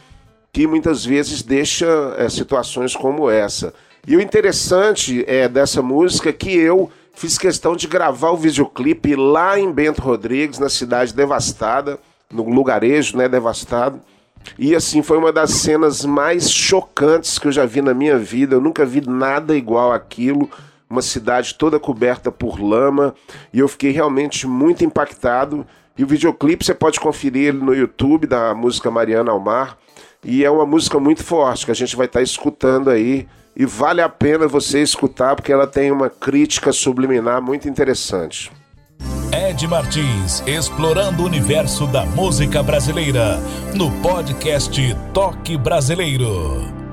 Que 0.51 0.65
muitas 0.65 1.03
vezes 1.03 1.41
deixa 1.41 1.86
é, 2.17 2.29
situações 2.29 2.95
como 2.95 3.29
essa. 3.29 3.73
E 4.08 4.15
o 4.15 4.21
interessante 4.21 5.25
é 5.27 5.47
dessa 5.49 5.82
música 5.82 6.29
é 6.29 6.34
que 6.34 6.56
eu 6.56 6.89
fiz 7.13 7.38
questão 7.38 7.75
de 7.75 7.88
gravar 7.88 8.32
o 8.32 8.38
videoclipe 8.38 9.15
lá 9.15 9.60
em 9.60 9.71
Bento 9.71 10.01
Rodrigues, 10.01 10.58
na 10.58 10.69
cidade 10.69 11.13
devastada, 11.13 11.99
no 12.32 12.43
lugarejo, 12.49 13.17
né, 13.17 13.27
devastado. 13.27 13.99
E 14.58 14.75
assim, 14.75 15.01
foi 15.01 15.17
uma 15.17 15.32
das 15.32 15.51
cenas 15.51 16.06
mais 16.06 16.49
chocantes 16.49 17.39
que 17.39 17.47
eu 17.47 17.51
já 17.51 17.65
vi 17.65 17.82
na 17.82 17.93
minha 17.93 18.17
vida. 18.17 18.56
Eu 18.56 18.62
nunca 18.62 18.86
vi 18.86 19.01
nada 19.01 19.56
igual 19.56 19.91
aquilo. 19.91 20.49
Uma 20.89 21.01
cidade 21.01 21.56
toda 21.56 21.79
coberta 21.79 22.32
por 22.32 22.60
lama. 22.60 23.15
E 23.51 23.60
eu 23.60 23.67
fiquei 23.67 23.91
realmente 23.91 24.47
muito 24.47 24.84
impactado. 24.84 25.65
E 25.97 26.03
o 26.03 26.08
videoclipe 26.08 26.65
você 26.65 26.73
pode 26.73 26.99
conferir 26.99 27.49
ele 27.49 27.60
no 27.60 27.73
YouTube 27.73 28.27
da 28.27 28.53
música 28.53 28.91
Mariana 28.91 29.32
Almar. 29.32 29.77
E 30.23 30.43
é 30.43 30.49
uma 30.49 30.65
música 30.65 30.99
muito 30.99 31.23
forte 31.23 31.65
que 31.65 31.71
a 31.71 31.75
gente 31.75 31.95
vai 31.95 32.06
estar 32.06 32.21
escutando 32.21 32.89
aí. 32.89 33.27
E 33.56 33.65
vale 33.65 34.01
a 34.01 34.10
pena 34.10 34.47
você 34.47 34.82
escutar 34.82 35.36
porque 35.36 35.51
ela 35.51 35.67
tem 35.67 35.91
uma 35.91 36.10
crítica 36.10 36.71
subliminar 36.71 37.41
muito 37.41 37.69
interessante. 37.69 38.51
Ed 39.32 39.68
Martins, 39.68 40.44
explorando 40.46 41.24
o 41.24 41.26
universo 41.26 41.88
da 41.88 42.06
música 42.06 42.62
brasileira, 42.62 43.39
no 43.74 43.92
podcast 44.02 44.80
Toque 45.13 45.58
Brasileiro. 45.58 46.84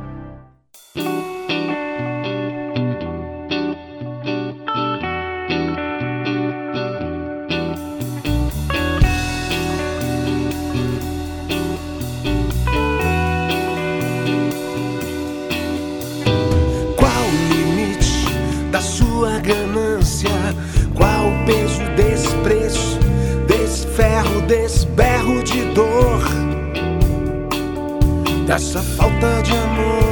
Dessa 28.46 28.82
falta 28.82 29.42
de 29.42 29.52
amor. 29.52 30.09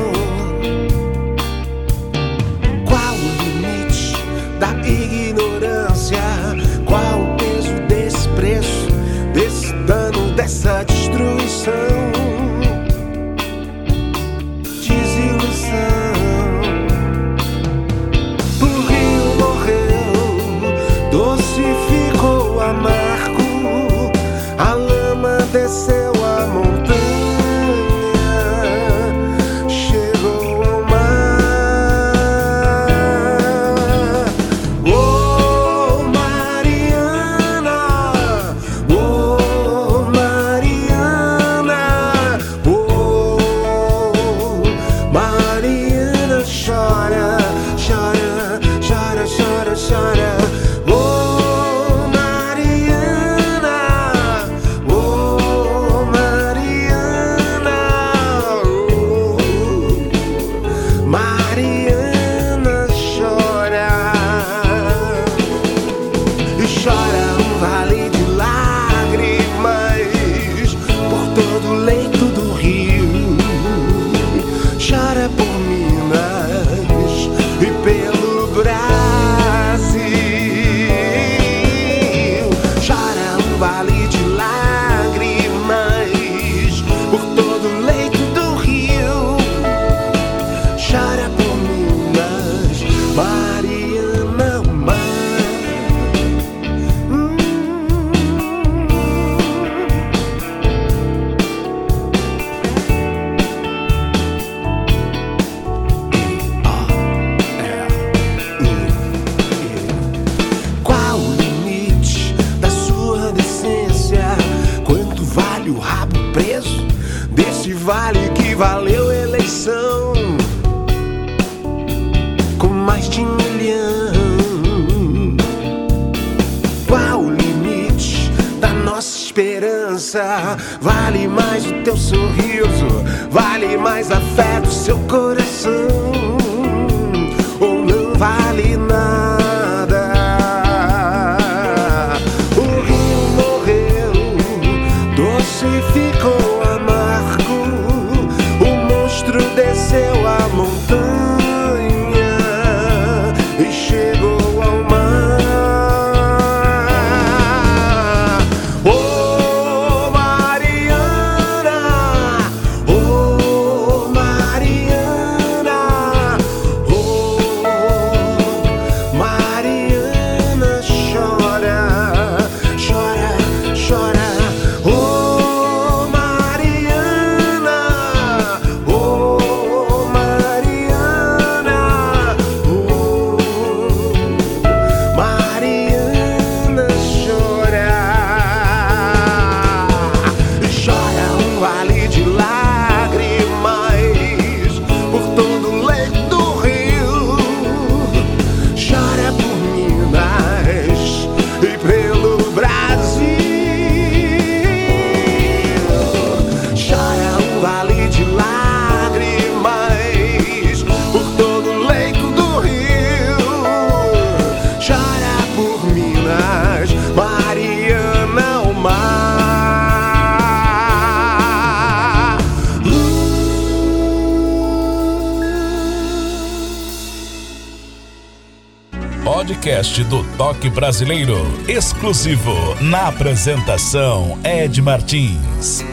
Toque 230.38 230.70
Brasileiro. 230.70 231.36
Exclusivo. 231.68 232.54
Na 232.80 233.08
apresentação, 233.08 234.38
Ed 234.44 234.80
Martins. 234.80 235.84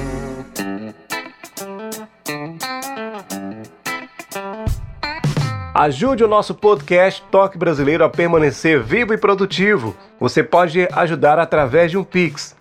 Ajude 5.73 6.23
o 6.23 6.27
nosso 6.27 6.53
podcast 6.53 7.23
Toque 7.31 7.57
Brasileiro 7.57 8.03
a 8.03 8.09
permanecer 8.09 8.83
vivo 8.83 9.15
e 9.15 9.17
produtivo. 9.17 9.95
Você 10.19 10.43
pode 10.43 10.87
ajudar 10.91 11.39
através 11.39 11.89
de 11.89 11.97
um 11.97 12.03
Pix. 12.03 12.55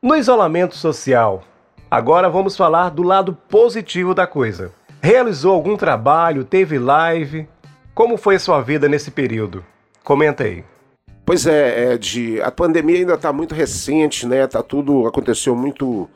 No 0.00 0.14
isolamento 0.14 0.76
social, 0.76 1.42
agora 1.90 2.30
vamos 2.30 2.56
falar 2.56 2.90
do 2.90 3.02
lado 3.02 3.36
positivo 3.48 4.14
da 4.14 4.26
coisa. 4.26 4.72
Realizou 5.02 5.54
algum 5.54 5.76
trabalho, 5.76 6.44
teve 6.44 6.78
live? 6.78 7.48
Como 7.92 8.16
foi 8.16 8.36
a 8.36 8.40
sua 8.40 8.60
vida 8.60 8.88
nesse 8.88 9.10
período? 9.10 9.64
Comenta 10.04 10.44
aí. 10.44 10.64
Pois 11.24 11.46
é, 11.46 11.94
Ed, 11.94 12.40
a 12.40 12.52
pandemia 12.52 12.98
ainda 12.98 13.14
está 13.14 13.32
muito 13.32 13.54
recente, 13.54 14.26
né? 14.26 14.46
Tá 14.46 14.62
tudo 14.62 15.08
aconteceu 15.08 15.56
muito 15.56 16.08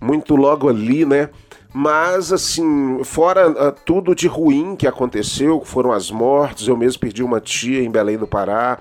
muito 0.00 0.36
logo 0.36 0.68
ali, 0.68 1.04
né? 1.04 1.28
Mas 1.72 2.32
assim, 2.32 3.02
fora 3.04 3.48
ah, 3.48 3.72
tudo 3.72 4.14
de 4.14 4.26
ruim 4.26 4.76
que 4.76 4.86
aconteceu, 4.86 5.62
foram 5.64 5.92
as 5.92 6.10
mortes, 6.10 6.68
eu 6.68 6.76
mesmo 6.76 7.00
perdi 7.00 7.22
uma 7.22 7.40
tia 7.40 7.82
em 7.82 7.90
Belém 7.90 8.18
do 8.18 8.26
Pará, 8.26 8.78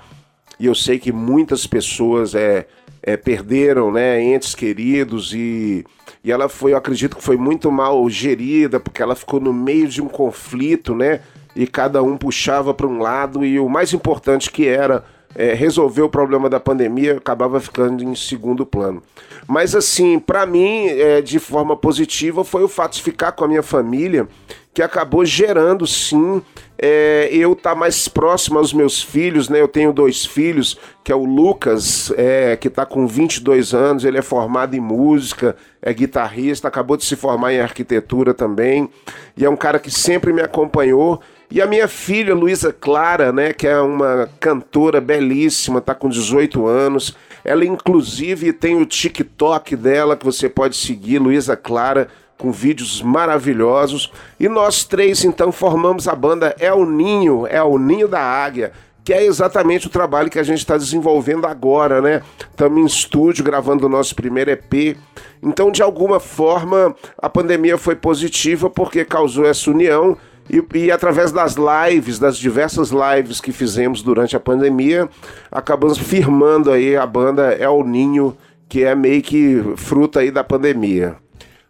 e 0.59 0.65
eu 0.65 0.75
sei 0.75 0.99
que 0.99 1.11
muitas 1.11 1.65
pessoas 1.65 2.35
é, 2.35 2.67
é, 3.01 3.15
perderam, 3.15 3.91
né, 3.91 4.21
entes 4.21 4.53
queridos 4.53 5.33
e 5.33 5.85
e 6.23 6.31
ela 6.31 6.47
foi, 6.47 6.73
eu 6.73 6.77
acredito 6.77 7.15
que 7.15 7.23
foi 7.23 7.35
muito 7.35 7.71
mal 7.71 8.07
gerida, 8.09 8.79
porque 8.79 9.01
ela 9.01 9.15
ficou 9.15 9.39
no 9.39 9.51
meio 9.51 9.87
de 9.87 10.01
um 10.01 10.07
conflito, 10.07 10.93
né? 10.93 11.21
E 11.55 11.65
cada 11.65 12.03
um 12.03 12.15
puxava 12.15 12.73
para 12.73 12.87
um 12.87 12.99
lado 12.99 13.43
e 13.43 13.59
o 13.59 13.67
mais 13.67 13.91
importante 13.91 14.51
que 14.51 14.67
era 14.67 15.03
é, 15.35 15.53
resolver 15.53 16.01
o 16.01 16.09
problema 16.09 16.49
da 16.49 16.59
pandemia 16.59 17.17
acabava 17.17 17.59
ficando 17.59 18.03
em 18.03 18.15
segundo 18.15 18.65
plano. 18.65 19.01
Mas 19.47 19.75
assim, 19.75 20.19
para 20.19 20.45
mim, 20.45 20.87
é, 20.87 21.21
de 21.21 21.39
forma 21.39 21.75
positiva, 21.75 22.43
foi 22.43 22.63
o 22.63 22.67
fato 22.67 22.93
de 22.93 23.03
ficar 23.03 23.31
com 23.31 23.43
a 23.43 23.47
minha 23.47 23.63
família, 23.63 24.27
que 24.73 24.81
acabou 24.81 25.25
gerando 25.25 25.85
sim 25.85 26.41
é, 26.77 27.29
eu 27.31 27.53
estar 27.53 27.71
tá 27.71 27.75
mais 27.75 28.07
próximo 28.07 28.57
aos 28.57 28.73
meus 28.73 29.03
filhos, 29.03 29.49
né? 29.49 29.61
Eu 29.61 29.67
tenho 29.67 29.93
dois 29.93 30.25
filhos, 30.25 30.77
que 31.03 31.11
é 31.11 31.15
o 31.15 31.25
Lucas, 31.25 32.11
é, 32.17 32.55
que 32.55 32.69
está 32.69 32.85
com 32.85 33.05
22 33.05 33.73
anos, 33.73 34.03
ele 34.03 34.17
é 34.17 34.21
formado 34.21 34.75
em 34.75 34.79
música, 34.79 35.55
é 35.81 35.93
guitarrista, 35.93 36.67
acabou 36.67 36.97
de 36.97 37.05
se 37.05 37.15
formar 37.15 37.53
em 37.53 37.59
arquitetura 37.59 38.33
também, 38.33 38.89
e 39.37 39.45
é 39.45 39.49
um 39.49 39.55
cara 39.55 39.77
que 39.77 39.91
sempre 39.91 40.33
me 40.33 40.41
acompanhou. 40.41 41.21
E 41.51 41.61
a 41.61 41.67
minha 41.67 41.85
filha, 41.85 42.33
Luísa 42.33 42.71
Clara, 42.71 43.33
né, 43.33 43.51
que 43.51 43.67
é 43.67 43.77
uma 43.77 44.29
cantora 44.39 45.01
belíssima, 45.01 45.79
está 45.79 45.93
com 45.93 46.07
18 46.07 46.65
anos. 46.65 47.13
Ela, 47.43 47.65
inclusive, 47.65 48.53
tem 48.53 48.81
o 48.81 48.85
TikTok 48.85 49.75
dela, 49.75 50.15
que 50.15 50.23
você 50.23 50.47
pode 50.47 50.77
seguir, 50.77 51.19
Luísa 51.19 51.57
Clara, 51.57 52.07
com 52.37 52.53
vídeos 52.53 53.01
maravilhosos. 53.01 54.13
E 54.39 54.47
nós 54.47 54.85
três, 54.85 55.25
então, 55.25 55.51
formamos 55.51 56.07
a 56.07 56.15
banda 56.15 56.55
É 56.57 56.71
o 56.71 56.85
Ninho, 56.85 57.45
É 57.45 57.61
o 57.61 57.77
Ninho 57.77 58.07
da 58.07 58.21
Águia, 58.21 58.71
que 59.03 59.11
é 59.11 59.25
exatamente 59.25 59.87
o 59.87 59.89
trabalho 59.89 60.29
que 60.29 60.39
a 60.39 60.43
gente 60.43 60.59
está 60.59 60.77
desenvolvendo 60.77 61.45
agora, 61.45 62.01
né? 62.01 62.21
Estamos 62.49 62.79
em 62.79 62.85
estúdio 62.85 63.43
gravando 63.43 63.87
o 63.87 63.89
nosso 63.89 64.15
primeiro 64.15 64.51
EP. 64.51 64.95
Então, 65.43 65.69
de 65.69 65.81
alguma 65.81 66.19
forma, 66.19 66.95
a 67.17 67.27
pandemia 67.27 67.77
foi 67.77 67.95
positiva 67.95 68.69
porque 68.69 69.03
causou 69.03 69.45
essa 69.45 69.69
união. 69.69 70.17
E, 70.49 70.63
e, 70.77 70.91
através 70.91 71.31
das 71.31 71.55
lives, 71.55 72.19
das 72.19 72.37
diversas 72.37 72.91
lives 72.91 73.39
que 73.39 73.51
fizemos 73.51 74.01
durante 74.01 74.35
a 74.35 74.39
pandemia, 74.39 75.09
acabamos 75.51 75.97
firmando 75.97 76.71
aí 76.71 76.95
a 76.95 77.05
banda 77.05 77.53
É 77.53 77.69
o 77.69 77.83
Ninho, 77.83 78.35
que 78.67 78.83
é 78.83 78.95
meio 78.95 79.21
que 79.21 79.63
fruta 79.77 80.19
aí 80.21 80.31
da 80.31 80.43
pandemia. 80.43 81.15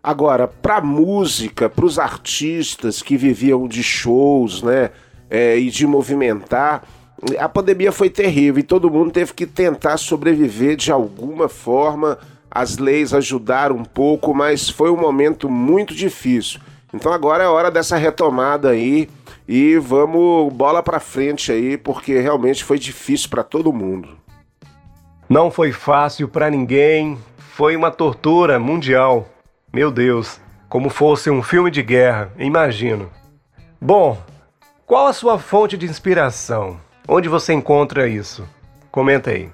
Agora, 0.03 0.47
para 0.47 0.81
música, 0.81 1.69
para 1.69 1.85
os 1.85 1.99
artistas 1.99 3.01
que 3.03 3.15
viviam 3.17 3.67
de 3.67 3.83
shows, 3.83 4.63
né, 4.63 4.89
é, 5.29 5.57
e 5.57 5.69
de 5.69 5.85
movimentar, 5.85 6.83
a 7.37 7.47
pandemia 7.47 7.91
foi 7.91 8.09
terrível 8.09 8.59
e 8.59 8.63
todo 8.63 8.89
mundo 8.89 9.11
teve 9.11 9.33
que 9.33 9.45
tentar 9.45 9.97
sobreviver 9.97 10.75
de 10.75 10.91
alguma 10.91 11.47
forma. 11.47 12.17
As 12.49 12.77
leis 12.77 13.13
ajudaram 13.13 13.75
um 13.75 13.85
pouco, 13.85 14.33
mas 14.33 14.69
foi 14.69 14.89
um 14.89 14.97
momento 14.97 15.47
muito 15.47 15.93
difícil. 15.93 16.59
Então 16.93 17.11
agora 17.13 17.43
é 17.43 17.47
hora 17.47 17.71
dessa 17.71 17.95
retomada 17.97 18.69
aí 18.69 19.09
e 19.47 19.77
vamos 19.77 20.51
bola 20.53 20.83
para 20.83 20.99
frente 20.99 21.51
aí, 21.51 21.77
porque 21.77 22.19
realmente 22.19 22.63
foi 22.63 22.77
difícil 22.77 23.29
para 23.29 23.43
todo 23.43 23.73
mundo. 23.73 24.17
Não 25.29 25.49
foi 25.49 25.71
fácil 25.71 26.27
para 26.27 26.49
ninguém, 26.49 27.17
foi 27.37 27.75
uma 27.75 27.91
tortura 27.91 28.59
mundial. 28.59 29.27
Meu 29.71 29.89
Deus, 29.89 30.41
como 30.67 30.89
fosse 30.89 31.29
um 31.29 31.41
filme 31.41 31.71
de 31.71 31.81
guerra, 31.81 32.31
imagino. 32.37 33.09
Bom, 33.79 34.17
qual 34.85 35.07
a 35.07 35.13
sua 35.13 35.39
fonte 35.39 35.77
de 35.77 35.85
inspiração? 35.85 36.79
Onde 37.07 37.29
você 37.29 37.53
encontra 37.53 38.07
isso? 38.07 38.47
Comenta 38.91 39.31
aí. 39.31 39.49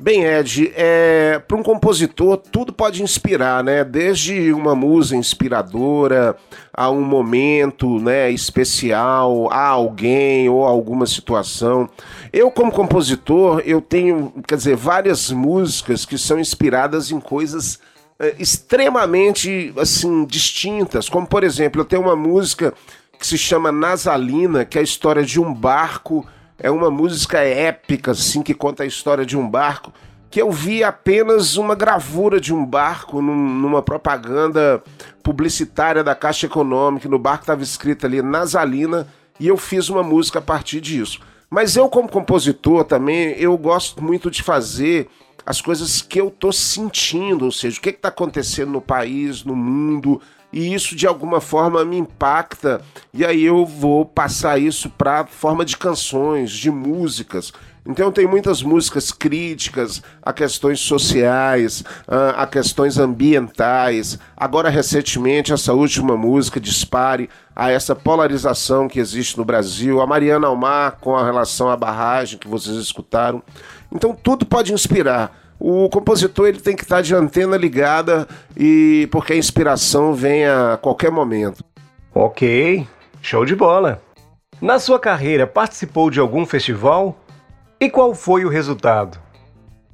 Bem, 0.00 0.24
Ed, 0.24 0.72
é, 0.76 1.40
para 1.40 1.56
um 1.56 1.62
compositor 1.62 2.36
tudo 2.36 2.72
pode 2.72 3.02
inspirar, 3.02 3.64
né? 3.64 3.82
Desde 3.82 4.52
uma 4.52 4.72
musa 4.72 5.16
inspiradora 5.16 6.36
a 6.72 6.88
um 6.88 7.02
momento, 7.02 7.98
né, 7.98 8.30
especial, 8.30 9.52
a 9.52 9.66
alguém 9.66 10.48
ou 10.48 10.64
alguma 10.64 11.04
situação. 11.04 11.90
Eu, 12.32 12.48
como 12.48 12.70
compositor, 12.70 13.60
eu 13.64 13.80
tenho, 13.80 14.32
quer 14.46 14.54
dizer, 14.54 14.76
várias 14.76 15.32
músicas 15.32 16.04
que 16.04 16.16
são 16.16 16.38
inspiradas 16.38 17.10
em 17.10 17.18
coisas 17.18 17.80
é, 18.20 18.36
extremamente, 18.38 19.72
assim, 19.76 20.24
distintas. 20.26 21.08
Como, 21.08 21.26
por 21.26 21.42
exemplo, 21.42 21.80
eu 21.80 21.84
tenho 21.84 22.02
uma 22.02 22.14
música 22.14 22.72
que 23.18 23.26
se 23.26 23.36
chama 23.36 23.72
Nasalina, 23.72 24.64
que 24.64 24.78
é 24.78 24.80
a 24.80 24.84
história 24.84 25.24
de 25.24 25.40
um 25.40 25.52
barco 25.52 26.24
é 26.58 26.70
uma 26.70 26.90
música 26.90 27.38
épica, 27.38 28.10
assim, 28.10 28.42
que 28.42 28.52
conta 28.52 28.82
a 28.82 28.86
história 28.86 29.24
de 29.24 29.36
um 29.36 29.48
barco, 29.48 29.92
que 30.30 30.42
eu 30.42 30.50
vi 30.50 30.84
apenas 30.84 31.56
uma 31.56 31.74
gravura 31.74 32.40
de 32.40 32.52
um 32.52 32.64
barco 32.64 33.22
num, 33.22 33.34
numa 33.34 33.80
propaganda 33.80 34.82
publicitária 35.22 36.04
da 36.04 36.14
Caixa 36.14 36.46
Econômica. 36.46 37.08
No 37.08 37.18
barco 37.18 37.44
estava 37.44 37.62
escrito 37.62 38.04
ali 38.04 38.20
Nasalina, 38.20 39.06
e 39.40 39.46
eu 39.46 39.56
fiz 39.56 39.88
uma 39.88 40.02
música 40.02 40.40
a 40.40 40.42
partir 40.42 40.80
disso. 40.80 41.20
Mas 41.48 41.76
eu, 41.76 41.88
como 41.88 42.08
compositor 42.08 42.84
também, 42.84 43.30
eu 43.38 43.56
gosto 43.56 44.02
muito 44.02 44.30
de 44.30 44.42
fazer 44.42 45.08
as 45.46 45.62
coisas 45.62 46.02
que 46.02 46.20
eu 46.20 46.30
tô 46.30 46.52
sentindo, 46.52 47.46
ou 47.46 47.52
seja, 47.52 47.78
o 47.78 47.80
que 47.80 47.88
está 47.88 48.08
acontecendo 48.08 48.72
no 48.72 48.82
país, 48.82 49.44
no 49.44 49.56
mundo, 49.56 50.20
e 50.52 50.72
isso 50.74 50.96
de 50.96 51.06
alguma 51.06 51.40
forma 51.40 51.84
me 51.84 51.98
impacta 51.98 52.80
e 53.12 53.24
aí 53.24 53.44
eu 53.44 53.66
vou 53.66 54.04
passar 54.04 54.58
isso 54.58 54.88
para 54.90 55.26
forma 55.26 55.64
de 55.64 55.76
canções, 55.76 56.50
de 56.50 56.70
músicas. 56.70 57.52
Então 57.86 58.12
tem 58.12 58.26
muitas 58.26 58.62
músicas 58.62 59.10
críticas 59.10 60.02
a 60.22 60.30
questões 60.30 60.78
sociais, 60.78 61.82
a 62.36 62.46
questões 62.46 62.98
ambientais. 62.98 64.18
Agora 64.36 64.68
recentemente 64.68 65.54
essa 65.54 65.72
última 65.72 66.14
música 66.14 66.60
dispare 66.60 67.30
a 67.56 67.70
essa 67.70 67.96
polarização 67.96 68.88
que 68.88 69.00
existe 69.00 69.38
no 69.38 69.44
Brasil, 69.44 70.02
a 70.02 70.06
Mariana 70.06 70.48
Almar 70.48 70.98
com 71.00 71.16
a 71.16 71.24
relação 71.24 71.70
à 71.70 71.76
barragem 71.76 72.38
que 72.38 72.46
vocês 72.46 72.76
escutaram. 72.76 73.42
Então 73.90 74.14
tudo 74.14 74.44
pode 74.44 74.72
inspirar 74.72 75.47
o 75.58 75.88
compositor 75.88 76.48
ele 76.48 76.60
tem 76.60 76.76
que 76.76 76.82
estar 76.82 77.02
de 77.02 77.14
antena 77.14 77.56
ligada 77.56 78.28
e 78.56 79.08
porque 79.10 79.32
a 79.32 79.36
inspiração 79.36 80.14
vem 80.14 80.46
a 80.46 80.78
qualquer 80.80 81.10
momento. 81.10 81.64
Ok, 82.14 82.86
show 83.20 83.44
de 83.44 83.56
bola. 83.56 84.00
Na 84.60 84.78
sua 84.78 84.98
carreira, 84.98 85.46
participou 85.46 86.10
de 86.10 86.18
algum 86.18 86.44
festival? 86.44 87.18
E 87.80 87.88
qual 87.88 88.14
foi 88.14 88.44
o 88.44 88.48
resultado? 88.48 89.18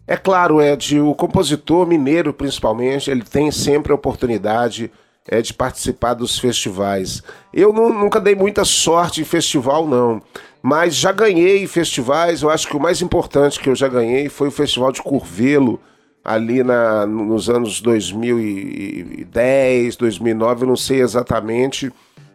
É 0.06 0.16
claro, 0.16 0.60
Ed, 0.60 1.00
o 1.00 1.14
compositor 1.14 1.86
mineiro 1.86 2.32
principalmente, 2.32 3.10
ele 3.10 3.22
tem 3.22 3.50
sempre 3.50 3.92
a 3.92 3.94
oportunidade 3.94 4.90
é, 5.26 5.40
de 5.40 5.52
participar 5.54 6.14
dos 6.14 6.38
festivais. 6.38 7.22
Eu 7.52 7.72
nunca 7.72 8.20
dei 8.20 8.34
muita 8.34 8.64
sorte 8.64 9.22
em 9.22 9.24
festival, 9.24 9.86
não. 9.86 10.22
Mas 10.66 10.94
já 10.94 11.12
ganhei 11.12 11.66
festivais, 11.66 12.40
eu 12.40 12.48
acho 12.48 12.66
que 12.66 12.74
o 12.74 12.80
mais 12.80 13.02
importante 13.02 13.60
que 13.60 13.68
eu 13.68 13.74
já 13.74 13.86
ganhei 13.86 14.30
foi 14.30 14.48
o 14.48 14.50
Festival 14.50 14.90
de 14.90 15.02
Curvelo, 15.02 15.78
ali 16.24 16.64
na, 16.64 17.04
nos 17.04 17.50
anos 17.50 17.82
2010, 17.82 19.96
2009, 19.96 20.62
eu 20.62 20.68
não 20.68 20.76
sei 20.76 21.02
exatamente 21.02 21.92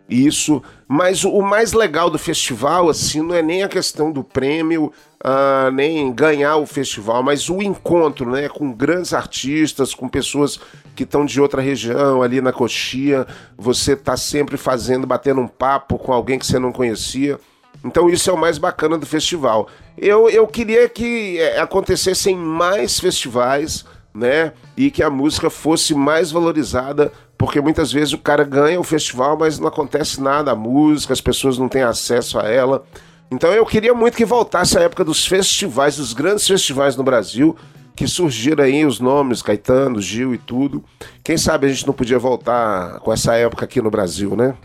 isso. 0.07 0.61
Mas 0.87 1.23
o 1.23 1.41
mais 1.41 1.73
legal 1.73 2.11
do 2.11 2.19
festival, 2.19 2.87
assim, 2.87 3.23
não 3.23 3.33
é 3.33 3.41
nem 3.41 3.63
a 3.63 3.67
questão 3.67 4.11
do 4.11 4.23
prêmio, 4.23 4.93
uh, 5.25 5.71
nem 5.73 6.13
ganhar 6.13 6.57
o 6.57 6.67
festival, 6.67 7.23
mas 7.23 7.49
o 7.49 7.63
encontro, 7.63 8.29
né, 8.29 8.47
com 8.47 8.71
grandes 8.71 9.11
artistas, 9.11 9.95
com 9.95 10.07
pessoas 10.07 10.59
que 10.95 11.01
estão 11.01 11.25
de 11.25 11.41
outra 11.41 11.63
região, 11.63 12.21
ali 12.21 12.41
na 12.41 12.53
coxia. 12.53 13.25
Você 13.57 13.95
tá 13.95 14.15
sempre 14.15 14.55
fazendo, 14.55 15.07
batendo 15.07 15.41
um 15.41 15.47
papo 15.47 15.97
com 15.97 16.13
alguém 16.13 16.37
que 16.37 16.45
você 16.45 16.59
não 16.59 16.71
conhecia. 16.71 17.39
Então 17.83 18.09
isso 18.09 18.29
é 18.29 18.33
o 18.33 18.37
mais 18.37 18.57
bacana 18.57 18.97
do 18.97 19.05
festival. 19.05 19.67
Eu, 19.97 20.29
eu 20.29 20.45
queria 20.47 20.87
que 20.89 21.39
é, 21.39 21.59
acontecessem 21.59 22.35
mais 22.35 22.99
festivais, 22.99 23.85
né? 24.13 24.53
E 24.75 24.91
que 24.91 25.03
a 25.03 25.09
música 25.09 25.49
fosse 25.49 25.93
mais 25.93 26.31
valorizada, 26.31 27.11
porque 27.37 27.61
muitas 27.61 27.91
vezes 27.91 28.13
o 28.13 28.17
cara 28.17 28.43
ganha 28.43 28.79
o 28.79 28.83
festival, 28.83 29.37
mas 29.37 29.59
não 29.59 29.67
acontece 29.67 30.21
nada 30.21 30.51
a 30.51 30.55
música, 30.55 31.13
as 31.13 31.21
pessoas 31.21 31.57
não 31.57 31.69
têm 31.69 31.83
acesso 31.83 32.39
a 32.39 32.43
ela. 32.43 32.83
Então 33.31 33.51
eu 33.53 33.65
queria 33.65 33.93
muito 33.93 34.17
que 34.17 34.25
voltasse 34.25 34.77
a 34.77 34.81
época 34.81 35.05
dos 35.05 35.25
festivais, 35.25 35.97
dos 35.97 36.13
grandes 36.13 36.47
festivais 36.47 36.95
no 36.95 37.03
Brasil, 37.03 37.55
que 37.95 38.07
surgiram 38.07 38.63
aí 38.63 38.85
os 38.85 38.99
nomes, 38.99 39.41
Caetano, 39.41 40.01
Gil 40.01 40.33
e 40.33 40.37
tudo. 40.37 40.83
Quem 41.23 41.37
sabe 41.37 41.67
a 41.67 41.69
gente 41.69 41.85
não 41.85 41.93
podia 41.93 42.17
voltar 42.17 42.99
com 42.99 43.13
essa 43.13 43.35
época 43.35 43.65
aqui 43.65 43.81
no 43.81 43.91
Brasil, 43.91 44.35
né? 44.35 44.55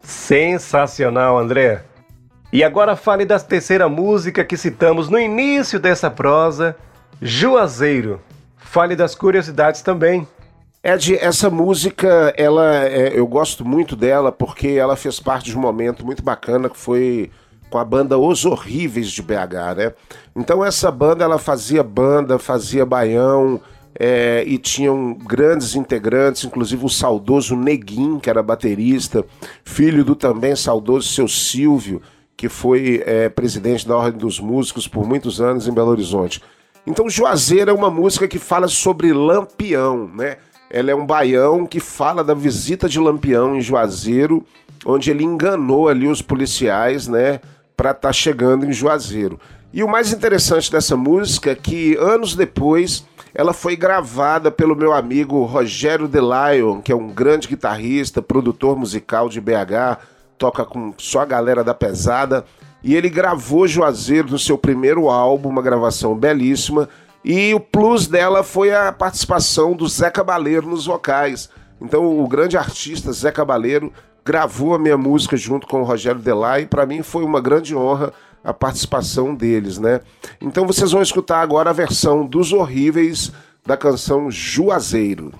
Sensacional, 0.00 1.38
André. 1.38 1.89
E 2.52 2.64
agora 2.64 2.96
fale 2.96 3.24
da 3.24 3.38
terceira 3.38 3.88
música 3.88 4.44
que 4.44 4.56
citamos 4.56 5.08
no 5.08 5.18
início 5.18 5.78
dessa 5.78 6.10
prosa, 6.10 6.76
Juazeiro. 7.22 8.20
Fale 8.56 8.96
das 8.96 9.14
curiosidades 9.14 9.82
também. 9.82 10.26
Ed, 10.82 11.16
essa 11.16 11.48
música, 11.48 12.34
ela, 12.36 12.84
é, 12.86 13.16
eu 13.16 13.26
gosto 13.26 13.64
muito 13.64 13.94
dela 13.94 14.32
porque 14.32 14.68
ela 14.68 14.96
fez 14.96 15.20
parte 15.20 15.50
de 15.50 15.56
um 15.56 15.60
momento 15.60 16.04
muito 16.04 16.24
bacana 16.24 16.68
que 16.68 16.76
foi 16.76 17.30
com 17.70 17.78
a 17.78 17.84
banda 17.84 18.18
Os 18.18 18.44
Horríveis 18.44 19.12
de 19.12 19.22
BH, 19.22 19.76
né? 19.76 19.92
Então 20.34 20.64
essa 20.64 20.90
banda, 20.90 21.22
ela 21.22 21.38
fazia 21.38 21.84
banda, 21.84 22.36
fazia 22.36 22.84
baião, 22.84 23.60
é, 23.96 24.42
e 24.44 24.58
tinham 24.58 25.14
grandes 25.14 25.76
integrantes, 25.76 26.44
inclusive 26.44 26.84
o 26.84 26.88
saudoso 26.88 27.54
Neguim, 27.54 28.18
que 28.18 28.30
era 28.30 28.42
baterista, 28.42 29.24
filho 29.64 30.04
do 30.04 30.16
também 30.16 30.56
saudoso 30.56 31.08
seu 31.08 31.28
Silvio, 31.28 32.00
que 32.40 32.48
foi 32.48 33.02
é, 33.04 33.28
presidente 33.28 33.86
da 33.86 33.94
Ordem 33.94 34.18
dos 34.18 34.40
Músicos 34.40 34.88
por 34.88 35.06
muitos 35.06 35.42
anos 35.42 35.68
em 35.68 35.74
Belo 35.74 35.90
Horizonte. 35.90 36.42
Então, 36.86 37.06
Juazeiro 37.06 37.70
é 37.70 37.74
uma 37.74 37.90
música 37.90 38.26
que 38.26 38.38
fala 38.38 38.66
sobre 38.66 39.12
Lampião, 39.12 40.08
né? 40.08 40.38
Ela 40.70 40.90
é 40.90 40.94
um 40.94 41.04
baião 41.04 41.66
que 41.66 41.78
fala 41.78 42.24
da 42.24 42.32
visita 42.32 42.88
de 42.88 42.98
Lampião 42.98 43.54
em 43.54 43.60
Juazeiro, 43.60 44.42
onde 44.86 45.10
ele 45.10 45.22
enganou 45.22 45.86
ali 45.86 46.08
os 46.08 46.22
policiais, 46.22 47.06
né, 47.06 47.40
para 47.76 47.90
estar 47.90 48.08
tá 48.08 48.12
chegando 48.12 48.64
em 48.64 48.72
Juazeiro. 48.72 49.38
E 49.70 49.84
o 49.84 49.88
mais 49.88 50.10
interessante 50.10 50.72
dessa 50.72 50.96
música 50.96 51.50
é 51.50 51.54
que 51.54 51.94
anos 51.96 52.34
depois 52.34 53.04
ela 53.34 53.52
foi 53.52 53.76
gravada 53.76 54.50
pelo 54.50 54.74
meu 54.74 54.94
amigo 54.94 55.44
Rogério 55.44 56.08
Delion, 56.08 56.80
que 56.80 56.90
é 56.90 56.96
um 56.96 57.08
grande 57.08 57.46
guitarrista, 57.46 58.22
produtor 58.22 58.78
musical 58.78 59.28
de 59.28 59.42
BH, 59.42 60.00
toca 60.40 60.64
com 60.64 60.94
só 60.96 61.20
a 61.20 61.26
galera 61.26 61.62
da 61.62 61.74
pesada. 61.74 62.44
E 62.82 62.96
ele 62.96 63.10
gravou 63.10 63.68
Juazeiro 63.68 64.30
no 64.30 64.38
seu 64.38 64.56
primeiro 64.56 65.10
álbum, 65.10 65.50
uma 65.50 65.60
gravação 65.60 66.16
belíssima. 66.16 66.88
E 67.22 67.52
o 67.52 67.60
plus 67.60 68.06
dela 68.06 68.42
foi 68.42 68.74
a 68.74 68.90
participação 68.90 69.74
do 69.74 69.86
Zé 69.86 70.10
Cabaleiro 70.10 70.66
nos 70.66 70.86
vocais. 70.86 71.50
Então 71.78 72.18
o 72.18 72.26
grande 72.26 72.56
artista 72.56 73.12
Zé 73.12 73.30
Cabaleiro 73.30 73.92
gravou 74.24 74.74
a 74.74 74.78
minha 74.78 74.96
música 74.96 75.36
junto 75.36 75.66
com 75.66 75.82
o 75.82 75.84
Rogério 75.84 76.20
Delay. 76.20 76.64
Para 76.64 76.86
mim 76.86 77.02
foi 77.02 77.22
uma 77.22 77.40
grande 77.40 77.76
honra 77.76 78.10
a 78.42 78.54
participação 78.54 79.34
deles, 79.34 79.76
né? 79.76 80.00
Então 80.40 80.66
vocês 80.66 80.92
vão 80.92 81.02
escutar 81.02 81.42
agora 81.42 81.68
a 81.68 81.74
versão 81.74 82.24
dos 82.24 82.54
horríveis 82.54 83.30
da 83.66 83.76
canção 83.76 84.30
Juazeiro. 84.30 85.32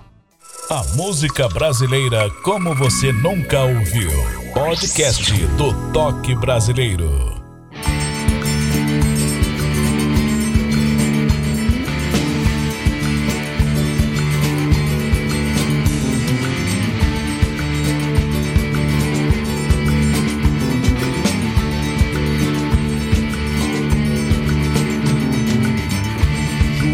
A 0.71 0.85
música 0.95 1.49
brasileira 1.49 2.29
como 2.45 2.73
você 2.73 3.11
nunca 3.11 3.59
ouviu. 3.59 4.09
Podcast 4.53 5.33
do 5.57 5.91
Toque 5.91 6.33
Brasileiro. 6.33 7.41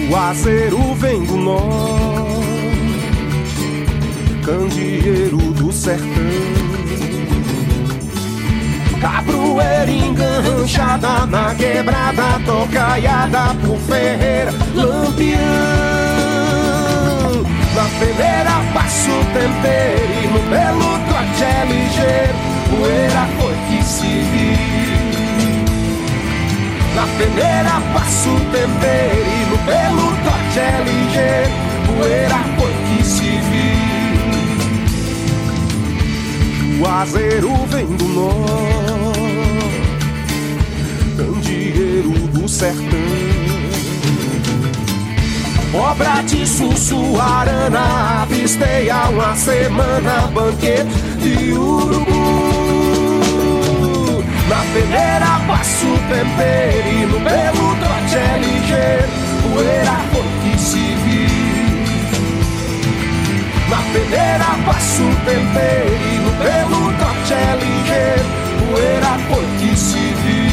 Juazeiro 0.10 0.96
vem 0.96 1.24
do 1.24 1.38
norte 1.38 2.17
candeeiro 4.48 5.38
do 5.52 5.74
sertão. 5.74 6.08
Cabroeira 9.02 9.92
enganchada 9.92 11.26
na 11.26 11.54
quebrada, 11.54 12.40
tocaiada 12.46 13.54
por 13.56 13.78
Ferreira, 13.80 14.54
Lampião. 14.74 15.38
Na 17.76 17.84
peneira 18.00 18.64
passo 18.74 19.12
tempero 19.34 20.14
e 20.24 20.28
no 20.28 20.40
belo 20.50 20.98
trote 21.08 21.44
é 21.44 21.66
ligeiro, 21.66 22.38
poeira 22.70 23.28
foi 23.38 23.56
que 23.68 23.84
se 23.84 24.08
viu. 24.32 24.78
Na 26.96 27.06
peneira 27.18 27.82
passo 27.94 28.34
tempero 28.54 29.28
e 29.28 29.46
no 29.50 29.58
pelo 29.66 30.08
toque 30.24 30.60
é 30.60 30.84
ligeiro 30.84 31.68
Poeira 31.86 32.40
foi 32.58 32.74
que 32.88 33.06
se 33.06 33.30
viu 33.30 33.87
O 36.80 36.86
azeiro 36.88 37.56
vem 37.68 37.88
do 37.88 38.04
norte 38.06 39.20
Candeeiro 41.18 42.12
do 42.12 42.48
sertão. 42.48 43.00
Obra 45.74 46.22
de 46.22 46.46
Sussuarana 46.46 48.22
Avistei 48.22 48.90
há 48.92 49.10
uma 49.10 49.36
semana 49.36 50.28
Banquete 50.34 50.88
de 51.20 51.54
urubu. 51.54 52.08
Na 54.48 54.64
peneira 54.74 55.42
passo 55.48 55.88
tempero 56.10 56.88
E 56.88 57.06
no 57.06 57.20
pelo 57.20 57.76
trote 57.76 58.16
é 58.16 58.38
ligeiro 58.40 59.10
Poeira 59.54 59.98
foi 60.12 60.52
que 60.52 60.60
se 60.60 60.78
viu 60.78 61.47
Na 63.70 63.78
peneira 63.92 64.46
passo 64.66 65.04
tempero 65.26 65.94
E 65.94 66.18
no 66.20 66.32
pelo 66.42 66.94
trote 66.94 67.34
é 67.34 67.36
ligeiro 67.60 68.28
Poeira 68.60 69.14
foi 69.30 69.46
que 69.60 69.72
se 69.78 70.14
viu. 70.24 70.48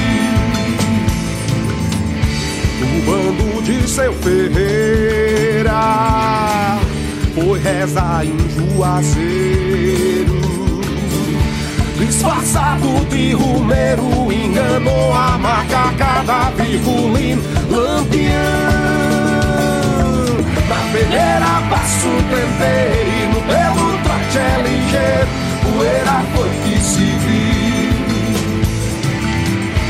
No 2.81 2.89
bando 3.07 3.63
de 3.63 3.89
seu 3.89 4.13
Ferreira 4.15 5.83
Foi 7.35 7.59
rezar 7.61 8.25
em 8.25 8.37
Juazeiro. 8.51 10.35
Disfarçado 11.99 13.05
de 13.11 13.33
rumeiro 13.33 14.33
Enganou 14.33 15.13
a 15.13 15.39
macaca 15.39 16.23
da 16.25 16.51
virgulina 16.51 17.43
Lampião. 17.71 18.33
Na 20.69 20.81
peneira 20.93 21.63
passo 21.71 22.09
tempero 22.31 23.04
foi 26.35 26.51
que 26.65 26.81
se 26.81 27.07
viu. 27.25 27.95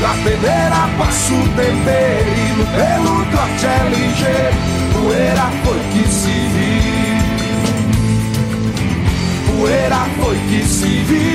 Na 0.01 0.13
peneira 0.23 0.81
passo 0.97 1.37
tempero 1.55 2.29
e 2.37 2.47
no 2.57 2.65
pelo 2.75 3.25
trote 3.31 3.65
é 3.65 3.67
ligeiro 3.89 4.75
Poeira 5.05 5.47
foi 5.63 5.81
que 5.93 6.03
se 6.09 6.35
viu. 6.53 7.19
Poeira 9.47 10.01
foi 10.19 10.37
que 10.49 10.61
se 10.65 10.93
viu. 11.07 11.25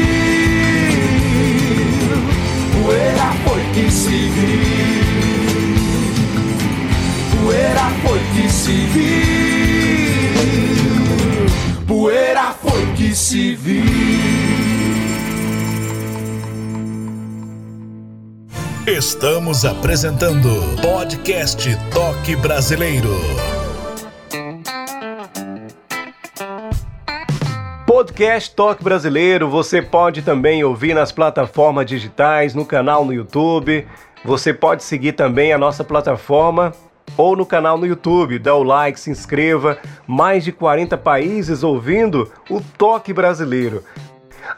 Poeira 2.73 3.29
foi 3.45 3.63
que 3.75 3.87
se 3.91 4.19
viu. 4.35 5.01
Poeira 7.43 7.87
foi 8.03 8.21
que 8.35 8.45
se 8.51 8.77
viu. 8.93 9.11
Poeira 11.87 12.55
foi 12.63 12.83
que 12.97 13.15
se 13.15 13.55
viu 13.55 14.49
Estamos 18.87 19.66
apresentando 19.66 20.49
Podcast 20.81 21.68
Toque 21.93 22.35
Brasileiro. 22.35 23.11
Podcast 27.87 28.55
Toque 28.55 28.83
Brasileiro 28.83 29.51
você 29.51 29.83
pode 29.83 30.22
também 30.22 30.64
ouvir 30.64 30.95
nas 30.95 31.12
plataformas 31.12 31.85
digitais, 31.85 32.55
no 32.55 32.64
canal 32.64 33.05
no 33.05 33.12
YouTube. 33.12 33.87
Você 34.24 34.55
pode 34.55 34.83
seguir 34.83 35.12
também 35.12 35.53
a 35.53 35.59
nossa 35.59 35.85
plataforma 35.85 36.72
ou 37.18 37.37
no 37.37 37.45
canal 37.45 37.76
no 37.76 37.87
YouTube. 37.87 38.39
Dá 38.39 38.55
o 38.55 38.62
like, 38.62 38.99
se 38.99 39.11
inscreva. 39.11 39.76
Mais 40.07 40.43
de 40.43 40.53
40 40.53 40.97
países 40.97 41.62
ouvindo 41.62 42.33
o 42.49 42.62
Toque 42.78 43.12
Brasileiro. 43.12 43.85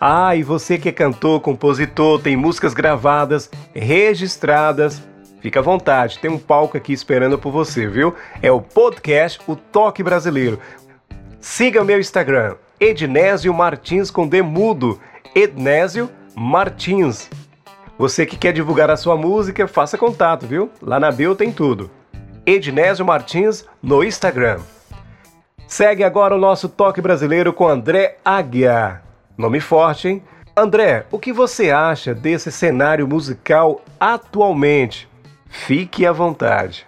Ah, 0.01 0.35
e 0.37 0.43
você 0.43 0.79
que 0.79 0.89
é 0.89 0.93
cantor, 0.93 1.41
compositor, 1.41 2.21
tem 2.21 2.37
músicas 2.37 2.75
gravadas, 2.75 3.51
registradas, 3.75 5.03
fica 5.41 5.61
à 5.61 5.63
vontade, 5.63 6.19
tem 6.19 6.31
um 6.31 6.39
palco 6.39 6.77
aqui 6.77 6.93
esperando 6.93 7.39
por 7.39 7.53
você, 7.53 7.87
viu? 7.87 8.15
É 8.41 8.51
o 8.51 8.61
podcast 8.61 9.41
O 9.47 9.57
Toque 9.57 10.03
Brasileiro. 10.03 10.59
Siga 11.41 11.85
meu 11.85 11.99
Instagram, 11.99 12.57
Ednésio 12.79 13.53
Martins 13.53 14.11
com 14.11 14.27
Demudo, 14.27 15.01
Ednésio 15.35 16.11
Martins. 16.35 17.29
Você 17.99 18.27
que 18.27 18.37
quer 18.37 18.53
divulgar 18.53 18.91
a 18.91 18.97
sua 18.97 19.17
música, 19.17 19.69
faça 19.69 19.99
contato, 19.99 20.47
viu? 20.47 20.71
Lá 20.81 20.99
na 20.99 21.11
bio 21.11 21.35
tem 21.35 21.53
tudo. 21.53 21.91
Ednésio 22.45 23.05
Martins 23.05 23.65
no 23.83 24.03
Instagram. 24.03 24.61
Segue 25.67 26.03
agora 26.05 26.35
o 26.35 26.39
nosso 26.39 26.69
Toque 26.69 27.01
Brasileiro 27.01 27.53
com 27.53 27.69
André 27.69 28.19
Aguiar. 28.25 29.03
Nome 29.43 29.59
forte, 29.59 30.07
hein? 30.07 30.23
André, 30.57 31.05
o 31.11 31.19
que 31.19 31.33
você 31.33 31.73
acha 31.73 32.15
desse 32.15 32.53
cenário 32.53 33.09
musical 33.09 33.81
atualmente? 33.99 35.09
Fique 35.49 36.07
à 36.07 36.13
vontade. 36.13 36.87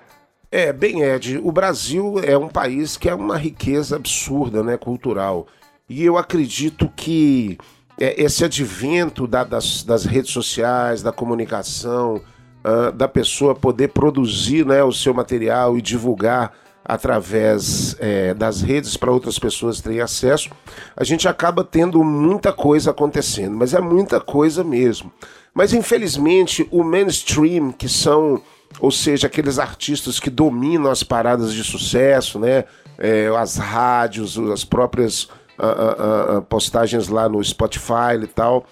É, 0.52 0.72
bem, 0.72 1.02
Ed, 1.02 1.40
o 1.42 1.50
Brasil 1.50 2.20
é 2.22 2.38
um 2.38 2.46
país 2.46 2.96
que 2.96 3.08
é 3.08 3.14
uma 3.14 3.36
riqueza 3.36 3.96
absurda, 3.96 4.62
né, 4.62 4.76
cultural. 4.76 5.48
E 5.88 6.04
eu 6.04 6.16
acredito 6.16 6.88
que 6.94 7.58
é, 7.98 8.22
esse 8.22 8.44
advento 8.44 9.26
da, 9.26 9.42
das, 9.42 9.82
das, 9.82 10.04
redes 10.04 10.30
sociais, 10.30 11.02
da 11.02 11.10
comunicação, 11.10 12.20
uh, 12.64 12.92
da 12.92 13.08
pessoa 13.08 13.56
poder 13.56 13.88
produzir 13.88 14.64
né, 14.64 14.80
o 14.84 14.92
seu 14.92 15.12
material 15.12 15.76
e 15.76 15.82
divulgar 15.82 16.52
através 16.84 17.96
é, 17.98 18.34
das 18.34 18.60
redes 18.60 18.96
para 18.96 19.10
outras 19.10 19.38
pessoas 19.38 19.80
terem 19.80 20.00
acesso, 20.00 20.50
a 20.94 21.02
gente 21.02 21.26
acaba 21.26 21.64
tendo 21.64 22.04
muita 22.04 22.52
coisa 22.52 22.90
acontecendo, 22.90 23.56
mas 23.56 23.72
é 23.72 23.80
muita 23.80 24.20
coisa 24.20 24.62
mesmo. 24.62 25.10
Mas 25.54 25.72
infelizmente 25.72 26.68
o 26.70 26.84
mainstream, 26.84 27.72
que 27.72 27.88
são, 27.88 28.42
ou 28.80 28.90
seja, 28.90 29.28
aqueles 29.28 29.58
artistas 29.58 30.20
que 30.20 30.28
dominam 30.28 30.90
as 30.90 31.02
paradas 31.02 31.54
de 31.54 31.64
sucesso, 31.64 32.38
né, 32.38 32.64
é, 32.98 33.28
as 33.38 33.56
rádios, 33.56 34.38
as 34.38 34.64
próprias 34.64 35.24
uh, 35.58 36.34
uh, 36.34 36.38
uh, 36.38 36.42
postagens 36.42 37.08
lá 37.08 37.28
no 37.28 37.42
Spotify 37.42 38.20
e 38.22 38.26
tal, 38.26 38.66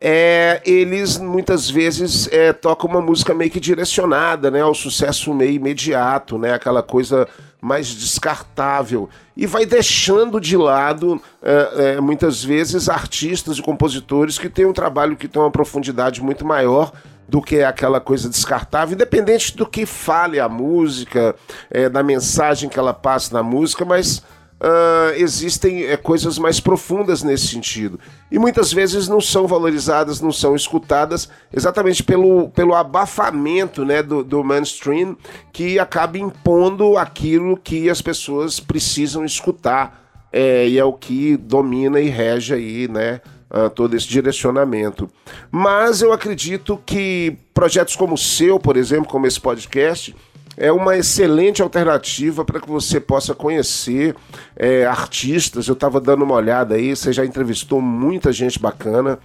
é, 0.00 0.62
eles 0.64 1.18
muitas 1.18 1.68
vezes 1.68 2.28
é, 2.30 2.52
tocam 2.52 2.88
uma 2.88 3.00
música 3.00 3.34
meio 3.34 3.50
que 3.50 3.58
direcionada 3.58 4.50
né, 4.50 4.60
ao 4.60 4.74
sucesso 4.74 5.34
meio 5.34 5.52
imediato, 5.52 6.38
né, 6.38 6.52
aquela 6.52 6.82
coisa 6.82 7.26
mais 7.60 7.88
descartável. 7.88 9.08
E 9.36 9.46
vai 9.46 9.66
deixando 9.66 10.40
de 10.40 10.56
lado 10.56 11.20
é, 11.42 11.96
é, 11.96 12.00
muitas 12.00 12.42
vezes 12.42 12.88
artistas 12.88 13.58
e 13.58 13.62
compositores 13.62 14.38
que 14.38 14.48
têm 14.48 14.66
um 14.66 14.72
trabalho 14.72 15.16
que 15.16 15.28
tem 15.28 15.40
uma 15.40 15.50
profundidade 15.50 16.22
muito 16.22 16.44
maior 16.44 16.92
do 17.28 17.42
que 17.42 17.62
aquela 17.62 18.00
coisa 18.00 18.28
descartável, 18.28 18.94
independente 18.94 19.54
do 19.54 19.66
que 19.66 19.84
fale 19.84 20.40
a 20.40 20.48
música, 20.48 21.36
é, 21.70 21.88
da 21.88 22.02
mensagem 22.02 22.70
que 22.70 22.78
ela 22.78 22.94
passa 22.94 23.34
na 23.34 23.42
música, 23.42 23.84
mas 23.84 24.22
Uh, 24.60 25.14
existem 25.14 25.84
é, 25.84 25.96
coisas 25.96 26.36
mais 26.36 26.58
profundas 26.58 27.22
nesse 27.22 27.46
sentido. 27.46 28.00
E 28.28 28.40
muitas 28.40 28.72
vezes 28.72 29.06
não 29.06 29.20
são 29.20 29.46
valorizadas, 29.46 30.20
não 30.20 30.32
são 30.32 30.56
escutadas, 30.56 31.28
exatamente 31.52 32.02
pelo, 32.02 32.48
pelo 32.48 32.74
abafamento 32.74 33.84
né, 33.84 34.02
do, 34.02 34.24
do 34.24 34.42
mainstream 34.42 35.16
que 35.52 35.78
acaba 35.78 36.18
impondo 36.18 36.98
aquilo 36.98 37.56
que 37.56 37.88
as 37.88 38.02
pessoas 38.02 38.58
precisam 38.58 39.24
escutar. 39.24 40.06
É, 40.32 40.68
e 40.68 40.76
é 40.76 40.84
o 40.84 40.92
que 40.92 41.36
domina 41.36 42.00
e 42.00 42.08
rege 42.08 42.52
aí, 42.52 42.88
né? 42.88 43.20
Uh, 43.50 43.70
todo 43.70 43.96
esse 43.96 44.06
direcionamento. 44.06 45.08
Mas 45.50 46.02
eu 46.02 46.12
acredito 46.12 46.78
que 46.84 47.34
projetos 47.54 47.96
como 47.96 48.12
o 48.12 48.18
seu, 48.18 48.60
por 48.60 48.76
exemplo, 48.76 49.06
como 49.06 49.26
esse 49.26 49.40
podcast, 49.40 50.14
é 50.58 50.72
uma 50.72 50.96
excelente 50.96 51.62
alternativa 51.62 52.44
para 52.44 52.60
que 52.60 52.68
você 52.68 52.98
possa 52.98 53.32
conhecer 53.32 54.14
é, 54.56 54.84
artistas. 54.84 55.68
Eu 55.68 55.74
estava 55.74 56.00
dando 56.00 56.24
uma 56.24 56.34
olhada 56.34 56.74
aí, 56.74 56.94
você 56.94 57.12
já 57.12 57.24
entrevistou 57.24 57.80
muita 57.80 58.32
gente 58.32 58.58
bacana. 58.58 59.20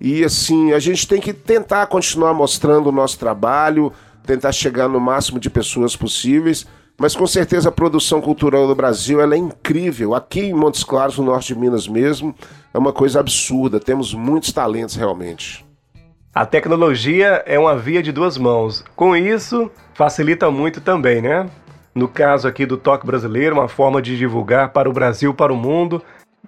E 0.00 0.24
assim, 0.24 0.72
a 0.72 0.78
gente 0.78 1.06
tem 1.06 1.20
que 1.20 1.34
tentar 1.34 1.86
continuar 1.88 2.32
mostrando 2.32 2.88
o 2.88 2.92
nosso 2.92 3.18
trabalho, 3.18 3.92
tentar 4.24 4.50
chegar 4.50 4.88
no 4.88 4.98
máximo 4.98 5.38
de 5.38 5.50
pessoas 5.50 5.94
possíveis. 5.94 6.66
Mas 6.96 7.14
com 7.14 7.26
certeza 7.26 7.68
a 7.68 7.72
produção 7.72 8.20
cultural 8.20 8.66
do 8.66 8.74
Brasil 8.74 9.20
ela 9.20 9.34
é 9.34 9.38
incrível. 9.38 10.14
Aqui 10.14 10.40
em 10.40 10.54
Montes 10.54 10.82
Claros, 10.82 11.18
no 11.18 11.24
norte 11.24 11.52
de 11.52 11.60
Minas 11.60 11.86
mesmo, 11.86 12.34
é 12.72 12.78
uma 12.78 12.94
coisa 12.94 13.20
absurda. 13.20 13.78
Temos 13.78 14.14
muitos 14.14 14.52
talentos 14.52 14.96
realmente. 14.96 15.67
A 16.38 16.46
tecnologia 16.46 17.42
é 17.46 17.58
uma 17.58 17.76
via 17.76 18.00
de 18.00 18.12
duas 18.12 18.38
mãos. 18.38 18.84
Com 18.94 19.16
isso, 19.16 19.68
facilita 19.92 20.48
muito 20.52 20.80
também, 20.80 21.20
né? 21.20 21.50
No 21.92 22.06
caso 22.06 22.46
aqui 22.46 22.64
do 22.64 22.76
Toque 22.76 23.04
Brasileiro, 23.04 23.56
uma 23.56 23.66
forma 23.66 24.00
de 24.00 24.16
divulgar 24.16 24.68
para 24.68 24.88
o 24.88 24.92
Brasil, 24.92 25.34
para 25.34 25.52
o 25.52 25.56
mundo. 25.56 26.00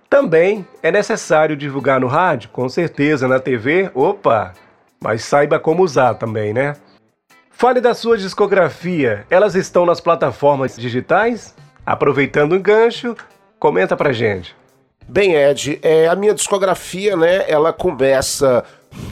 Também 0.09 0.64
é 0.80 0.93
necessário 0.93 1.57
divulgar 1.57 1.99
no 1.99 2.07
rádio, 2.07 2.51
com 2.51 2.68
certeza, 2.68 3.26
na 3.26 3.41
TV, 3.41 3.91
opa, 3.93 4.55
mas 5.03 5.24
saiba 5.24 5.59
como 5.59 5.82
usar 5.82 6.14
também, 6.14 6.55
né? 6.55 6.76
Fale 7.51 7.80
da 7.80 7.93
sua 7.93 8.16
discografia. 8.16 9.26
Elas 9.28 9.57
estão 9.57 9.84
nas 9.84 10.01
plataformas 10.01 10.76
digitais? 10.76 11.53
Aproveitando 11.84 12.53
o 12.53 12.61
gancho, 12.61 13.16
comenta 13.59 13.97
pra 13.97 14.12
gente. 14.12 14.55
Bem, 15.09 15.34
Ed, 15.34 15.80
é, 15.82 16.07
a 16.07 16.14
minha 16.14 16.32
discografia, 16.32 17.16
né, 17.16 17.45
ela 17.49 17.72
começa 17.72 18.64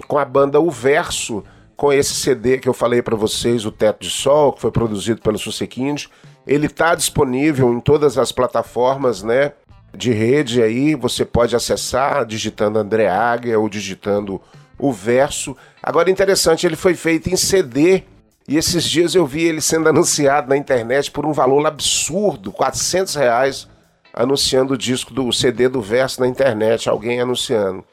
com 0.06 0.18
a 0.18 0.24
banda 0.24 0.60
O 0.60 0.70
Verso, 0.70 1.44
com 1.76 1.92
esse 1.92 2.14
CD 2.14 2.58
que 2.58 2.68
eu 2.68 2.74
falei 2.74 3.02
para 3.02 3.16
vocês, 3.16 3.64
O 3.64 3.70
Teto 3.70 4.00
de 4.00 4.10
Sol, 4.10 4.52
que 4.52 4.60
foi 4.60 4.70
produzido 4.70 5.20
pelo 5.20 5.38
Susequinde. 5.38 6.08
Ele 6.46 6.66
está 6.66 6.94
disponível 6.94 7.72
em 7.72 7.80
todas 7.80 8.18
as 8.18 8.32
plataformas, 8.32 9.22
né, 9.22 9.52
de 9.96 10.12
rede 10.12 10.62
aí, 10.62 10.94
você 10.94 11.24
pode 11.24 11.56
acessar 11.56 12.24
digitando 12.26 12.78
André 12.78 13.08
Águia 13.08 13.58
ou 13.58 13.68
digitando 13.68 14.40
O 14.78 14.92
Verso. 14.92 15.56
Agora, 15.82 16.10
interessante, 16.10 16.66
ele 16.66 16.76
foi 16.76 16.94
feito 16.94 17.30
em 17.30 17.36
CD 17.36 18.04
e 18.46 18.56
esses 18.56 18.84
dias 18.84 19.14
eu 19.14 19.26
vi 19.26 19.44
ele 19.44 19.60
sendo 19.60 19.88
anunciado 19.90 20.48
na 20.48 20.56
internet 20.56 21.10
por 21.10 21.26
um 21.26 21.32
valor 21.32 21.66
absurdo, 21.66 22.52
400 22.52 23.14
reais, 23.14 23.68
anunciando 24.12 24.74
o 24.74 24.78
disco 24.78 25.12
do 25.12 25.32
CD 25.32 25.68
do 25.68 25.80
Verso 25.80 26.20
na 26.20 26.28
internet, 26.28 26.88
alguém 26.88 27.20
anunciando. 27.20 27.84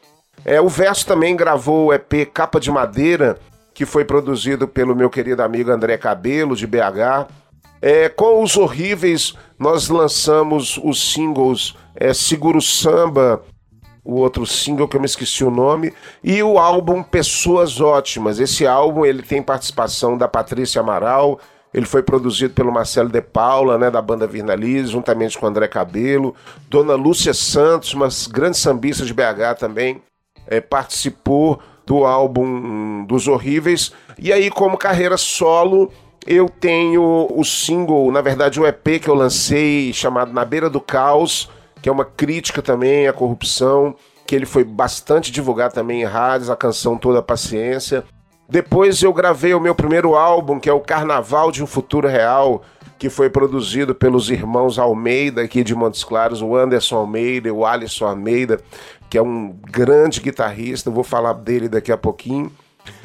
É, 0.43 0.59
o 0.59 0.67
Verso 0.67 1.05
também 1.05 1.36
gravou 1.36 1.88
o 1.88 1.93
EP 1.93 2.29
Capa 2.33 2.59
de 2.59 2.71
Madeira, 2.71 3.38
que 3.73 3.86
foi 3.86 4.05
produzido 4.05 4.67
pelo 4.67 4.95
meu 4.95 5.09
querido 5.09 5.43
amigo 5.43 5.71
André 5.71 5.97
Cabelo, 5.97 6.55
de 6.55 6.65
BH. 6.65 7.27
É, 7.81 8.09
com 8.09 8.41
os 8.41 8.57
horríveis, 8.57 9.33
nós 9.59 9.89
lançamos 9.89 10.79
os 10.83 11.13
singles 11.13 11.75
é, 11.95 12.13
Seguro 12.13 12.61
Samba, 12.61 13.43
o 14.03 14.15
outro 14.15 14.45
single 14.45 14.88
que 14.88 14.95
eu 14.95 14.99
me 14.99 15.07
esqueci 15.07 15.43
o 15.43 15.49
nome, 15.49 15.91
e 16.23 16.41
o 16.43 16.59
álbum 16.59 17.01
Pessoas 17.01 17.81
Ótimas. 17.81 18.39
Esse 18.39 18.67
álbum 18.67 19.03
ele 19.03 19.23
tem 19.23 19.41
participação 19.41 20.17
da 20.17 20.27
Patrícia 20.27 20.79
Amaral, 20.79 21.39
ele 21.73 21.86
foi 21.86 22.03
produzido 22.03 22.53
pelo 22.53 22.71
Marcelo 22.71 23.09
De 23.09 23.21
Paula, 23.21 23.77
né, 23.77 23.91
da 23.91 24.01
banda 24.01 24.25
Virnalize, 24.25 24.91
juntamente 24.91 25.38
com 25.38 25.47
André 25.47 25.67
Cabelo, 25.67 26.33
Dona 26.69 26.95
Lúcia 26.95 27.33
Santos, 27.33 27.93
uma 27.93 28.07
grande 28.31 28.57
sambista 28.57 29.03
de 29.05 29.13
BH 29.13 29.59
também, 29.59 30.01
é, 30.47 30.61
participou 30.61 31.59
do 31.85 32.05
álbum 32.05 33.05
dos 33.05 33.27
Horríveis. 33.27 33.93
E 34.17 34.33
aí, 34.33 34.49
como 34.49 34.77
carreira 34.77 35.17
solo, 35.17 35.91
eu 36.25 36.49
tenho 36.49 37.27
o 37.31 37.43
single, 37.43 38.11
na 38.11 38.21
verdade, 38.21 38.59
o 38.59 38.65
EP 38.65 38.99
que 39.01 39.07
eu 39.07 39.13
lancei 39.13 39.93
chamado 39.93 40.33
Na 40.33 40.43
Beira 40.43 40.69
do 40.69 40.81
Caos, 40.81 41.49
que 41.81 41.87
é 41.87 41.91
uma 41.91 42.05
crítica 42.05 42.61
também 42.61 43.07
à 43.07 43.13
corrupção, 43.13 43.95
que 44.25 44.35
ele 44.35 44.45
foi 44.45 44.63
bastante 44.63 45.31
divulgado 45.31 45.75
também 45.75 46.01
em 46.01 46.05
rádios, 46.05 46.49
a 46.49 46.55
canção 46.55 46.97
Toda 46.97 47.19
a 47.19 47.23
Paciência. 47.23 48.03
Depois 48.49 49.01
eu 49.01 49.13
gravei 49.13 49.53
o 49.53 49.59
meu 49.59 49.75
primeiro 49.75 50.15
álbum, 50.15 50.59
que 50.59 50.69
é 50.69 50.73
o 50.73 50.79
Carnaval 50.79 51.51
de 51.51 51.63
um 51.63 51.67
Futuro 51.67 52.07
Real, 52.07 52.63
que 52.97 53.09
foi 53.09 53.29
produzido 53.29 53.93
pelos 53.93 54.29
irmãos 54.29 54.79
Almeida 54.79 55.41
aqui 55.41 55.63
de 55.63 55.75
Montes 55.75 56.03
Claros, 56.03 56.41
o 56.41 56.55
Anderson 56.55 56.97
Almeida 56.97 57.47
e 57.47 57.51
o 57.51 57.65
Alisson 57.65 58.05
Almeida, 58.05 58.59
que 59.16 59.20
é 59.20 59.22
um 59.22 59.55
grande 59.72 60.20
guitarrista, 60.20 60.91
vou 60.91 61.01
falar 61.01 61.32
dele 61.32 61.70
daqui 61.70 61.89
a 61.89 61.95
pouquinho. 61.95 62.51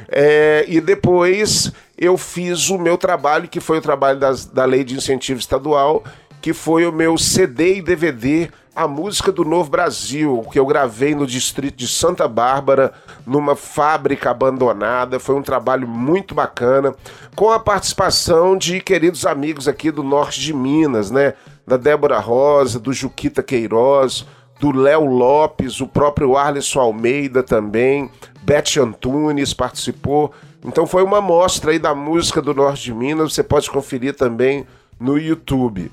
É, 0.08 0.64
e 0.66 0.80
depois 0.80 1.70
eu 1.96 2.18
fiz 2.18 2.68
o 2.68 2.76
meu 2.76 2.98
trabalho, 2.98 3.46
que 3.48 3.60
foi 3.60 3.78
o 3.78 3.80
trabalho 3.80 4.18
das, 4.18 4.44
da 4.44 4.64
Lei 4.64 4.82
de 4.82 4.96
Incentivo 4.96 5.38
Estadual, 5.38 6.02
que 6.42 6.52
foi 6.52 6.84
o 6.84 6.90
meu 6.90 7.16
CD 7.16 7.76
e 7.76 7.82
DVD 7.82 8.50
a 8.74 8.88
música 8.88 9.30
do 9.30 9.44
Novo 9.44 9.70
Brasil, 9.70 10.44
que 10.50 10.58
eu 10.58 10.66
gravei 10.66 11.14
no 11.14 11.28
distrito 11.28 11.76
de 11.76 11.86
Santa 11.86 12.26
Bárbara, 12.26 12.92
numa 13.24 13.54
fábrica 13.54 14.30
abandonada. 14.30 15.20
Foi 15.20 15.36
um 15.36 15.42
trabalho 15.42 15.86
muito 15.86 16.34
bacana, 16.34 16.92
com 17.36 17.52
a 17.52 17.60
participação 17.60 18.58
de 18.58 18.80
queridos 18.80 19.24
amigos 19.26 19.68
aqui 19.68 19.92
do 19.92 20.02
norte 20.02 20.40
de 20.40 20.52
Minas, 20.52 21.08
né? 21.08 21.34
Da 21.64 21.76
Débora 21.76 22.18
Rosa, 22.18 22.80
do 22.80 22.92
Juquita 22.92 23.44
Queiroz, 23.44 24.26
do 24.60 24.70
Léo 24.70 25.06
Lopes, 25.06 25.80
o 25.80 25.86
próprio 25.86 26.36
Arlisson 26.36 26.80
Almeida 26.80 27.42
também, 27.42 28.10
Beth 28.42 28.78
Antunes 28.80 29.54
participou. 29.54 30.32
Então 30.64 30.86
foi 30.86 31.02
uma 31.02 31.20
mostra 31.20 31.72
aí 31.72 31.78
da 31.78 31.94
música 31.94 32.42
do 32.42 32.54
norte 32.54 32.84
de 32.84 32.94
Minas, 32.94 33.32
você 33.32 33.42
pode 33.42 33.70
conferir 33.70 34.14
também 34.14 34.66
no 35.00 35.18
YouTube 35.18 35.90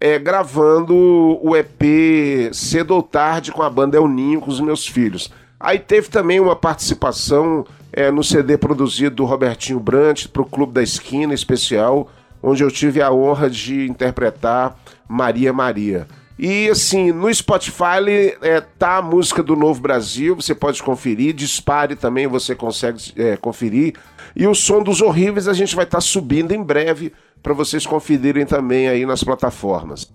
é, 0.00 0.18
gravando 0.18 0.94
o 1.42 1.54
EP 1.54 2.54
cedo 2.54 2.94
ou 2.94 3.02
tarde 3.02 3.52
com 3.52 3.62
a 3.62 3.68
banda 3.68 3.98
El 3.98 4.08
Ninho, 4.08 4.40
com 4.40 4.50
os 4.50 4.58
meus 4.58 4.86
filhos. 4.86 5.30
Aí 5.58 5.78
teve 5.78 6.08
também 6.08 6.40
uma 6.40 6.56
participação 6.56 7.66
é, 7.92 8.10
no 8.10 8.24
CD 8.24 8.56
produzido 8.56 9.16
do 9.16 9.26
Robertinho 9.26 9.78
Brant 9.78 10.26
para 10.28 10.40
o 10.40 10.46
Clube 10.46 10.72
da 10.72 10.82
Esquina 10.82 11.34
especial, 11.34 12.08
onde 12.42 12.64
eu 12.64 12.70
tive 12.70 13.02
a 13.02 13.12
honra 13.12 13.50
de 13.50 13.86
interpretar 13.86 14.74
Maria 15.06 15.52
Maria. 15.52 16.08
E 16.42 16.70
assim, 16.70 17.12
no 17.12 17.32
Spotify 17.34 18.00
é, 18.40 18.62
tá 18.62 18.96
a 18.96 19.02
música 19.02 19.42
do 19.42 19.54
Novo 19.54 19.82
Brasil, 19.82 20.34
você 20.34 20.54
pode 20.54 20.82
conferir, 20.82 21.34
dispare 21.34 21.94
também, 21.94 22.26
você 22.26 22.54
consegue 22.54 23.12
é, 23.14 23.36
conferir. 23.36 23.92
E 24.34 24.46
o 24.46 24.54
som 24.54 24.82
dos 24.82 25.02
horríveis 25.02 25.46
a 25.46 25.52
gente 25.52 25.76
vai 25.76 25.84
estar 25.84 25.98
tá 25.98 26.00
subindo 26.00 26.52
em 26.52 26.62
breve 26.62 27.12
para 27.42 27.52
vocês 27.52 27.84
conferirem 27.84 28.46
também 28.46 28.88
aí 28.88 29.04
nas 29.04 29.22
plataformas. 29.22 30.10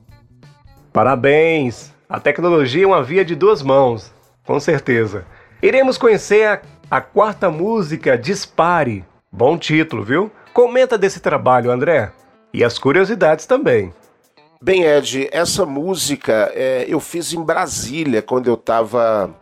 Parabéns! 0.92 1.94
A 2.10 2.20
tecnologia 2.20 2.86
é 2.86 2.88
uma 2.88 3.04
via 3.04 3.24
de 3.24 3.36
duas 3.36 3.62
mãos, 3.62 4.12
com 4.48 4.60
certeza. 4.60 5.28
Iremos 5.62 5.96
conhecer 5.96 6.48
a, 6.48 6.60
a 6.90 7.02
quarta 7.02 7.52
música, 7.52 8.18
Dispare. 8.18 9.06
Bom 9.32 9.60
título, 9.60 10.04
viu? 10.04 10.32
Comenta 10.56 10.98
desse 10.98 11.20
trabalho, 11.20 11.70
André. 11.70 12.12
E 12.52 12.64
as 12.64 12.80
curiosidades 12.80 13.46
também. 13.46 13.94
Bem, 14.62 14.84
Ed, 14.84 15.30
essa 15.32 15.66
música 15.66 16.52
é, 16.54 16.86
eu 16.88 17.00
fiz 17.00 17.34
em 17.34 17.44
Brasília, 17.44 18.22
quando 18.22 18.48
eu 18.48 18.54
estava 18.54 19.36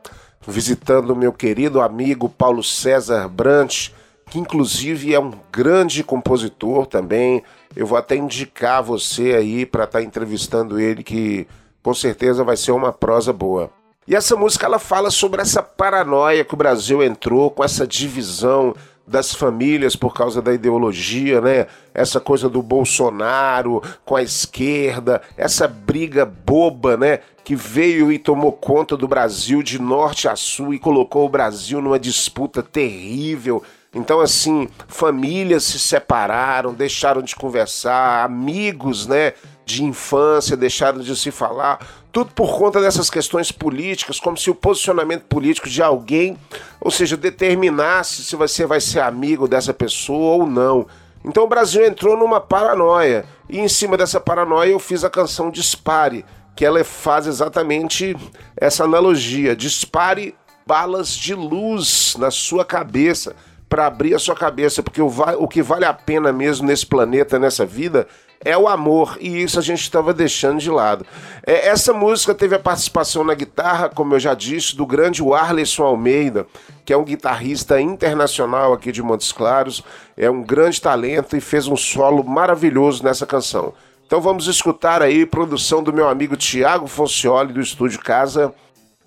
visitando 0.45 1.11
o 1.11 1.15
meu 1.15 1.31
querido 1.31 1.81
amigo 1.81 2.27
Paulo 2.27 2.63
César 2.63 3.27
Brant, 3.29 3.89
que 4.29 4.39
inclusive 4.39 5.13
é 5.13 5.19
um 5.19 5.31
grande 5.51 6.03
compositor 6.03 6.87
também, 6.87 7.43
eu 7.75 7.85
vou 7.85 7.97
até 7.97 8.15
indicar 8.15 8.81
você 8.81 9.33
aí 9.33 9.65
para 9.65 9.83
estar 9.83 9.99
tá 9.99 10.03
entrevistando 10.03 10.79
ele, 10.79 11.03
que 11.03 11.47
com 11.81 11.93
certeza 11.93 12.43
vai 12.43 12.57
ser 12.57 12.71
uma 12.71 12.91
prosa 12.91 13.31
boa. 13.31 13.69
E 14.07 14.15
essa 14.15 14.35
música 14.35 14.65
ela 14.65 14.79
fala 14.79 15.09
sobre 15.09 15.41
essa 15.41 15.63
paranoia 15.63 16.43
que 16.43 16.53
o 16.53 16.57
Brasil 16.57 17.01
entrou, 17.01 17.49
com 17.49 17.63
essa 17.63 17.87
divisão 17.87 18.75
das 19.05 19.33
famílias 19.33 19.95
por 19.95 20.13
causa 20.13 20.41
da 20.41 20.53
ideologia, 20.53 21.41
né? 21.41 21.67
Essa 21.93 22.19
coisa 22.19 22.49
do 22.49 22.61
Bolsonaro 22.61 23.81
com 24.05 24.15
a 24.15 24.23
esquerda, 24.23 25.21
essa 25.37 25.67
briga 25.67 26.25
boba, 26.25 26.95
né? 26.95 27.19
Que 27.43 27.55
veio 27.55 28.11
e 28.11 28.17
tomou 28.17 28.53
conta 28.53 28.95
do 28.95 29.07
Brasil 29.07 29.61
de 29.61 29.79
norte 29.79 30.27
a 30.27 30.35
sul 30.35 30.73
e 30.73 30.79
colocou 30.79 31.25
o 31.25 31.29
Brasil 31.29 31.81
numa 31.81 31.99
disputa 31.99 32.63
terrível 32.63 33.61
então, 33.93 34.19
assim, 34.19 34.67
famílias 34.87 35.63
se 35.63 35.77
separaram, 35.77 36.73
deixaram 36.73 37.21
de 37.21 37.35
conversar, 37.35 38.25
amigos, 38.25 39.05
né, 39.05 39.33
de 39.65 39.83
infância 39.83 40.57
deixaram 40.57 40.99
de 40.99 41.15
se 41.15 41.29
falar, 41.29 41.79
tudo 42.13 42.31
por 42.31 42.55
conta 42.59 42.79
dessas 42.79 43.09
questões 43.09 43.51
políticas, 43.51 44.19
como 44.19 44.37
se 44.37 44.51
o 44.51 44.55
posicionamento 44.55 45.23
político 45.23 45.67
de 45.67 45.81
alguém, 45.81 46.37
ou 46.79 46.91
seja, 46.91 47.17
determinasse 47.17 48.23
se 48.23 48.35
você 48.35 48.67
vai 48.67 48.79
ser 48.79 48.99
amigo 48.99 49.47
dessa 49.47 49.73
pessoa 49.73 50.35
ou 50.35 50.45
não. 50.45 50.85
Então 51.25 51.43
o 51.43 51.47
Brasil 51.47 51.83
entrou 51.83 52.15
numa 52.15 52.39
paranoia, 52.39 53.25
e 53.49 53.59
em 53.59 53.67
cima 53.67 53.97
dessa 53.97 54.19
paranoia 54.19 54.69
eu 54.69 54.79
fiz 54.79 55.03
a 55.03 55.09
canção 55.09 55.49
Dispare, 55.49 56.23
que 56.55 56.63
ela 56.63 56.83
faz 56.83 57.25
exatamente 57.25 58.15
essa 58.55 58.83
analogia: 58.83 59.55
dispare 59.55 60.35
balas 60.67 61.09
de 61.09 61.33
luz 61.33 62.15
na 62.19 62.29
sua 62.29 62.63
cabeça 62.63 63.35
para 63.67 63.87
abrir 63.87 64.13
a 64.13 64.19
sua 64.19 64.35
cabeça, 64.35 64.83
porque 64.83 65.01
o, 65.01 65.11
o 65.39 65.47
que 65.47 65.63
vale 65.63 65.83
a 65.83 65.93
pena 65.95 66.31
mesmo 66.31 66.67
nesse 66.67 66.85
planeta, 66.85 67.39
nessa 67.39 67.65
vida, 67.65 68.07
é 68.43 68.57
o 68.57 68.67
amor, 68.67 69.17
e 69.19 69.41
isso 69.41 69.57
a 69.57 69.61
gente 69.61 69.81
estava 69.81 70.13
deixando 70.13 70.59
de 70.59 70.69
lado. 70.69 71.05
É, 71.45 71.67
essa 71.67 71.93
música 71.93 72.33
teve 72.33 72.55
a 72.55 72.59
participação 72.59 73.23
na 73.23 73.33
guitarra, 73.33 73.89
como 73.89 74.13
eu 74.15 74.19
já 74.19 74.33
disse, 74.33 74.75
do 74.75 74.85
grande 74.85 75.21
Arleson 75.33 75.83
Almeida, 75.83 76.45
que 76.85 76.91
é 76.91 76.97
um 76.97 77.03
guitarrista 77.03 77.79
internacional 77.79 78.73
aqui 78.73 78.91
de 78.91 79.01
Montes 79.01 79.31
Claros, 79.31 79.83
é 80.17 80.29
um 80.29 80.43
grande 80.43 80.81
talento 80.81 81.35
e 81.37 81.41
fez 81.41 81.67
um 81.67 81.77
solo 81.77 82.23
maravilhoso 82.23 83.03
nessa 83.03 83.25
canção. 83.25 83.73
Então 84.05 84.21
vamos 84.21 84.47
escutar 84.47 85.01
aí, 85.01 85.25
produção 85.25 85.81
do 85.81 85.93
meu 85.93 86.07
amigo 86.07 86.35
Tiago 86.35 86.87
Foncioli, 86.87 87.53
do 87.53 87.61
Estúdio 87.61 87.99
Casa, 87.99 88.53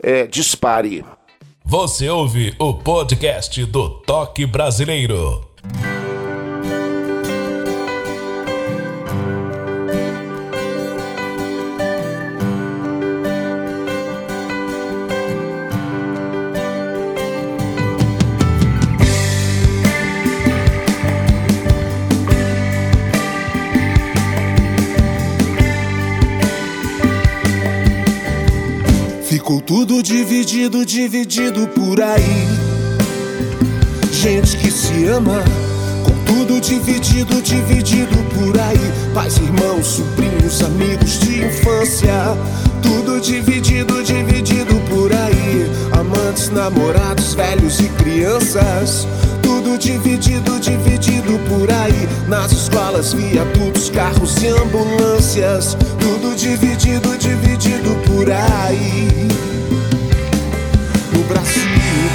é, 0.03 0.27
Dispare. 0.27 1.05
Você 1.65 2.09
ouve 2.09 2.55
o 2.59 2.75
podcast 2.75 3.65
do 3.67 3.91
Toque 3.91 4.47
Brasileiro. 4.47 5.45
Dividido, 30.37 30.85
dividido 30.85 31.67
por 31.69 31.99
aí. 32.03 32.47
Gente 34.13 34.59
que 34.59 34.71
se 34.71 35.07
ama, 35.07 35.43
com 36.05 36.13
tudo 36.25 36.61
dividido, 36.61 37.41
dividido 37.41 38.17
por 38.35 38.61
aí. 38.61 38.93
Pais, 39.15 39.39
irmãos, 39.39 39.87
sobrinhos, 39.87 40.63
amigos 40.63 41.21
de 41.21 41.47
infância, 41.47 42.37
tudo 42.83 43.19
dividido, 43.19 44.03
dividido 44.05 44.75
por 44.91 45.11
aí. 45.11 45.71
Amantes, 45.99 46.51
namorados, 46.51 47.33
velhos 47.33 47.81
e 47.81 47.89
crianças. 47.89 49.07
Tudo 49.43 49.79
dividido, 49.79 50.61
dividido 50.61 51.39
por 51.49 51.71
aí. 51.71 52.07
Nas 52.29 52.53
escolas, 52.53 53.15
viadutos, 53.15 53.89
carros 53.89 54.37
e 54.43 54.49
ambulâncias. 54.49 55.79
Tudo 55.99 56.37
dividido, 56.37 57.17
dividido 57.17 57.97
por 58.07 58.31
aí. 58.31 59.56
Brasil 61.29 61.63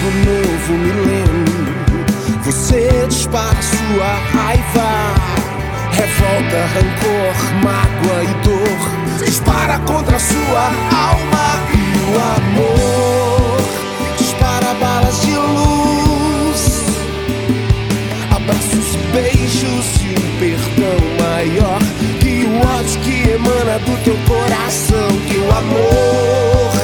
do 0.02 0.10
novo 0.26 0.74
milênio, 0.74 2.44
você 2.44 3.06
dispara 3.10 3.62
sua 3.62 4.14
raiva. 4.32 4.90
Revolta, 5.92 6.66
rancor, 6.74 7.36
mágoa 7.62 8.24
e 8.24 8.34
dor. 8.46 9.26
Dispara 9.26 9.80
contra 9.80 10.18
sua 10.18 10.68
alma 10.96 11.60
e 11.74 11.78
o 12.08 12.20
amor. 12.38 13.62
Dispara 14.18 14.74
balas 14.76 15.22
de 15.22 15.36
luz 15.36 15.92
abraços, 18.34 18.96
beijos 19.12 19.88
e 20.02 20.16
um 20.18 20.40
perdão 20.40 21.00
maior 21.20 21.80
que 22.20 22.46
o 22.46 22.78
ódio 22.78 23.00
que 23.02 23.30
emana 23.30 23.78
do 23.80 24.04
teu 24.04 24.18
coração. 24.28 25.08
Que 25.28 25.38
o 25.38 25.52
amor 25.52 26.81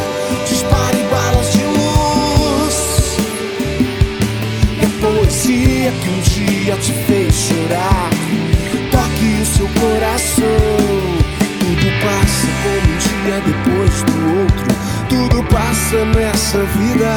dia 6.68 6.76
te 6.76 6.92
fez 6.92 7.34
chorar. 7.34 8.10
Toque 8.92 9.42
o 9.42 9.46
seu 9.46 9.68
coração. 9.80 10.44
Tudo 11.60 11.88
passa 12.04 12.48
como 12.62 12.88
um 12.92 12.98
dia 12.98 13.40
depois 13.46 14.04
do 14.04 14.16
outro. 14.42 14.68
Tudo 15.08 15.44
passa 15.46 16.04
nessa 16.06 16.60
vida 16.76 17.16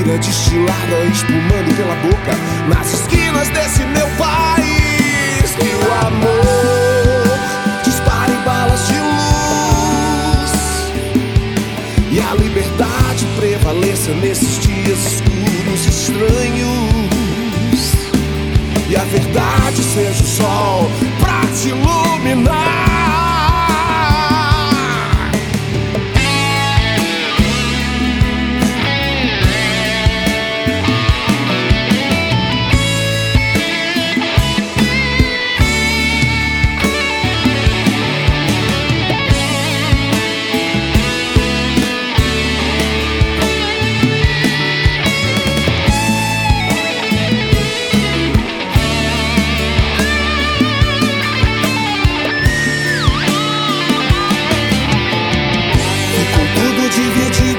ira 0.00 0.18
destilada 0.18 1.04
espumando 1.12 1.76
pela 1.76 1.94
boca 1.96 2.34
nas 2.68 2.92
esquinas 2.92 3.48
desse 3.48 3.84
meu 3.84 4.08
país. 4.18 5.54
Que 5.58 5.74
o 5.74 5.92
amor 6.06 7.38
dispare 7.84 8.34
balas 8.44 8.86
de 8.86 8.98
luz 8.98 10.52
e 12.10 12.20
a 12.20 12.34
liberdade 12.34 13.26
prevaleça 13.38 14.12
nesses 14.12 14.58
dias 14.58 15.06
escuros 15.06 15.86
estranhos. 15.86 16.91
E 18.92 18.94
a 18.94 19.04
verdade 19.04 19.82
seja 19.82 20.22
o 20.22 20.26
sol 20.26 20.90
pra 21.18 21.40
te 21.56 21.68
iluminar. 21.68 22.61
Ficou 56.94 57.30
tudo 57.30 57.51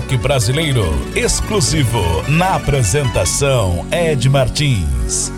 Toque 0.00 0.16
Brasileiro. 0.16 0.84
Exclusivo. 1.14 2.00
Na 2.26 2.56
apresentação, 2.56 3.86
Ed 3.92 4.30
Martins. 4.30 5.30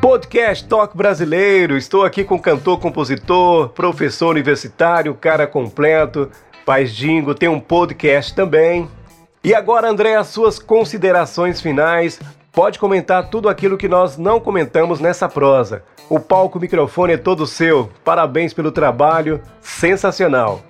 Podcast 0.00 0.66
Toque 0.66 0.96
Brasileiro. 0.96 1.76
Estou 1.76 2.04
aqui 2.04 2.24
com 2.24 2.36
cantor, 2.36 2.80
compositor, 2.80 3.68
professor 3.68 4.30
universitário, 4.30 5.14
cara 5.14 5.46
completo, 5.46 6.28
faz 6.66 6.90
jingo, 6.90 7.36
tem 7.36 7.48
um 7.48 7.60
podcast 7.60 8.34
também. 8.34 8.88
E 9.44 9.54
agora, 9.54 9.88
André, 9.88 10.16
as 10.16 10.26
suas 10.26 10.58
considerações 10.58 11.60
finais. 11.60 12.18
Pode 12.50 12.80
comentar 12.80 13.30
tudo 13.30 13.48
aquilo 13.48 13.78
que 13.78 13.88
nós 13.88 14.18
não 14.18 14.40
comentamos 14.40 14.98
nessa 14.98 15.28
prosa. 15.28 15.84
O 16.10 16.18
palco, 16.18 16.58
o 16.58 16.60
microfone 16.60 17.12
é 17.12 17.16
todo 17.16 17.46
seu. 17.46 17.90
Parabéns 18.04 18.52
pelo 18.52 18.72
trabalho, 18.72 19.40
sensacional. 19.60 20.62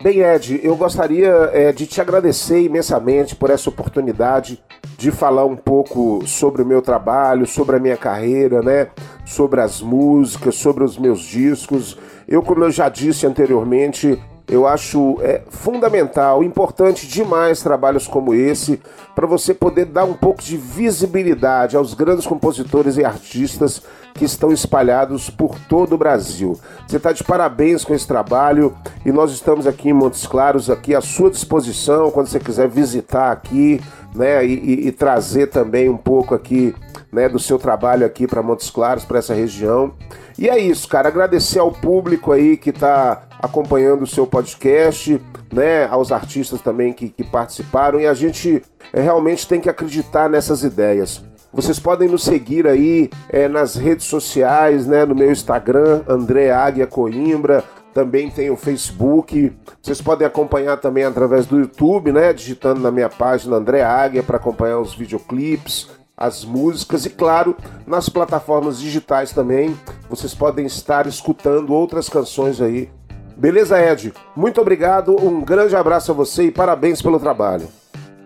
Bem, 0.00 0.20
Ed, 0.20 0.60
eu 0.62 0.76
gostaria 0.76 1.50
é, 1.52 1.72
de 1.72 1.84
te 1.84 2.00
agradecer 2.00 2.62
imensamente 2.62 3.34
por 3.34 3.50
essa 3.50 3.68
oportunidade 3.68 4.62
de 4.96 5.10
falar 5.10 5.44
um 5.44 5.56
pouco 5.56 6.24
sobre 6.24 6.62
o 6.62 6.66
meu 6.66 6.80
trabalho, 6.80 7.44
sobre 7.48 7.74
a 7.74 7.80
minha 7.80 7.96
carreira, 7.96 8.62
né? 8.62 8.90
Sobre 9.26 9.60
as 9.60 9.82
músicas, 9.82 10.54
sobre 10.54 10.84
os 10.84 10.96
meus 10.96 11.20
discos. 11.22 11.98
Eu, 12.28 12.42
como 12.44 12.62
eu 12.62 12.70
já 12.70 12.88
disse 12.88 13.26
anteriormente, 13.26 14.22
eu 14.48 14.66
acho 14.66 15.18
é, 15.20 15.42
fundamental, 15.50 16.42
importante 16.42 17.06
demais 17.06 17.62
trabalhos 17.62 18.06
como 18.06 18.34
esse 18.34 18.80
para 19.14 19.26
você 19.26 19.52
poder 19.52 19.84
dar 19.84 20.04
um 20.04 20.14
pouco 20.14 20.42
de 20.42 20.56
visibilidade 20.56 21.76
aos 21.76 21.92
grandes 21.92 22.26
compositores 22.26 22.96
e 22.96 23.04
artistas 23.04 23.82
que 24.14 24.24
estão 24.24 24.50
espalhados 24.50 25.28
por 25.28 25.58
todo 25.68 25.94
o 25.94 25.98
Brasil. 25.98 26.58
Você 26.86 26.96
está 26.96 27.12
de 27.12 27.22
parabéns 27.22 27.84
com 27.84 27.94
esse 27.94 28.06
trabalho 28.06 28.74
e 29.04 29.12
nós 29.12 29.30
estamos 29.32 29.66
aqui 29.66 29.90
em 29.90 29.92
Montes 29.92 30.26
Claros 30.26 30.70
aqui 30.70 30.94
à 30.94 31.00
sua 31.00 31.30
disposição 31.30 32.10
quando 32.10 32.26
você 32.26 32.40
quiser 32.40 32.68
visitar 32.68 33.30
aqui, 33.30 33.80
né, 34.14 34.44
e, 34.44 34.54
e, 34.54 34.88
e 34.88 34.92
trazer 34.92 35.48
também 35.48 35.88
um 35.88 35.96
pouco 35.96 36.34
aqui, 36.34 36.74
né, 37.12 37.28
do 37.28 37.38
seu 37.38 37.58
trabalho 37.58 38.06
aqui 38.06 38.26
para 38.26 38.42
Montes 38.42 38.70
Claros, 38.70 39.04
para 39.04 39.18
essa 39.18 39.34
região. 39.34 39.92
E 40.38 40.48
é 40.48 40.58
isso, 40.58 40.88
cara. 40.88 41.08
Agradecer 41.08 41.58
ao 41.58 41.72
público 41.72 42.32
aí 42.32 42.56
que 42.56 42.70
está 42.70 43.27
acompanhando 43.40 44.02
o 44.02 44.06
seu 44.06 44.26
podcast, 44.26 45.20
né? 45.52 45.86
Aos 45.86 46.12
artistas 46.12 46.60
também 46.60 46.92
que, 46.92 47.08
que 47.08 47.24
participaram. 47.24 48.00
E 48.00 48.06
a 48.06 48.14
gente 48.14 48.62
é, 48.92 49.00
realmente 49.00 49.46
tem 49.46 49.60
que 49.60 49.68
acreditar 49.68 50.28
nessas 50.28 50.62
ideias. 50.62 51.22
Vocês 51.52 51.78
podem 51.78 52.08
nos 52.08 52.24
seguir 52.24 52.66
aí 52.66 53.08
é, 53.30 53.48
nas 53.48 53.74
redes 53.74 54.06
sociais, 54.06 54.86
né? 54.86 55.04
No 55.04 55.14
meu 55.14 55.30
Instagram, 55.30 56.02
André 56.06 56.50
Águia 56.50 56.86
Coimbra. 56.86 57.64
também 57.94 58.30
tem 58.30 58.50
o 58.50 58.56
Facebook. 58.56 59.56
Vocês 59.82 60.00
podem 60.00 60.26
acompanhar 60.26 60.76
também 60.76 61.04
através 61.04 61.46
do 61.46 61.58
YouTube, 61.58 62.12
né? 62.12 62.32
Digitando 62.32 62.80
na 62.80 62.90
minha 62.90 63.08
página 63.08 63.56
André 63.56 63.82
Águia 63.82 64.22
para 64.22 64.36
acompanhar 64.36 64.78
os 64.78 64.94
videoclipes, 64.94 65.88
as 66.16 66.44
músicas 66.44 67.06
e, 67.06 67.10
claro, 67.10 67.56
nas 67.86 68.08
plataformas 68.08 68.78
digitais 68.78 69.32
também. 69.32 69.74
Vocês 70.10 70.34
podem 70.34 70.66
estar 70.66 71.06
escutando 71.06 71.72
outras 71.72 72.08
canções 72.08 72.60
aí. 72.60 72.90
Beleza, 73.38 73.80
Ed? 73.80 74.12
Muito 74.34 74.60
obrigado, 74.60 75.14
um 75.24 75.40
grande 75.40 75.76
abraço 75.76 76.10
a 76.10 76.14
você 76.14 76.46
e 76.46 76.50
parabéns 76.50 77.00
pelo 77.00 77.20
trabalho. 77.20 77.68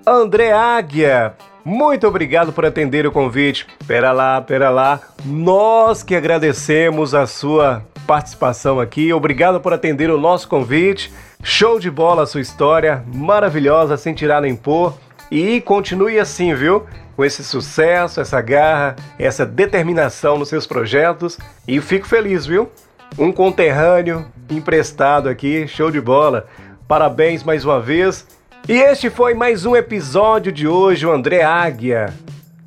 André 0.06 0.52
Águia, 0.52 1.34
muito 1.62 2.08
obrigado 2.08 2.50
por 2.50 2.64
atender 2.64 3.06
o 3.06 3.12
convite. 3.12 3.66
Pera 3.86 4.10
lá, 4.10 4.40
pera 4.40 4.70
lá. 4.70 5.00
Nós 5.22 6.02
que 6.02 6.16
agradecemos 6.16 7.14
a 7.14 7.26
sua 7.26 7.84
participação 8.06 8.80
aqui. 8.80 9.12
Obrigado 9.12 9.60
por 9.60 9.74
atender 9.74 10.10
o 10.10 10.18
nosso 10.18 10.48
convite. 10.48 11.12
Show 11.42 11.78
de 11.78 11.90
bola 11.90 12.22
a 12.22 12.26
sua 12.26 12.40
história, 12.40 13.04
maravilhosa, 13.14 13.98
sem 13.98 14.14
tirar 14.14 14.40
nem 14.40 14.56
pôr. 14.56 14.94
E 15.30 15.60
continue 15.60 16.18
assim, 16.18 16.54
viu? 16.54 16.86
Com 17.14 17.22
esse 17.22 17.44
sucesso, 17.44 18.18
essa 18.18 18.40
garra, 18.40 18.96
essa 19.18 19.44
determinação 19.44 20.38
nos 20.38 20.48
seus 20.48 20.66
projetos. 20.66 21.38
E 21.68 21.82
fico 21.82 22.06
feliz, 22.06 22.46
viu? 22.46 22.70
Um 23.18 23.30
conterrâneo 23.30 24.26
emprestado 24.50 25.28
aqui, 25.28 25.66
show 25.68 25.90
de 25.90 26.00
bola. 26.00 26.46
Parabéns 26.88 27.42
mais 27.42 27.64
uma 27.64 27.80
vez 27.80 28.26
e 28.68 28.72
este 28.72 29.10
foi 29.10 29.34
mais 29.34 29.66
um 29.66 29.76
episódio 29.76 30.50
de 30.50 30.66
hoje, 30.66 31.06
o 31.06 31.12
André 31.12 31.42
Águia. 31.42 32.14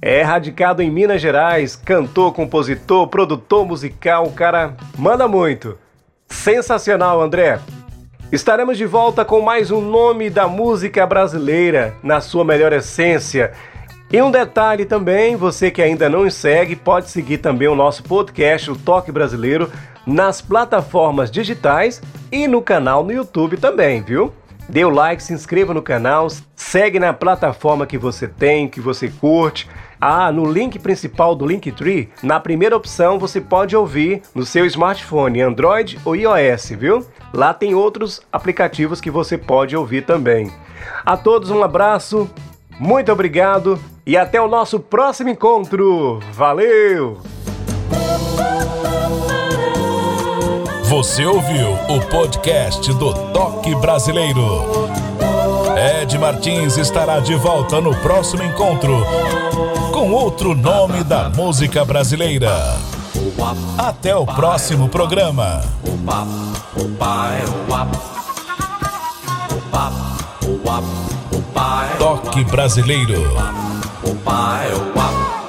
É 0.01 0.21
radicado 0.21 0.83
em 0.83 0.91
Minas 0.91 1.21
Gerais, 1.21 1.75
cantor, 1.75 2.33
compositor, 2.33 3.07
produtor 3.07 3.65
musical, 3.65 4.25
o 4.25 4.33
cara 4.33 4.75
manda 4.97 5.27
muito. 5.27 5.77
Sensacional, 6.27 7.21
André. 7.21 7.59
Estaremos 8.31 8.77
de 8.77 8.85
volta 8.85 9.25
com 9.25 9.41
mais 9.41 9.71
um 9.71 9.81
nome 9.81 10.29
da 10.29 10.47
música 10.47 11.07
brasileira 11.07 11.95
na 12.03 12.21
sua 12.21 12.45
melhor 12.45 12.71
essência. 12.71 13.51
E 14.15 14.21
um 14.21 14.31
detalhe 14.31 14.85
também, 14.85 15.35
você 15.35 15.69
que 15.69 15.81
ainda 15.81 16.07
não 16.07 16.29
segue, 16.29 16.73
pode 16.73 17.09
seguir 17.09 17.39
também 17.39 17.67
o 17.67 17.75
nosso 17.75 18.01
podcast, 18.01 18.71
o 18.71 18.75
Toque 18.77 19.11
Brasileiro, 19.11 19.69
nas 20.07 20.39
plataformas 20.39 21.29
digitais 21.29 22.01
e 22.31 22.47
no 22.47 22.61
canal 22.61 23.03
no 23.03 23.11
YouTube 23.11 23.57
também, 23.57 24.01
viu? 24.01 24.31
Dê 24.69 24.85
o 24.85 24.89
like, 24.89 25.21
se 25.21 25.33
inscreva 25.33 25.73
no 25.73 25.81
canal, 25.81 26.29
segue 26.55 26.97
na 26.97 27.11
plataforma 27.11 27.85
que 27.85 27.97
você 27.97 28.25
tem, 28.25 28.69
que 28.69 28.79
você 28.79 29.09
curte. 29.09 29.69
Ah, 29.99 30.31
no 30.31 30.49
link 30.49 30.79
principal 30.79 31.35
do 31.35 31.45
Linktree, 31.45 32.09
na 32.23 32.39
primeira 32.39 32.77
opção 32.77 33.19
você 33.19 33.41
pode 33.41 33.75
ouvir 33.75 34.21
no 34.33 34.45
seu 34.45 34.65
smartphone, 34.65 35.41
Android 35.41 35.99
ou 36.05 36.15
iOS, 36.15 36.69
viu? 36.69 37.05
Lá 37.33 37.53
tem 37.53 37.75
outros 37.75 38.21
aplicativos 38.31 39.01
que 39.01 39.11
você 39.11 39.37
pode 39.37 39.75
ouvir 39.75 40.05
também. 40.05 40.49
A 41.05 41.17
todos 41.17 41.51
um 41.51 41.61
abraço, 41.61 42.29
muito 42.79 43.11
obrigado 43.11 43.77
e 44.05 44.15
até 44.15 44.39
o 44.39 44.47
nosso 44.47 44.79
próximo 44.79 45.29
encontro. 45.29 46.19
Valeu! 46.33 47.17
Você 50.83 51.25
ouviu 51.25 51.73
o 51.89 51.99
podcast 52.09 52.93
do 52.93 53.13
Toque 53.33 53.73
Brasileiro. 53.75 54.89
Ed 56.01 56.17
Martins 56.19 56.77
estará 56.77 57.19
de 57.19 57.35
volta 57.35 57.81
no 57.81 57.93
próximo 57.95 58.43
encontro 58.43 59.03
com 59.91 60.11
outro 60.11 60.53
nome 60.53 61.03
da 61.03 61.29
música 61.29 61.83
brasileira. 61.83 62.51
Até 63.77 64.15
o 64.15 64.25
próximo 64.25 64.87
programa. 64.87 65.61
Toque 71.97 72.43
Brasileiro. 72.43 73.23
É 74.05 74.07
o 74.07 74.15
pai, 74.17 74.71
o 74.71 74.97
uau. 74.97 75.44